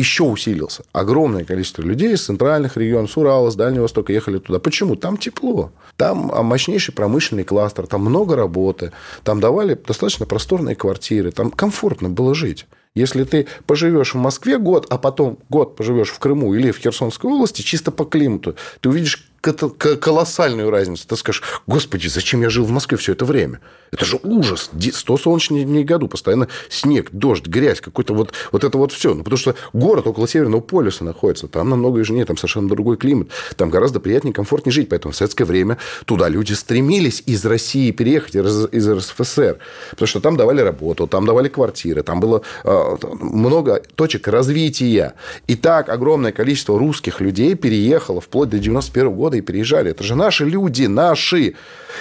еще 0.00 0.24
усилился. 0.24 0.82
Огромное 0.92 1.44
количество 1.44 1.82
людей 1.82 2.14
из 2.14 2.24
центральных 2.24 2.76
регионов, 2.76 3.10
с 3.10 3.16
Урала, 3.16 3.50
с 3.50 3.54
Дальнего 3.54 3.82
Востока 3.82 4.12
ехали 4.12 4.38
туда. 4.38 4.58
Почему? 4.58 4.96
Там 4.96 5.16
тепло. 5.16 5.72
Там 5.96 6.32
а, 6.34 6.42
мощнейший 6.42 6.92
промышленный 6.92 7.44
кластер, 7.44 7.86
там 7.86 8.00
много 8.00 8.34
работы, 8.36 8.92
там 9.22 9.40
давали 9.40 9.74
достаточно 9.74 10.26
просторные 10.26 10.74
квартиры, 10.74 11.30
там 11.30 11.50
комфортно 11.50 12.08
было 12.08 12.34
жить. 12.34 12.66
Если 12.94 13.22
ты 13.22 13.46
поживешь 13.66 14.14
в 14.14 14.18
Москве 14.18 14.58
год, 14.58 14.86
а 14.90 14.98
потом 14.98 15.38
год 15.48 15.76
поживешь 15.76 16.08
в 16.08 16.18
Крыму 16.18 16.54
или 16.54 16.72
в 16.72 16.78
Херсонской 16.78 17.30
области, 17.30 17.62
чисто 17.62 17.92
по 17.92 18.04
климату, 18.04 18.56
ты 18.80 18.88
увидишь 18.88 19.29
колоссальную 19.40 20.70
разницу. 20.70 21.06
Ты 21.08 21.16
скажешь, 21.16 21.42
господи, 21.66 22.08
зачем 22.08 22.42
я 22.42 22.50
жил 22.50 22.64
в 22.64 22.70
Москве 22.70 22.98
все 22.98 23.12
это 23.12 23.24
время? 23.24 23.60
Это 23.90 24.04
же 24.04 24.18
ужас. 24.22 24.70
100 24.72 25.16
солнечных 25.16 25.66
дней 25.66 25.84
в 25.84 25.86
году, 25.86 26.08
постоянно 26.08 26.48
снег, 26.68 27.08
дождь, 27.12 27.46
грязь, 27.46 27.80
какой-то 27.80 28.14
вот, 28.14 28.32
вот 28.52 28.64
это 28.64 28.78
вот 28.78 28.92
все. 28.92 29.14
Ну, 29.14 29.24
потому 29.24 29.38
что 29.38 29.54
город 29.72 30.06
около 30.06 30.28
Северного 30.28 30.60
полюса 30.60 31.04
находится, 31.04 31.48
там 31.48 31.70
намного 31.70 31.98
южнее, 31.98 32.24
там 32.24 32.36
совершенно 32.36 32.68
другой 32.68 32.96
климат, 32.96 33.28
там 33.56 33.70
гораздо 33.70 33.98
приятнее, 33.98 34.34
комфортнее 34.34 34.72
жить. 34.72 34.88
Поэтому 34.88 35.12
в 35.12 35.16
советское 35.16 35.44
время 35.44 35.78
туда 36.04 36.28
люди 36.28 36.52
стремились 36.52 37.22
из 37.26 37.44
России 37.44 37.90
переехать, 37.90 38.36
из, 38.36 38.88
РСФСР, 38.90 39.58
потому 39.90 40.06
что 40.06 40.20
там 40.20 40.36
давали 40.36 40.60
работу, 40.60 41.06
там 41.06 41.26
давали 41.26 41.48
квартиры, 41.48 42.02
там 42.02 42.20
было 42.20 42.42
э, 42.64 42.96
много 43.20 43.82
точек 43.94 44.28
развития. 44.28 45.14
И 45.46 45.56
так 45.56 45.88
огромное 45.88 46.32
количество 46.32 46.78
русских 46.78 47.20
людей 47.20 47.54
переехало 47.54 48.20
вплоть 48.20 48.50
до 48.50 48.58
91 48.58 49.10
года 49.10 49.29
и 49.38 49.40
переезжали. 49.40 49.90
Это 49.90 50.04
же 50.04 50.14
наши 50.14 50.44
люди, 50.44 50.86
наши. 50.86 51.54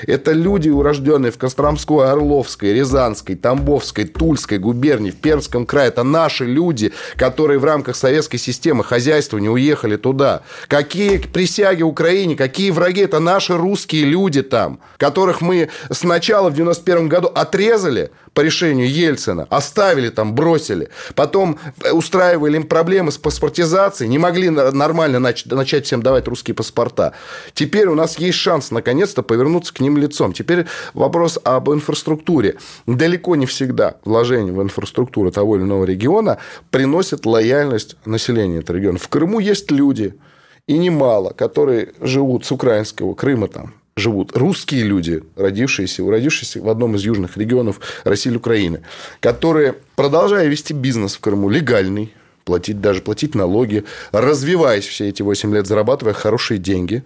Это 0.06 0.32
люди, 0.32 0.70
урожденные 0.70 1.32
в 1.32 1.38
Костромской, 1.38 2.10
Орловской, 2.10 2.74
Рязанской, 2.74 3.36
Тамбовской, 3.36 4.06
Тульской 4.06 4.58
губернии, 4.58 5.12
в 5.12 5.16
Пермском 5.16 5.66
крае. 5.66 5.88
Это 5.88 6.04
наши 6.04 6.46
люди, 6.46 6.94
которые 7.16 7.60
в 7.60 7.66
рамках 7.66 7.96
советской 7.96 8.38
системы 8.38 8.84
хозяйства 8.84 9.38
не 9.38 9.50
уехали 9.50 9.98
туда. 9.98 10.42
Какие 10.68 11.18
присяги 11.18 11.84
Украине, 11.84 12.36
какие 12.36 12.72
враги? 12.72 13.02
Это 13.02 13.20
наши 13.20 13.58
русские 13.58 14.06
люди 14.06 14.42
там, 14.44 14.80
которых 14.98 15.42
мы 15.42 15.70
сначала 15.90 16.50
в 16.50 16.54
91 16.54 17.10
году 17.10 17.28
отрезали, 17.28 18.12
по 18.40 18.42
решению 18.42 18.90
Ельцина, 18.90 19.48
оставили 19.50 20.08
там, 20.08 20.34
бросили. 20.34 20.88
Потом 21.14 21.60
устраивали 21.92 22.56
им 22.56 22.64
проблемы 22.64 23.12
с 23.12 23.18
паспортизацией, 23.18 24.10
не 24.10 24.18
могли 24.18 24.50
нормально 24.50 25.20
начать 25.20 25.86
всем 25.86 26.02
давать 26.02 26.26
русские 26.30 26.56
паспорта. 26.56 27.12
Теперь 27.54 27.88
у 27.88 27.96
нас 27.96 28.18
есть 28.18 28.38
шанс 28.38 28.72
наконец-то 28.72 29.24
повернуться 29.24 29.74
к 29.74 29.82
ним 29.82 29.98
лицом. 29.98 30.32
Теперь 30.32 30.68
вопрос 30.94 31.38
об 31.44 31.70
инфраструктуре. 31.70 32.56
Далеко 32.88 33.36
не 33.36 33.46
всегда 33.46 33.96
вложение 34.06 34.54
в 34.54 34.64
инфраструктуру 34.64 35.32
того 35.32 35.58
или 35.58 35.64
иного 35.64 35.84
региона 35.84 36.38
приносит 36.72 37.26
лояльность 37.26 37.98
населения 38.06 38.60
этого 38.60 38.78
региона. 38.78 39.00
В 39.00 39.10
Крыму 39.10 39.40
есть 39.40 39.70
люди, 39.70 40.18
и 40.66 40.78
немало, 40.78 41.32
которые 41.32 41.90
живут 42.00 42.46
с 42.46 42.54
украинского 42.54 43.16
Крыма 43.16 43.50
там, 43.50 43.74
живут 44.00 44.36
русские 44.36 44.84
люди, 44.84 45.24
родившиеся, 45.36 46.04
уродившиеся 46.04 46.62
в 46.62 46.70
одном 46.70 46.96
из 46.96 47.04
южных 47.04 47.38
регионов 47.38 47.80
России 48.04 48.30
или 48.30 48.38
Украины, 48.38 48.82
которые, 49.20 49.76
продолжая 49.96 50.48
вести 50.48 50.74
бизнес 50.74 51.16
в 51.16 51.20
Крыму, 51.20 51.50
легальный, 51.50 52.14
платить, 52.46 52.82
даже 52.82 53.02
платить 53.02 53.36
налоги, 53.36 53.84
развиваясь 54.12 54.88
все 54.88 55.08
эти 55.10 55.22
8 55.22 55.54
лет, 55.54 55.68
зарабатывая 55.68 56.14
хорошие 56.14 56.58
деньги, 56.58 57.04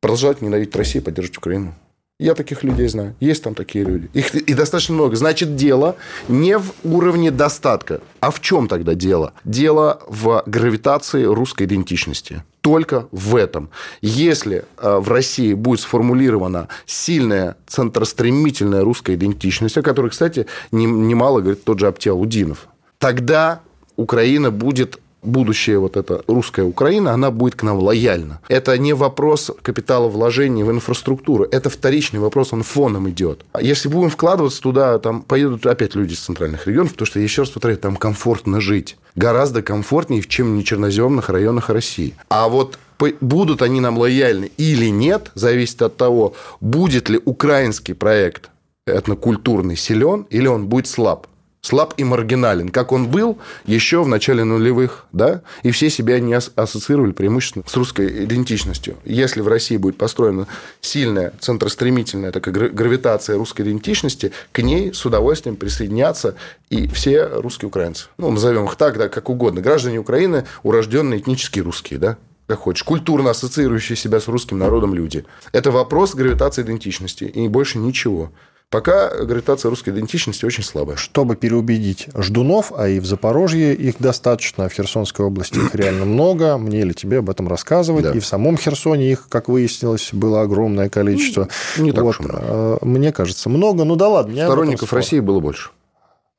продолжают 0.00 0.42
ненавидеть 0.42 0.74
Россию 0.74 1.02
и 1.02 1.04
поддерживать 1.04 1.38
Украину. 1.38 1.74
Я 2.22 2.36
таких 2.36 2.62
людей 2.62 2.86
знаю. 2.86 3.16
Есть 3.18 3.42
там 3.42 3.56
такие 3.56 3.84
люди. 3.84 4.08
Их 4.12 4.32
и 4.32 4.54
достаточно 4.54 4.94
много. 4.94 5.16
Значит, 5.16 5.56
дело 5.56 5.96
не 6.28 6.56
в 6.56 6.72
уровне 6.84 7.32
достатка. 7.32 8.00
А 8.20 8.30
в 8.30 8.40
чем 8.40 8.68
тогда 8.68 8.94
дело? 8.94 9.32
Дело 9.44 10.00
в 10.06 10.44
гравитации 10.46 11.24
русской 11.24 11.64
идентичности. 11.64 12.44
Только 12.60 13.08
в 13.10 13.34
этом. 13.34 13.70
Если 14.02 14.64
э, 14.78 14.98
в 14.98 15.08
России 15.08 15.52
будет 15.54 15.80
сформулирована 15.80 16.68
сильная 16.86 17.56
центростремительная 17.66 18.84
русская 18.84 19.16
идентичность, 19.16 19.76
о 19.76 19.82
которой, 19.82 20.10
кстати, 20.10 20.46
немало 20.70 21.40
говорит 21.40 21.64
тот 21.64 21.80
же 21.80 21.88
Аптиалудинов, 21.88 22.68
тогда 22.98 23.62
Украина 23.96 24.52
будет 24.52 25.00
будущее 25.22 25.78
вот 25.78 25.96
эта 25.96 26.22
русская 26.26 26.64
Украина, 26.64 27.12
она 27.12 27.30
будет 27.30 27.54
к 27.54 27.62
нам 27.62 27.78
лояльна. 27.78 28.40
Это 28.48 28.76
не 28.78 28.92
вопрос 28.92 29.50
капитала 29.62 30.08
вложений 30.08 30.64
в 30.64 30.70
инфраструктуру, 30.70 31.44
это 31.44 31.70
вторичный 31.70 32.20
вопрос, 32.20 32.52
он 32.52 32.62
фоном 32.62 33.08
идет. 33.08 33.44
А 33.52 33.62
если 33.62 33.88
будем 33.88 34.10
вкладываться 34.10 34.60
туда, 34.60 34.98
там 34.98 35.22
поедут 35.22 35.66
опять 35.66 35.94
люди 35.94 36.12
из 36.12 36.20
центральных 36.20 36.66
регионов, 36.66 36.92
потому 36.92 37.06
что, 37.06 37.20
еще 37.20 37.42
раз 37.42 37.50
повторяю, 37.50 37.78
там 37.78 37.96
комфортно 37.96 38.60
жить. 38.60 38.96
Гораздо 39.14 39.62
комфортнее, 39.62 40.22
чем 40.22 40.58
в 40.58 40.64
черноземных 40.64 41.28
районах 41.28 41.70
России. 41.70 42.14
А 42.28 42.48
вот 42.48 42.78
будут 43.20 43.62
они 43.62 43.80
нам 43.80 43.98
лояльны 43.98 44.50
или 44.56 44.86
нет, 44.86 45.30
зависит 45.34 45.82
от 45.82 45.96
того, 45.96 46.34
будет 46.60 47.08
ли 47.08 47.20
украинский 47.24 47.94
проект 47.94 48.50
этнокультурный 48.86 49.76
силен 49.76 50.26
или 50.30 50.46
он 50.46 50.66
будет 50.66 50.86
слаб. 50.86 51.26
Слаб 51.64 51.94
и 51.96 52.02
маргинален, 52.02 52.70
как 52.70 52.90
он 52.90 53.06
был 53.06 53.38
еще 53.64 54.02
в 54.02 54.08
начале 54.08 54.42
нулевых, 54.42 55.06
да, 55.12 55.42
и 55.62 55.70
все 55.70 55.90
себя 55.90 56.18
не 56.18 56.34
ассоциировали 56.34 57.12
преимущественно 57.12 57.64
с 57.68 57.76
русской 57.76 58.24
идентичностью. 58.24 58.96
Если 59.04 59.40
в 59.40 59.48
России 59.48 59.76
будет 59.76 59.96
построена 59.96 60.48
сильная, 60.80 61.32
центростремительная 61.38 62.32
такая 62.32 62.52
гравитация 62.52 63.36
русской 63.36 63.62
идентичности, 63.62 64.32
к 64.50 64.60
ней 64.60 64.92
с 64.92 65.06
удовольствием 65.06 65.54
присоединятся 65.54 66.34
и 66.68 66.88
все 66.88 67.26
русские 67.26 67.68
украинцы. 67.68 68.06
Ну, 68.18 68.32
назовем 68.32 68.64
их 68.64 68.74
так, 68.74 68.98
да, 68.98 69.08
как 69.08 69.30
угодно. 69.30 69.60
Граждане 69.60 70.00
Украины, 70.00 70.44
урожденные 70.64 71.20
этнически 71.20 71.60
русские, 71.60 72.00
да, 72.00 72.16
как 72.48 72.58
хочешь, 72.58 72.82
культурно 72.82 73.30
ассоциирующие 73.30 73.94
себя 73.94 74.18
с 74.18 74.26
русским 74.26 74.58
народом 74.58 74.94
люди. 74.94 75.24
Это 75.52 75.70
вопрос 75.70 76.16
гравитации 76.16 76.62
идентичности, 76.62 77.22
и 77.22 77.46
больше 77.46 77.78
ничего. 77.78 78.32
Пока 78.72 79.10
гравитация 79.22 79.68
русской 79.68 79.90
идентичности 79.90 80.46
очень 80.46 80.64
слабая. 80.64 80.96
Чтобы 80.96 81.36
переубедить 81.36 82.08
ждунов, 82.16 82.72
а 82.74 82.88
и 82.88 83.00
в 83.00 83.04
Запорожье 83.04 83.74
их 83.74 83.96
достаточно, 83.98 84.64
а 84.64 84.68
в 84.70 84.72
Херсонской 84.72 85.26
области 85.26 85.58
их 85.58 85.74
реально 85.74 86.06
много, 86.06 86.56
мне 86.56 86.80
или 86.80 86.94
тебе 86.94 87.18
об 87.18 87.28
этом 87.28 87.48
рассказывать. 87.48 88.04
Да. 88.04 88.12
И 88.12 88.18
в 88.18 88.24
самом 88.24 88.56
Херсоне 88.56 89.12
их, 89.12 89.28
как 89.28 89.48
выяснилось, 89.48 90.08
было 90.14 90.40
огромное 90.40 90.88
количество. 90.88 91.50
Ну, 91.76 91.84
не 91.84 91.92
так 91.92 92.02
вот, 92.02 92.08
уж 92.08 92.20
много. 92.20 92.40
Э, 92.40 92.78
мне 92.80 93.12
кажется, 93.12 93.50
много. 93.50 93.84
Ну 93.84 93.94
да 93.96 94.08
ладно. 94.08 94.42
Сторонников 94.42 94.90
России 94.94 95.20
было 95.20 95.40
больше. 95.40 95.68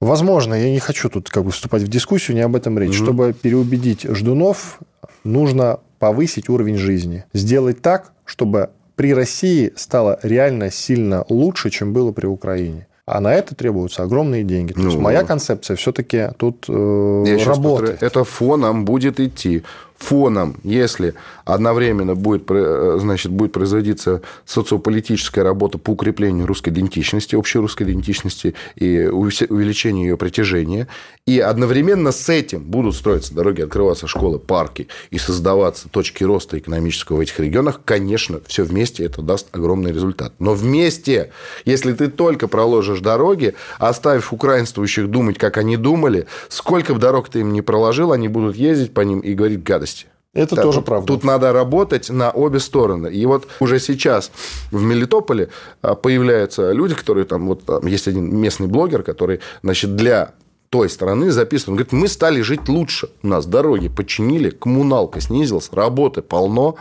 Возможно, 0.02 0.56
я 0.56 0.72
не 0.72 0.80
хочу 0.80 1.10
тут 1.10 1.30
как 1.30 1.46
бы 1.46 1.52
вступать 1.52 1.84
в 1.84 1.88
дискуссию, 1.88 2.36
не 2.36 2.42
об 2.42 2.56
этом 2.56 2.80
речь. 2.80 2.98
Угу. 2.98 3.06
Чтобы 3.06 3.34
переубедить 3.40 4.08
ждунов, 4.10 4.80
нужно 5.24 5.82
повысить 6.00 6.50
уровень 6.50 6.78
жизни. 6.78 7.26
Сделать 7.32 7.84
так, 7.84 8.12
чтобы 8.26 8.72
при 8.96 9.14
России 9.14 9.72
стало 9.76 10.20
реально 10.24 10.72
сильно 10.72 11.26
лучше, 11.30 11.70
чем 11.70 11.94
было 11.94 12.12
при 12.12 12.26
Украине. 12.28 12.88
А 13.06 13.20
на 13.20 13.34
это 13.34 13.54
требуются 13.54 14.04
огромные 14.04 14.44
деньги. 14.44 14.72
То 14.72 14.80
ну, 14.80 14.86
есть 14.88 14.98
моя 14.98 15.24
концепция 15.24 15.76
все-таки 15.76 16.30
тут 16.38 16.66
э, 16.70 17.24
я 17.28 17.46
работает. 17.46 18.02
Это 18.02 18.24
фоном 18.24 18.86
будет 18.86 19.20
идти 19.20 19.64
фоном, 20.04 20.58
если 20.64 21.14
одновременно 21.46 22.16
будет, 22.16 22.44
э, 22.50 22.98
значит, 23.00 23.32
будет 23.32 23.54
производиться 23.54 24.22
социополитическая 24.46 25.44
работа 25.44 25.78
по 25.78 25.92
укреплению 25.92 26.46
русской 26.46 26.70
идентичности, 26.70 27.36
общей 27.36 27.60
русской 27.60 27.84
идентичности 27.84 28.54
и 28.76 29.06
увеличению 29.06 30.10
ее 30.10 30.18
притяжения, 30.18 30.88
и 31.26 31.40
одновременно 31.40 32.12
с 32.12 32.28
этим 32.28 32.64
будут 32.64 32.96
строиться 32.96 33.34
дороги, 33.34 33.62
открываться 33.62 34.08
школы, 34.08 34.40
парки 34.40 34.88
и 35.10 35.18
создаваться 35.18 35.88
точки 35.90 36.24
роста 36.24 36.58
экономического 36.58 37.18
в 37.18 37.20
этих 37.22 37.40
регионах, 37.40 37.82
конечно, 37.86 38.42
все 38.46 38.64
вместе 38.64 39.06
это 39.06 39.22
даст 39.22 39.48
огромный 39.56 39.94
результат. 39.94 40.34
Но 40.40 40.54
вместе, 40.54 41.32
если 41.66 41.94
ты 41.94 42.10
только 42.10 42.48
проложишь 42.48 43.00
дороги, 43.00 43.54
оставив 43.80 44.34
украинствующих 44.34 45.10
думать, 45.10 45.38
как 45.38 45.58
они 45.58 45.78
думали, 45.78 46.28
сколько 46.50 46.94
бы 46.94 47.00
дорог 47.00 47.30
ты 47.30 47.40
им 47.40 47.54
не 47.54 47.62
проложил, 47.62 48.12
они 48.12 48.28
будут 48.28 48.58
ездить 48.58 48.94
по 48.94 49.02
ним 49.02 49.20
и 49.20 49.34
говорить 49.34 49.64
гадости. 49.64 49.93
Это 50.34 50.56
да, 50.56 50.64
тоже 50.64 50.80
тут, 50.80 50.86
правда. 50.86 51.08
Тут 51.08 51.24
надо 51.24 51.54
работать 51.54 52.10
на 52.10 52.32
обе 52.32 52.60
стороны. 52.60 53.08
И 53.08 53.26
вот 53.26 53.48
уже 53.60 53.80
сейчас 53.80 54.32
в 54.72 54.82
Мелитополе 54.82 55.50
а, 55.82 55.94
появляются 55.94 56.72
люди, 56.72 56.96
которые 56.96 57.26
там, 57.26 57.48
вот 57.48 57.66
там 57.66 57.86
есть 57.86 58.08
один 58.08 58.36
местный 58.36 58.68
блогер, 58.68 59.04
который, 59.04 59.42
значит, 59.62 59.96
для 59.96 60.34
той 60.74 60.90
стороны 60.90 61.30
записывает. 61.30 61.70
Он 61.70 61.76
говорит, 61.76 61.92
мы 61.92 62.08
стали 62.08 62.42
жить 62.42 62.68
лучше. 62.68 63.12
У 63.22 63.28
нас 63.28 63.46
дороги 63.46 63.90
починили, 63.90 64.50
коммуналка 64.50 65.22
снизилась, 65.22 65.70
работы 65.72 66.24
полно, 66.24 66.78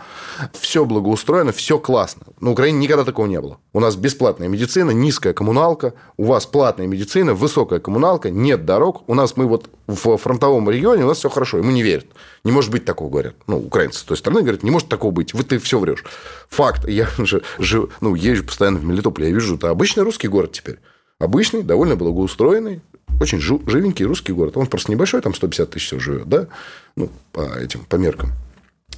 все 0.55 0.86
благоустроено, 0.86 1.53
все 1.53 1.78
классно. 1.78 2.22
На 2.40 2.53
Украине 2.53 2.78
никогда 2.78 3.05
такого 3.05 3.26
не 3.26 3.38
было. 3.38 3.59
У 3.74 3.80
нас 3.80 3.97
бесплатная 3.97 4.49
медицина, 4.49 4.93
низкая 4.93 5.34
коммуналка, 5.34 5.93
у 6.16 6.24
вас 6.24 6.47
платная 6.47 6.86
медицина, 6.86 7.34
высокая 7.34 7.80
коммуналка, 7.80 8.30
нет 8.30 8.64
дорог. 8.64 9.03
У 9.09 9.14
нас 9.14 9.36
мы 9.36 9.45
вот 9.45 9.68
в 9.86 10.16
фронтовом 10.16 10.70
регионе, 10.70 11.05
у 11.05 11.09
нас 11.09 11.18
все 11.18 11.28
хорошо, 11.28 11.59
ему 11.59 11.70
не 11.70 11.82
верят. 11.82 12.07
Не 12.45 12.51
может 12.51 12.70
быть 12.70 12.86
такого, 12.86 13.11
говорят. 13.11 13.34
Ну, 13.47 13.59
украинцы 13.59 13.99
с 13.99 14.05
той 14.05 14.16
стороны 14.16 14.40
говорят, 14.40 14.62
не 14.62 14.70
может 14.70 14.88
такого 14.88 15.11
быть. 15.11 15.34
Вот 15.34 15.49
ты 15.49 15.59
все 15.59 15.78
врешь. 15.78 16.03
Факт. 16.49 16.88
Я 16.88 17.09
же 17.18 17.43
жив, 17.59 17.90
ну, 18.01 18.14
езжу 18.14 18.45
постоянно 18.45 18.78
в 18.78 18.84
Мелитополе, 18.86 19.28
я 19.28 19.34
вижу, 19.34 19.57
это 19.57 19.68
обычный 19.68 20.03
русский 20.03 20.28
город 20.28 20.53
теперь. 20.53 20.78
Обычный, 21.18 21.62
довольно 21.62 21.95
благоустроенный, 21.95 22.80
очень 23.21 23.41
живенький 23.41 24.05
русский 24.05 24.33
город. 24.33 24.57
Он 24.57 24.67
просто 24.67 24.91
небольшой, 24.91 25.21
там 25.21 25.35
150 25.35 25.71
тысяч 25.71 25.87
всего 25.87 26.01
живет, 26.01 26.29
да? 26.29 26.49
Ну, 26.97 27.11
по 27.33 27.41
этим, 27.59 27.85
по 27.85 27.97
меркам. 27.97 28.33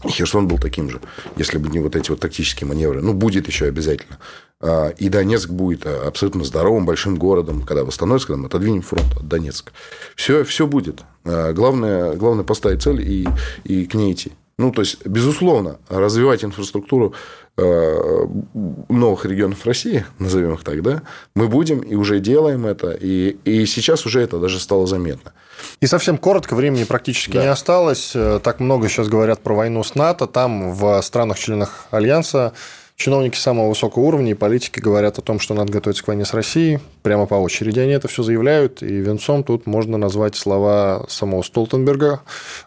Херсон 0.07 0.49
был 0.49 0.59
таким 0.59 0.91
же, 0.91 1.01
если 1.37 1.59
бы 1.59 1.69
не 1.69 1.79
вот 1.79 1.97
эти 1.97 2.11
вот 2.11 2.21
тактические 2.21 2.69
маневры. 2.69 3.01
Ну, 3.01 3.15
будет 3.15 3.47
еще 3.47 3.67
обязательно. 3.67 4.19
А, 4.61 4.89
и 4.89 5.09
Донецк 5.09 5.51
будет 5.51 5.87
абсолютно 5.87 6.45
здоровым 6.45 6.87
большим 6.87 7.17
городом, 7.17 7.63
когда 7.63 7.85
восстановится, 7.85 8.29
когда 8.29 8.43
мы 8.43 8.47
отодвинем 8.47 8.83
фронт 8.83 9.17
от 9.17 9.27
Донецка. 9.29 9.73
Все, 10.17 10.45
все 10.45 10.67
будет. 10.67 11.03
А, 11.25 11.53
главное, 11.53 12.15
главное 12.15 12.45
поставить 12.45 12.83
цель 12.83 13.01
и, 13.01 13.27
и 13.65 13.87
к 13.87 13.95
ней 13.95 14.13
идти. 14.13 14.33
Ну, 14.59 14.71
то 14.71 14.83
есть, 14.83 15.05
безусловно, 15.05 15.79
развивать 15.89 16.45
инфраструктуру 16.45 17.15
новых 17.57 19.25
регионов 19.27 19.65
России, 19.65 20.05
назовем 20.19 20.55
их 20.55 20.65
так, 20.65 20.83
да, 20.83 21.03
мы 21.35 21.47
будем 21.47 21.81
и 21.81 21.95
уже 21.95 22.19
делаем 22.19 22.67
это, 22.67 22.91
и, 22.91 23.37
и 23.45 23.65
сейчас 23.67 24.07
уже 24.07 24.23
это 24.23 24.39
даже 24.39 24.59
стало 24.59 24.87
заметно. 24.89 25.33
И 25.81 25.87
совсем 25.87 26.19
коротко, 26.19 26.55
времени 26.55 26.85
практически 26.85 27.33
да. 27.35 27.43
не 27.43 27.49
осталось. 27.49 28.13
Э, 28.15 28.41
так 28.43 28.59
много 28.59 28.89
сейчас 28.89 29.09
говорят 29.09 29.41
про 29.41 29.55
войну 29.55 29.85
с 29.85 29.95
НАТО. 29.95 30.27
Там 30.27 30.73
в 30.73 31.01
странах-членах 31.01 31.87
Альянса 31.91 32.55
Чиновники 32.97 33.37
самого 33.37 33.71
высокого 33.71 34.05
уровня 34.05 34.31
и 34.31 34.35
политики 34.35 34.79
говорят 34.79 35.19
о 35.19 35.23
том, 35.23 35.41
что 35.41 35.53
надо 35.55 35.73
готовиться 35.73 36.05
к 36.05 36.07
войне 36.07 36.25
с 36.25 36.33
Россией. 36.33 36.79
Прямо 37.03 37.27
по 37.27 37.35
очереди 37.35 37.81
они 37.81 37.91
это 37.91 38.07
все 38.07 38.23
заявляют. 38.23 38.83
И 38.85 38.87
венцом 38.87 39.43
тут 39.43 39.67
можно 39.67 39.99
назвать 39.99 40.37
слова 40.37 41.05
самого 41.09 41.43
Столтенберга, 41.43 42.21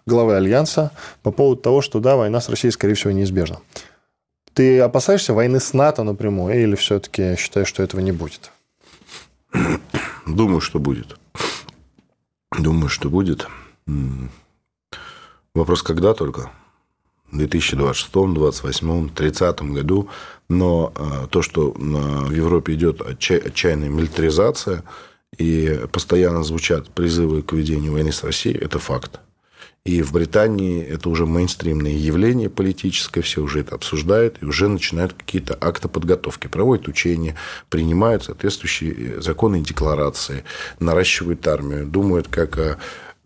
главы 0.06 0.36
Альянса, 0.36 0.92
по 1.24 1.32
поводу 1.32 1.62
того, 1.62 1.82
что 1.82 2.02
да, 2.02 2.18
война 2.18 2.42
с 2.42 2.50
Россией, 2.50 2.74
скорее 2.74 2.96
всего, 2.96 3.12
неизбежна. 3.12 3.60
Ты 4.58 4.80
опасаешься 4.80 5.36
войны 5.36 5.60
с 5.60 5.74
НАТО 5.74 6.02
напрямую 6.02 6.60
или 6.60 6.74
все-таки 6.74 7.36
считаешь, 7.38 7.68
что 7.68 7.84
этого 7.84 8.02
не 8.02 8.12
будет? 8.12 8.52
Думаю, 10.26 10.62
что 10.62 10.80
будет. 10.80 11.16
Думаю, 12.58 12.90
что 12.90 13.12
будет. 13.12 13.48
Вопрос, 15.54 15.84
когда 15.84 16.16
только? 16.16 16.50
в 17.32 17.38
2026, 17.38 18.12
2028, 18.12 18.88
2030 19.10 19.62
году. 19.62 20.10
Но 20.50 20.92
а, 20.96 21.28
то, 21.28 21.44
что 21.44 21.72
в 21.78 22.32
Европе 22.32 22.74
идет 22.74 23.02
отчаянная 23.02 23.90
милитаризация 23.90 24.84
и 25.38 25.82
постоянно 25.92 26.42
звучат 26.42 26.90
призывы 26.90 27.44
к 27.44 27.54
ведению 27.54 27.92
войны 27.92 28.12
с 28.12 28.24
Россией, 28.24 28.58
это 28.58 28.80
факт. 28.80 29.20
И 29.88 30.02
в 30.04 30.12
Британии 30.12 30.84
это 30.84 31.10
уже 31.10 31.26
мейнстримное 31.26 31.92
явление 31.92 32.50
политическое, 32.50 33.22
все 33.22 33.42
уже 33.42 33.62
это 33.62 33.76
обсуждают 33.76 34.38
и 34.42 34.46
уже 34.46 34.68
начинают 34.68 35.14
какие-то 35.14 35.58
акты 35.60 35.88
подготовки, 35.88 36.48
проводят 36.48 36.88
учения, 36.88 37.36
принимают 37.70 38.26
соответствующие 38.26 39.22
законы 39.22 39.62
и 39.62 39.64
декларации, 39.64 40.44
наращивают 40.80 41.48
армию, 41.48 41.88
думают, 41.88 42.28
как 42.28 42.78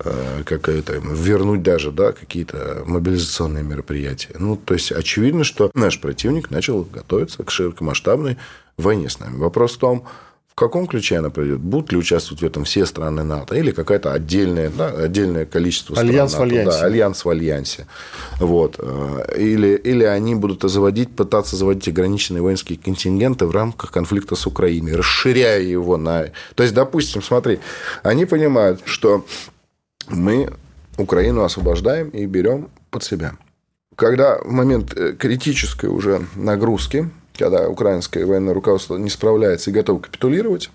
Э, 0.04 0.42
как 0.46 0.68
это, 0.68 0.94
вернуть 0.94 1.62
даже 1.62 1.92
да, 1.92 2.12
какие-то 2.12 2.84
мобилизационные 2.88 3.64
мероприятия. 3.64 4.34
Ну, 4.40 4.56
то 4.56 4.74
есть, 4.74 4.92
очевидно, 4.92 5.44
что 5.44 5.70
наш 5.76 6.00
противник 6.00 6.50
начал 6.50 6.84
готовиться 6.84 7.44
к 7.44 7.52
широкомасштабной 7.52 8.38
войне 8.78 9.10
с 9.10 9.20
нами. 9.20 9.38
Вопрос 9.38 9.76
в 9.76 9.78
том, 9.78 10.06
каком 10.62 10.86
ключе 10.86 11.18
она 11.18 11.32
пройдет? 11.32 11.60
Будут 11.60 11.92
ли 11.92 11.98
участвовать 11.98 12.44
в 12.44 12.46
этом 12.46 12.66
все 12.66 12.86
страны 12.86 13.24
НАТО 13.24 13.56
или 13.56 13.72
какая-то 13.72 14.14
отдельная, 14.14 14.70
да, 14.70 14.90
отдельное 14.90 15.46
количество 15.48 15.96
стран 15.96 16.10
альянс 16.10 16.34
НАТО? 16.34 16.44
В 16.44 16.50
альянсе. 16.50 16.80
Да, 16.80 16.86
альянс 16.86 17.26
в 17.26 17.30
альянсе. 17.30 17.88
Вот. 18.40 18.76
Э, 18.78 19.36
или, 19.38 19.76
или 19.76 20.04
они 20.04 20.36
будут 20.36 20.70
заводить, 20.70 21.16
пытаться 21.16 21.56
заводить 21.56 21.88
ограниченные 21.88 22.44
воинские 22.44 22.78
контингенты 22.78 23.48
в 23.48 23.52
рамках 23.52 23.92
конфликта 23.92 24.36
с 24.36 24.46
Украиной, 24.46 24.96
расширяя 24.96 25.62
его 25.62 25.98
на... 25.98 26.28
То 26.54 26.62
есть, 26.62 26.76
допустим, 26.76 27.24
смотри, 27.24 27.60
они 28.04 28.26
понимают, 28.26 28.82
что 28.86 29.26
мы 30.08 30.54
Украину 30.98 31.44
освобождаем 31.44 32.10
и 32.10 32.26
берем 32.28 32.70
под 32.92 33.04
себя. 33.04 33.34
Когда 33.96 34.38
в 34.38 34.52
момент 34.52 34.94
э, 34.96 35.14
критической 35.14 35.90
уже 35.90 36.22
нагрузки, 36.36 37.10
когда 37.38 37.68
украинское 37.68 38.26
военное 38.26 38.54
руководство 38.54 38.98
не 38.98 39.10
справляется 39.10 39.70
и 39.70 39.74
готово 39.74 40.00
капитулировать, 40.00 40.70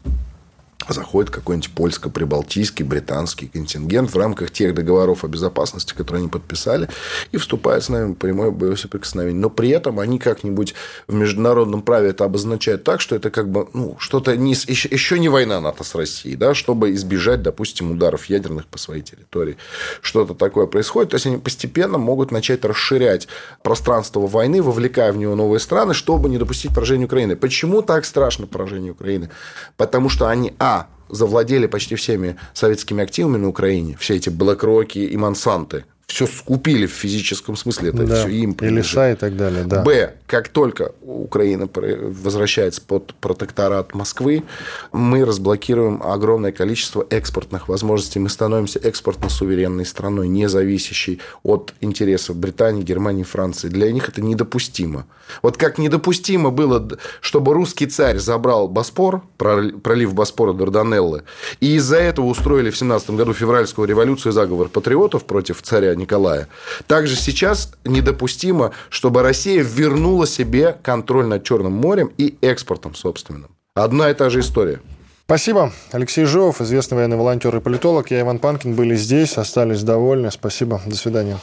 заходит 0.88 1.30
какой-нибудь 1.30 1.70
польско-прибалтийский, 1.70 2.84
британский 2.84 3.48
контингент 3.48 4.12
в 4.12 4.16
рамках 4.16 4.50
тех 4.50 4.74
договоров 4.74 5.24
о 5.24 5.28
безопасности, 5.28 5.94
которые 5.94 6.20
они 6.20 6.28
подписали, 6.28 6.88
и 7.32 7.38
вступает 7.38 7.82
с 7.82 7.88
нами 7.88 8.12
в 8.12 8.14
прямое 8.14 8.50
боевое 8.50 8.76
соприкосновение. 8.76 9.40
Но 9.40 9.50
при 9.50 9.70
этом 9.70 9.98
они 9.98 10.18
как-нибудь 10.18 10.74
в 11.08 11.14
международном 11.14 11.82
праве 11.82 12.10
это 12.10 12.24
обозначают 12.24 12.84
так, 12.84 13.00
что 13.00 13.16
это 13.16 13.30
как 13.30 13.50
бы 13.50 13.68
ну, 13.72 13.96
что-то 13.98 14.36
не, 14.36 14.52
еще, 14.52 14.88
еще 14.88 15.18
не 15.18 15.28
война 15.28 15.60
НАТО 15.60 15.82
с 15.82 15.94
Россией, 15.94 16.36
да, 16.36 16.54
чтобы 16.54 16.92
избежать, 16.92 17.42
допустим, 17.42 17.92
ударов 17.92 18.26
ядерных 18.26 18.66
по 18.66 18.78
своей 18.78 19.02
территории. 19.02 19.56
Что-то 20.02 20.34
такое 20.34 20.66
происходит. 20.66 21.10
То 21.10 21.16
есть 21.16 21.26
они 21.26 21.38
постепенно 21.38 21.98
могут 21.98 22.30
начать 22.30 22.64
расширять 22.64 23.28
пространство 23.62 24.26
войны, 24.26 24.62
вовлекая 24.62 25.12
в 25.12 25.16
него 25.16 25.34
новые 25.34 25.60
страны, 25.60 25.94
чтобы 25.94 26.28
не 26.28 26.38
допустить 26.38 26.74
поражения 26.74 27.06
Украины. 27.06 27.34
Почему 27.34 27.82
так 27.82 28.04
страшно 28.04 28.46
поражение 28.46 28.92
Украины? 28.92 29.30
Потому 29.76 30.08
что 30.08 30.28
они, 30.28 30.52
а, 30.66 30.88
завладели 31.08 31.66
почти 31.68 31.94
всеми 31.94 32.36
советскими 32.52 33.04
активами 33.04 33.36
на 33.36 33.48
Украине, 33.48 33.96
все 34.00 34.16
эти 34.16 34.30
Блэкроки 34.30 34.98
и 34.98 35.16
Монсанты, 35.16 35.84
все 36.06 36.26
скупили 36.26 36.86
в 36.86 36.92
физическом 36.92 37.56
смысле, 37.56 37.88
это 37.88 38.06
да. 38.06 38.20
все 38.20 38.28
им 38.28 38.54
принадлежит. 38.54 38.92
И 38.92 38.96
леса 38.96 39.12
и 39.12 39.16
так 39.16 39.36
далее, 39.36 39.64
да. 39.64 39.82
Б. 39.82 40.14
Как 40.26 40.48
только 40.48 40.92
Украина 41.02 41.68
возвращается 41.74 42.80
под 42.80 43.14
протекторат 43.14 43.92
Москвы, 43.94 44.44
мы 44.92 45.24
разблокируем 45.24 46.00
огромное 46.02 46.52
количество 46.52 47.04
экспортных 47.10 47.68
возможностей. 47.68 48.20
Мы 48.20 48.28
становимся 48.28 48.78
экспортно-суверенной 48.78 49.84
страной, 49.84 50.28
не 50.28 50.48
зависящей 50.48 51.20
от 51.42 51.74
интересов 51.80 52.36
Британии, 52.36 52.82
Германии, 52.82 53.24
Франции. 53.24 53.68
Для 53.68 53.90
них 53.90 54.08
это 54.08 54.22
недопустимо. 54.22 55.06
Вот 55.42 55.56
как 55.56 55.76
недопустимо 55.76 56.50
было, 56.50 56.88
чтобы 57.20 57.52
русский 57.52 57.86
царь 57.86 58.18
забрал 58.18 58.68
Боспор, 58.68 59.22
пролив 59.36 60.14
Боспора 60.14 60.52
Дарданеллы, 60.52 61.24
и 61.58 61.74
из-за 61.76 61.96
этого 61.96 62.26
устроили 62.26 62.70
в 62.70 62.76
17 62.76 63.10
году 63.10 63.32
февральскую 63.32 63.88
революцию 63.88 64.30
и 64.30 64.34
заговор 64.34 64.68
патриотов 64.68 65.24
против 65.24 65.62
царя 65.62 65.95
Николая. 65.96 66.48
Также 66.86 67.16
сейчас 67.16 67.72
недопустимо, 67.84 68.72
чтобы 68.88 69.22
Россия 69.22 69.62
вернула 69.62 70.26
себе 70.26 70.76
контроль 70.82 71.26
над 71.26 71.44
Черным 71.44 71.72
морем 71.72 72.12
и 72.16 72.36
экспортом 72.40 72.94
собственным. 72.94 73.50
Одна 73.74 74.10
и 74.10 74.14
та 74.14 74.30
же 74.30 74.40
история. 74.40 74.80
Спасибо. 75.26 75.72
Алексей 75.90 76.24
Живов, 76.24 76.60
известный 76.60 76.96
военный 76.96 77.16
волонтер 77.16 77.56
и 77.56 77.60
политолог. 77.60 78.10
Я, 78.12 78.20
Иван 78.20 78.38
Панкин, 78.38 78.74
были 78.74 78.94
здесь, 78.94 79.36
остались 79.38 79.82
довольны. 79.82 80.30
Спасибо. 80.30 80.80
До 80.86 80.94
свидания. 80.94 81.38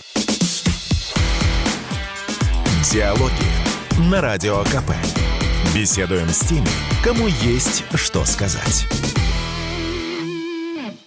Диалоги 2.92 4.10
на 4.10 4.22
Радио 4.22 4.64
КП. 4.64 4.94
Беседуем 5.76 6.30
с 6.30 6.40
теми, 6.40 6.68
кому 7.04 7.28
есть 7.28 7.84
что 7.96 8.24
сказать. 8.26 8.86